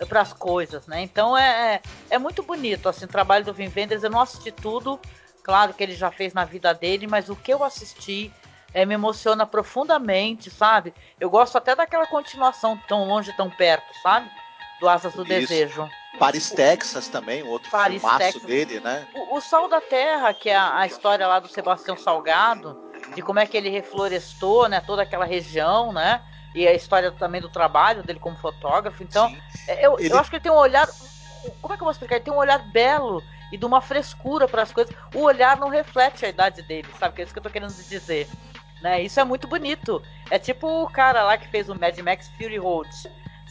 para 0.09 0.21
as 0.21 0.33
coisas, 0.33 0.87
né? 0.87 1.03
Então 1.03 1.37
é, 1.37 1.75
é, 1.75 1.83
é 2.11 2.19
muito 2.19 2.43
bonito 2.43 2.89
assim 2.89 3.05
o 3.05 3.09
trabalho 3.09 3.45
do 3.45 3.55
Vin 3.55 3.73
Wenders. 3.75 4.03
Eu 4.03 4.11
não 4.11 4.21
assisti 4.21 4.51
tudo, 4.51 4.99
claro 5.43 5.73
que 5.73 5.83
ele 5.83 5.95
já 5.95 6.11
fez 6.11 6.35
na 6.35 6.45
vida 6.45 6.75
dele, 6.75 7.07
mas 7.07 7.29
o 7.29 7.37
que 7.37 7.53
eu 7.53 7.63
assisti 7.63 8.33
é, 8.73 8.85
me 8.85 8.95
emociona 8.95 9.47
profundamente, 9.47 10.51
sabe? 10.51 10.93
Eu 11.19 11.31
gosto 11.31 11.57
até 11.57 11.77
daquela 11.77 12.07
continuação 12.07 12.77
tão 12.89 13.05
longe, 13.05 13.33
tão 13.37 13.49
perto, 13.49 13.87
sabe? 14.03 14.29
Do 14.81 14.89
Asas 14.89 15.15
do 15.15 15.23
Isso. 15.23 15.29
Desejo. 15.29 15.89
Paris, 16.19 16.51
Texas 16.51 17.09
também, 17.09 17.43
outro 17.43 17.71
Paris, 17.71 18.01
filmaço 18.01 18.47
dele, 18.47 18.81
né? 18.81 19.07
O, 19.15 19.37
o 19.37 19.41
Sol 19.41 19.69
da 19.69 19.81
Terra, 19.81 20.33
que 20.33 20.49
é 20.49 20.57
a, 20.57 20.79
a, 20.79 20.87
história 20.87 21.27
lá 21.27 21.41
do 21.41 21.49
Sebastião 21.49 21.97
Salgado, 21.97 22.81
de 23.15 23.23
como 23.23 23.39
é 23.39 23.47
que 23.47 23.57
ele 23.57 23.69
reflorestou, 23.69 24.69
né, 24.69 24.81
toda 24.81 25.03
aquela 25.03 25.25
região, 25.25 25.93
né? 25.93 26.23
E 26.55 26.67
a 26.69 26.73
história 26.73 27.11
também 27.11 27.41
do 27.41 27.49
trabalho 27.49 28.03
dele 28.03 28.21
como 28.21 28.37
fotógrafo. 28.37 29.03
Então, 29.03 29.35
é, 29.67 29.85
eu, 29.87 29.99
ele... 29.99 30.13
eu 30.13 30.19
acho 30.19 30.31
que 30.31 30.37
ele 30.37 30.43
tem 30.43 30.53
um 30.53 30.57
olhar. 30.57 30.89
Como 31.61 31.75
é 31.75 31.77
que 31.77 31.83
eu 31.83 31.87
vou 31.87 31.91
explicar? 31.91 32.17
Ele 32.17 32.25
tem 32.25 32.33
um 32.33 32.39
olhar 32.39 32.59
belo 32.59 33.23
e 33.51 33.59
de 33.59 33.67
uma 33.67 33.81
frescura 33.81 34.47
para 34.47 34.63
as 34.63 34.73
coisas. 34.73 34.95
O 35.15 35.21
olhar 35.21 35.57
não 35.57 35.69
reflete 35.69 36.25
a 36.25 36.29
idade 36.29 36.63
dele, 36.63 36.89
sabe? 36.99 37.17
Que 37.17 37.23
é 37.23 37.25
isso 37.25 37.33
que 37.33 37.39
eu 37.41 37.43
tô 37.43 37.51
querendo 37.51 37.75
dizer. 37.75 38.29
Né? 38.81 39.03
Isso 39.03 39.19
é 39.19 39.25
muito 39.25 39.49
bonito. 39.49 40.01
É 40.31 40.39
tipo 40.39 40.85
o 40.85 40.89
cara 40.89 41.25
lá 41.25 41.37
que 41.37 41.49
fez 41.49 41.69
o 41.69 41.75
Mad 41.75 41.99
Max 41.99 42.29
Fury 42.39 42.59
Road 42.59 42.89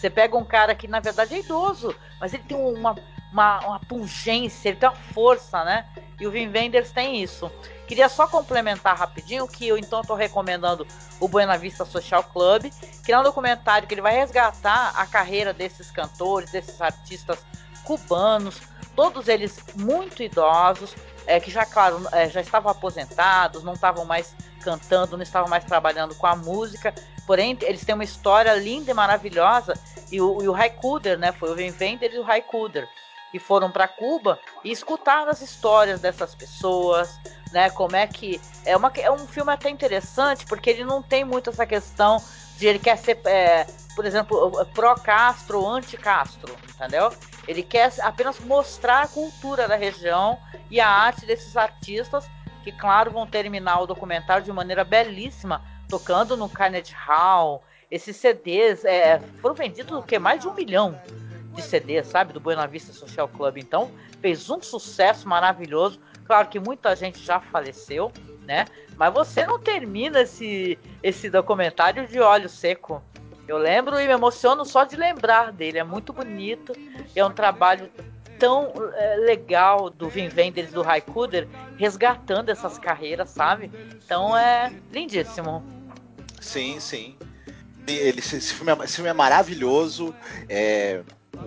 você 0.04 0.10
pega 0.10 0.36
um 0.36 0.44
cara 0.44 0.76
que 0.76 0.86
na 0.86 1.00
verdade 1.00 1.34
é 1.34 1.40
idoso, 1.40 1.96
mas 2.20 2.34
ele 2.34 2.44
tem 2.44 2.58
uma, 2.58 2.94
uma, 3.32 3.60
uma 3.66 3.80
pungência, 3.80 4.68
ele 4.68 4.78
tem 4.78 4.90
uma 4.90 4.96
força, 4.98 5.64
né? 5.64 5.86
E 6.20 6.28
o 6.28 6.32
Vin 6.32 6.50
Wenders 6.50 6.92
tem 6.92 7.24
isso. 7.24 7.50
Queria 7.88 8.10
só 8.10 8.28
complementar 8.28 8.98
rapidinho 8.98 9.48
que 9.48 9.66
eu 9.66 9.78
então 9.78 10.02
estou 10.02 10.18
recomendando 10.18 10.86
o 11.22 11.28
Buena 11.30 11.58
Vista 11.58 11.86
Social 11.86 12.22
Club, 12.22 12.70
que 13.06 13.14
é 13.14 13.20
um 13.20 13.24
documentário 13.24 13.88
que 13.88 13.94
ele 13.94 14.02
vai 14.02 14.14
resgatar 14.14 14.92
a 14.94 15.06
carreira 15.06 15.54
desses 15.54 15.90
cantores, 15.90 16.52
desses 16.52 16.82
artistas 16.82 17.40
cubanos, 17.86 18.62
todos 18.98 19.30
eles 19.30 19.58
muito 19.74 20.22
idosos, 20.22 20.94
é, 21.26 21.40
que 21.40 21.50
já, 21.50 21.66
claro, 21.66 22.06
é, 22.12 22.30
já 22.30 22.42
estavam 22.42 22.70
aposentados, 22.70 23.64
não 23.64 23.74
estavam 23.74 24.04
mais 24.04 24.36
cantando, 24.62 25.16
não 25.16 25.24
estavam 25.24 25.50
mais 25.50 25.64
trabalhando 25.64 26.14
com 26.16 26.28
a 26.28 26.36
música, 26.36 26.94
porém 27.26 27.58
eles 27.62 27.86
têm 27.86 27.96
uma 27.96 28.04
história 28.04 28.54
linda 28.56 28.92
e 28.92 28.94
maravilhosa, 28.94 29.74
e 30.12 30.22
o, 30.22 30.42
e 30.42 30.48
o 30.48 30.52
Raikuder, 30.52 31.18
né, 31.18 31.32
foi 31.32 31.52
o 31.52 31.56
Vender 31.56 32.14
e 32.14 32.20
o 32.20 32.24
Raikuder, 32.24 32.88
e 33.34 33.40
foram 33.40 33.72
para 33.72 33.88
Cuba 33.88 34.40
e 34.64 34.72
escutaram 34.72 35.32
as 35.32 35.42
histórias 35.42 36.00
dessas 36.00 36.36
pessoas, 36.36 37.20
né, 37.52 37.70
como 37.72 37.96
é 37.96 38.06
que... 38.06 38.40
É, 38.66 38.78
uma, 38.78 38.92
é 38.96 39.12
um 39.12 39.28
filme 39.28 39.52
até 39.52 39.70
interessante, 39.70 40.46
porque 40.46 40.70
ele 40.70 40.86
não 40.86 41.02
tem 41.02 41.26
muito 41.26 41.50
essa 41.50 41.66
questão 41.66 42.18
de 42.58 42.68
ele 42.68 42.80
quer 42.80 42.98
ser, 42.98 43.20
é, 43.26 43.66
por 43.96 44.06
exemplo, 44.06 44.66
pró-Castro 44.74 45.62
ou 45.62 45.68
anti-Castro, 45.68 46.56
entendeu? 46.70 47.12
Ele 47.48 47.64
quer 47.64 47.92
apenas 48.02 48.40
mostrar 48.40 49.02
a 49.02 49.08
cultura 49.08 49.68
da 49.68 49.76
região 49.76 50.38
e 50.70 50.80
a 50.80 50.88
arte 50.88 51.26
desses 51.26 51.58
artistas, 51.58 52.30
que, 52.64 52.72
claro, 52.72 53.12
vão 53.12 53.28
terminar 53.28 53.82
o 53.82 53.88
documentário 53.88 54.46
de 54.46 54.52
maneira 54.52 54.86
belíssima, 54.86 55.62
tocando 55.94 56.36
no 56.36 56.50
Carnegie 56.50 56.96
Hall. 56.96 57.64
Esses 57.92 58.16
CDs 58.16 58.84
é, 58.84 59.20
foram 59.40 59.54
vendidos 59.54 59.96
o 59.96 60.02
que? 60.02 60.18
Mais 60.18 60.42
de 60.42 60.48
um 60.48 60.54
milhão 60.56 61.00
de 61.54 61.62
CDs, 61.62 62.08
sabe? 62.08 62.34
Do 62.34 62.40
Buena 62.40 62.66
Vista 62.66 62.92
Social 62.92 63.28
Club. 63.28 63.58
Então, 63.58 63.92
fez 64.20 64.50
um 64.50 64.60
sucesso 64.60 65.30
maravilhoso. 65.30 66.00
Claro 66.26 66.48
que 66.48 66.60
muita 66.60 66.96
gente 66.96 67.20
já 67.20 67.40
faleceu, 67.40 68.12
né? 68.42 68.66
Mas 68.98 69.14
você 69.14 69.46
não 69.46 69.60
termina 69.60 70.22
esse, 70.22 70.80
esse 71.04 71.30
documentário 71.30 72.08
de 72.08 72.20
olho 72.20 72.50
seco. 72.50 73.04
Eu 73.48 73.60
lembro 73.60 74.00
e 74.00 74.08
me 74.08 74.14
emociono 74.14 74.66
só 74.66 74.86
de 74.86 74.96
lembrar 74.96 75.52
dele. 75.52 75.78
É 75.78 75.84
muito 75.84 76.12
bonito. 76.12 76.74
É 77.16 77.24
um 77.24 77.32
trabalho 77.32 77.88
tão 78.40 78.74
é, 78.96 79.18
legal 79.18 79.92
do 79.92 80.10
Vin 80.10 80.30
Wenders 80.36 80.72
do 80.72 80.82
Raikkonen 80.82 81.48
resgatando 81.78 82.50
essas 82.50 82.80
carreiras, 82.80 83.30
sabe? 83.30 83.70
Então 84.04 84.36
é 84.36 84.74
lindíssimo. 84.92 85.64
Sim, 86.44 86.80
sim. 86.80 87.16
Ele, 87.88 88.20
esse, 88.20 88.54
filme 88.54 88.72
é, 88.72 88.84
esse 88.84 88.96
filme 88.96 89.10
é 89.10 89.14
maravilhoso. 89.14 90.14
É, 90.50 91.02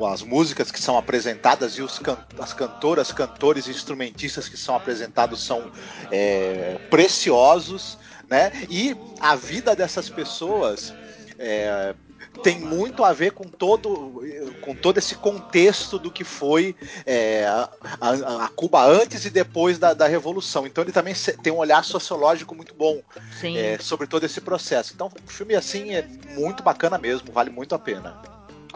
as 0.04 0.22
músicas 0.22 0.70
que 0.70 0.80
são 0.80 0.98
apresentadas 0.98 1.74
e 1.74 1.82
os 1.82 1.98
can 1.98 2.18
as 2.38 2.52
cantoras, 2.52 3.12
cantores 3.12 3.66
e 3.66 3.70
instrumentistas 3.70 4.48
que 4.48 4.56
são 4.56 4.74
apresentados 4.74 5.44
são 5.44 5.70
é, 6.10 6.78
preciosos, 6.90 7.98
né? 8.28 8.52
E 8.68 8.96
a 9.20 9.36
vida 9.36 9.76
dessas 9.76 10.10
pessoas 10.10 10.92
é, 11.38 11.94
tem 12.42 12.58
muito 12.58 13.04
a 13.04 13.12
ver 13.12 13.32
com 13.32 13.44
todo, 13.44 14.22
com 14.60 14.74
todo 14.74 14.98
esse 14.98 15.14
contexto 15.14 15.98
do 15.98 16.10
que 16.10 16.24
foi 16.24 16.74
é, 17.04 17.44
a, 17.46 18.44
a, 18.44 18.48
Cuba 18.48 18.84
antes 18.84 19.24
e 19.24 19.30
depois 19.30 19.78
da, 19.78 19.94
da, 19.94 20.06
Revolução. 20.06 20.66
Então 20.66 20.82
ele 20.84 20.92
também 20.92 21.14
tem 21.42 21.52
um 21.52 21.58
olhar 21.58 21.84
sociológico 21.84 22.54
muito 22.54 22.74
bom 22.74 23.00
é, 23.42 23.78
sobre 23.78 24.06
todo 24.06 24.24
esse 24.24 24.40
processo. 24.40 24.92
Então 24.94 25.08
o 25.08 25.30
filme 25.30 25.54
assim 25.54 25.94
é 25.94 26.06
muito 26.36 26.62
bacana 26.62 26.98
mesmo, 26.98 27.32
vale 27.32 27.50
muito 27.50 27.74
a 27.74 27.78
pena. 27.78 28.20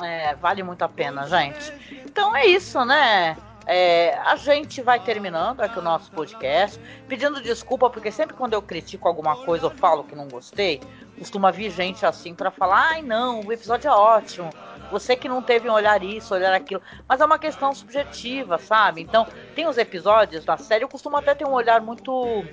É, 0.03 0.35
vale 0.37 0.63
muito 0.63 0.83
a 0.83 0.89
pena, 0.89 1.27
gente. 1.27 1.73
Então 2.05 2.35
é 2.35 2.47
isso, 2.47 2.85
né? 2.85 3.37
É, 3.67 4.19
a 4.25 4.37
gente 4.37 4.83
vai 4.83 4.99
terminando 4.99 5.61
aqui 5.61 5.79
o 5.79 5.83
nosso 5.83 6.11
podcast, 6.11 6.81
pedindo 7.07 7.41
desculpa, 7.41 7.89
porque 7.89 8.11
sempre 8.11 8.35
quando 8.35 8.55
eu 8.55 8.63
critico 8.63 9.07
alguma 9.07 9.37
coisa 9.45 9.67
ou 9.67 9.71
falo 9.71 10.03
que 10.03 10.17
não 10.17 10.27
gostei, 10.27 10.81
costuma 11.21 11.53
vir 11.53 11.71
gente 11.71 12.07
assim 12.07 12.35
para 12.35 12.51
falar: 12.51 12.93
ai 12.93 13.03
não, 13.03 13.41
o 13.41 13.53
episódio 13.53 13.89
é 13.89 13.93
ótimo, 13.93 14.49
você 14.91 15.15
que 15.15 15.29
não 15.29 15.43
teve 15.43 15.69
um 15.69 15.73
olhar 15.75 16.03
isso, 16.03 16.35
olhar 16.35 16.55
aquilo. 16.55 16.81
Mas 17.07 17.21
é 17.21 17.25
uma 17.27 17.39
questão 17.39 17.75
subjetiva, 17.75 18.57
sabe? 18.57 19.03
Então, 19.03 19.27
tem 19.55 19.69
os 19.69 19.77
episódios 19.77 20.45
da 20.45 20.57
série, 20.57 20.83
eu 20.83 20.89
costumo 20.89 21.19
até 21.19 21.35
ter 21.35 21.47
um 21.47 21.53
olhar 21.53 21.81
muito 21.83 22.45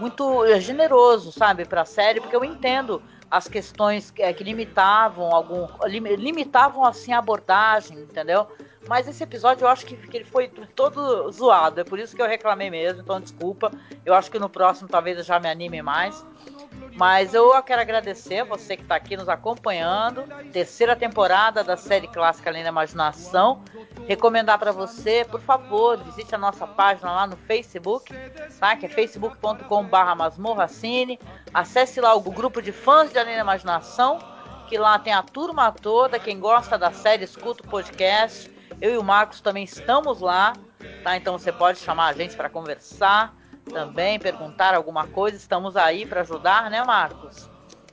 muito 0.00 0.58
generoso, 0.58 1.30
sabe, 1.30 1.66
para 1.66 1.82
a 1.82 1.84
série, 1.84 2.20
porque 2.20 2.34
eu 2.34 2.44
entendo 2.44 3.02
as 3.30 3.46
questões 3.46 4.10
que, 4.10 4.22
é, 4.22 4.32
que 4.32 4.42
limitavam 4.42 5.34
algum 5.34 5.66
limitavam 5.86 6.84
assim 6.84 7.12
a 7.12 7.18
abordagem, 7.18 7.98
entendeu? 7.98 8.46
Mas 8.88 9.06
esse 9.06 9.22
episódio 9.22 9.64
eu 9.64 9.68
acho 9.68 9.86
que, 9.86 9.96
que, 9.96 10.16
ele 10.16 10.24
foi 10.24 10.48
todo 10.48 11.30
zoado, 11.30 11.80
é 11.80 11.84
por 11.84 11.98
isso 11.98 12.16
que 12.16 12.22
eu 12.22 12.26
reclamei 12.26 12.70
mesmo, 12.70 13.00
então 13.00 13.20
desculpa. 13.20 13.70
Eu 14.04 14.14
acho 14.14 14.30
que 14.30 14.38
no 14.38 14.48
próximo 14.48 14.88
talvez 14.88 15.18
eu 15.18 15.24
já 15.24 15.38
me 15.38 15.48
anime 15.48 15.82
mais. 15.82 16.24
Mas 16.94 17.34
eu 17.34 17.50
quero 17.62 17.80
agradecer 17.80 18.40
a 18.40 18.44
você 18.44 18.76
que 18.76 18.82
está 18.82 18.96
aqui 18.96 19.16
nos 19.16 19.28
acompanhando. 19.28 20.24
Terceira 20.52 20.94
temporada 20.94 21.64
da 21.64 21.76
série 21.76 22.06
clássica 22.06 22.50
Além 22.50 22.62
da 22.62 22.68
Imaginação. 22.68 23.62
Recomendar 24.06 24.58
para 24.58 24.72
você, 24.72 25.24
por 25.24 25.40
favor, 25.40 25.98
visite 25.98 26.34
a 26.34 26.38
nossa 26.38 26.66
página 26.66 27.10
lá 27.10 27.26
no 27.26 27.36
Facebook, 27.36 28.12
tá? 28.58 28.76
Que 28.76 28.86
é 28.86 28.88
facebook.com.br 28.88 30.14
masmorracine. 30.16 31.18
Acesse 31.54 32.00
lá 32.00 32.14
o 32.14 32.20
grupo 32.20 32.60
de 32.60 32.72
fãs 32.72 33.12
de 33.12 33.18
Além 33.18 33.36
da 33.36 33.40
Imaginação, 33.42 34.18
que 34.68 34.76
lá 34.76 34.98
tem 34.98 35.12
a 35.12 35.22
turma 35.22 35.72
toda. 35.72 36.18
Quem 36.18 36.38
gosta 36.38 36.76
da 36.76 36.90
série, 36.90 37.24
escuta 37.24 37.64
o 37.64 37.68
podcast. 37.68 38.50
Eu 38.80 38.94
e 38.94 38.98
o 38.98 39.04
Marcos 39.04 39.40
também 39.40 39.64
estamos 39.64 40.20
lá, 40.20 40.54
tá? 41.04 41.16
Então 41.16 41.38
você 41.38 41.52
pode 41.52 41.78
chamar 41.78 42.08
a 42.08 42.12
gente 42.12 42.36
para 42.36 42.48
conversar 42.48 43.34
também, 43.64 44.18
perguntar 44.18 44.74
alguma 44.74 45.06
coisa. 45.06 45.36
Estamos 45.36 45.76
aí 45.76 46.06
para 46.06 46.22
ajudar, 46.22 46.70
né, 46.70 46.82
Marcos? 46.84 47.48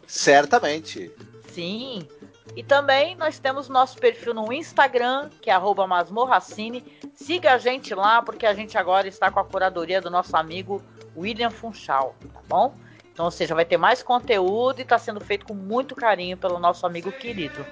Certamente. 0.07 1.11
Sim. 1.51 2.07
E 2.55 2.63
também 2.63 3.15
nós 3.15 3.39
temos 3.39 3.69
nosso 3.69 3.97
perfil 3.97 4.33
no 4.33 4.51
Instagram, 4.51 5.29
que 5.41 5.49
é 5.49 5.53
masmorracine. 5.87 6.83
Siga 7.15 7.53
a 7.53 7.57
gente 7.57 7.93
lá, 7.93 8.21
porque 8.21 8.45
a 8.45 8.53
gente 8.53 8.77
agora 8.77 9.07
está 9.07 9.29
com 9.31 9.39
a 9.39 9.45
curadoria 9.45 10.01
do 10.01 10.09
nosso 10.09 10.35
amigo 10.35 10.81
William 11.15 11.51
Funchal, 11.51 12.15
tá 12.33 12.41
bom? 12.47 12.75
Então, 13.11 13.25
ou 13.25 13.31
seja, 13.31 13.53
vai 13.53 13.65
ter 13.65 13.77
mais 13.77 14.01
conteúdo 14.01 14.79
e 14.79 14.83
está 14.83 14.97
sendo 14.97 15.19
feito 15.19 15.45
com 15.45 15.53
muito 15.53 15.95
carinho 15.95 16.37
pelo 16.37 16.57
nosso 16.59 16.85
amigo 16.85 17.11
querido. 17.11 17.65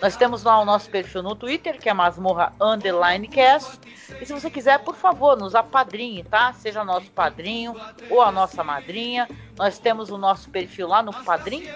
Nós 0.00 0.16
temos 0.16 0.44
lá 0.44 0.58
o 0.60 0.64
nosso 0.64 0.88
perfil 0.88 1.22
no 1.22 1.34
Twitter, 1.34 1.78
que 1.78 1.88
é 1.88 1.94
Masmorra 1.94 2.52
Underline 2.60 3.26
Cast. 3.26 3.78
E 4.20 4.24
se 4.24 4.32
você 4.32 4.48
quiser, 4.48 4.78
por 4.78 4.94
favor, 4.94 5.36
nos 5.36 5.54
apadrinhe, 5.54 6.22
tá? 6.22 6.52
Seja 6.52 6.84
nosso 6.84 7.10
padrinho 7.10 7.74
ou 8.08 8.22
a 8.22 8.30
nossa 8.30 8.62
madrinha. 8.62 9.28
Nós 9.58 9.78
temos 9.78 10.08
o 10.10 10.16
nosso 10.16 10.48
perfil 10.50 10.86
lá 10.86 11.02
no 11.02 11.12
Padrim. 11.12 11.68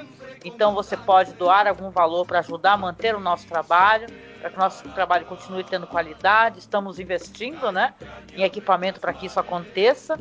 Então 0.45 0.73
você 0.73 0.97
pode 0.97 1.33
doar 1.33 1.67
algum 1.67 1.91
valor 1.91 2.25
para 2.25 2.39
ajudar 2.39 2.75
a 2.75 2.77
manter 2.77 3.15
o 3.15 3.21
nosso 3.21 3.47
trabalho, 3.49 4.07
para 4.41 4.51
que 4.51 4.57
o 4.57 4.61
nosso 4.61 4.89
trabalho 4.91 5.27
continue 5.27 5.65
tendo 5.65 5.87
qualidade. 5.87 6.61
Estamos 6.61 7.01
investindo 7.01 7.73
né, 7.73 7.93
em 8.35 8.45
equipamento 8.45 9.01
para 9.01 9.13
que 9.13 9.27
isso 9.27 9.41
aconteça. 9.41 10.19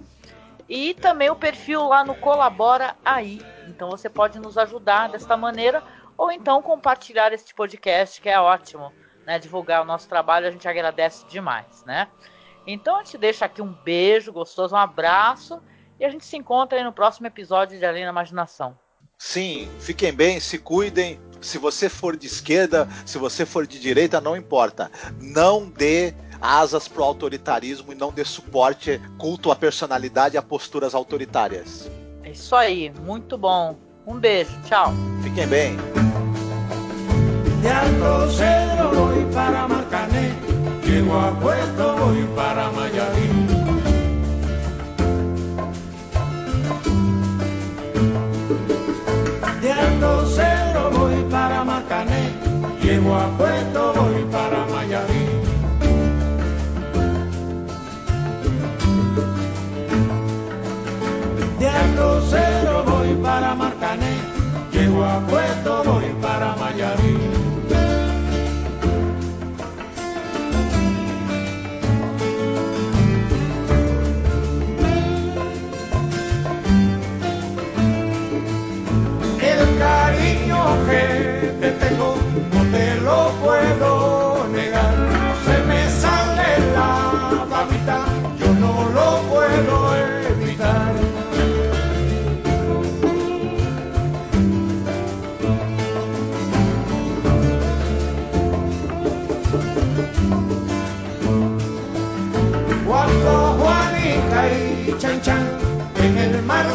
E 0.74 0.94
também 0.94 1.30
o 1.30 1.36
perfil 1.36 1.86
lá 1.86 2.02
no 2.02 2.16
Colabora 2.16 2.96
Aí. 3.04 3.42
Então 3.68 3.90
você 3.90 4.10
pode 4.10 4.40
nos 4.40 4.58
ajudar 4.58 5.10
desta 5.10 5.36
maneira 5.36 5.84
ou 6.18 6.32
então 6.32 6.62
compartilhar 6.62 7.34
este 7.34 7.54
podcast, 7.54 8.22
que 8.22 8.30
é 8.30 8.40
ótimo, 8.40 8.90
né? 9.26 9.38
Divulgar 9.38 9.82
o 9.82 9.86
nosso 9.86 10.08
trabalho, 10.08 10.48
a 10.48 10.52
gente 10.52 10.66
agradece 10.66 11.26
demais, 11.28 11.84
né? 11.86 12.08
Então 12.66 12.96
a 12.96 13.04
gente 13.04 13.18
deixa 13.18 13.44
aqui 13.44 13.62
um 13.62 13.74
beijo 13.84 14.32
gostoso, 14.32 14.74
um 14.74 14.78
abraço 14.78 15.62
e 16.00 16.06
a 16.06 16.10
gente 16.10 16.26
se 16.26 16.38
encontra 16.38 16.78
aí 16.78 16.86
no 16.86 16.94
próximo 16.94 17.28
episódio 17.28 17.78
de 17.78 17.86
Além 17.86 18.06
da 18.06 18.10
Imaginação. 18.12 18.80
Sim, 19.18 19.70
fiquem 19.82 20.14
bem, 20.14 20.40
se 20.40 20.58
cuidem. 20.58 21.20
Se 21.42 21.58
você 21.58 21.90
for 21.90 22.16
de 22.16 22.28
esquerda, 22.28 22.88
se 23.06 23.18
você 23.18 23.46
for 23.46 23.68
de 23.68 23.78
direita, 23.78 24.22
não 24.22 24.38
importa. 24.38 24.90
Não 25.20 25.70
dê 25.70 26.16
asas 26.42 26.88
pro 26.88 27.04
autoritarismo 27.04 27.94
e 27.94 27.96
não 27.96 28.12
dê 28.12 28.26
suporte, 28.26 29.00
culto 29.18 29.52
à 29.52 29.56
personalidade 29.56 30.36
e 30.36 30.38
a 30.38 30.42
posturas 30.42 30.96
autoritárias. 30.96 31.90
É 32.24 32.32
isso 32.32 32.56
aí, 32.56 32.92
muito 33.06 33.38
bom. 33.38 33.78
Um 34.08 34.20
beijo, 34.20 34.52
tchau. 34.66 34.92
Fiquem 35.22 35.48
bem. 35.48 35.78
De 37.62 37.68
Alto 37.68 38.32
Cedro 38.32 38.90
voy 38.90 39.24
para 39.32 39.68
Marcané, 39.68 40.34
llego 40.84 41.16
a 41.16 41.32
Puerto 41.40 41.96
voy 41.96 42.28
para 42.36 42.72
Mayarín. 42.72 43.48
De 49.62 49.72
Alto 49.72 50.26
Cedro 50.26 50.90
voy 50.90 51.24
para 51.30 51.64
Marcané, 51.64 52.34
llego 52.82 53.14
a 53.14 53.28
Puerto 53.38 53.94
voy 53.94 54.26
para 54.32 54.61
Cedro 62.30 62.84
voy 62.84 63.14
para 63.22 63.54
Marcané, 63.56 64.14
llego 64.72 65.04
a 65.04 65.20
Puerto, 65.28 65.84
voy 65.86 66.06
para 66.22 66.56
Mayarí. 66.56 67.18
El 79.54 79.62
cariño 79.80 80.60
que 80.88 81.04
te 81.62 81.72
tengo 81.82 82.16
no 82.54 82.62
te 82.72 82.86
lo 83.02 83.18
puedo 83.44 83.91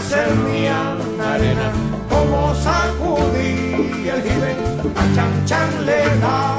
servían 0.08 0.98
arena, 1.20 1.72
como 2.08 2.54
sacudía 2.54 4.14
el 4.14 4.22
jibe, 4.22 4.56
a 4.94 5.14
Chan 5.14 5.44
Chan 5.46 5.86
le 5.86 6.04
daba 6.20 6.55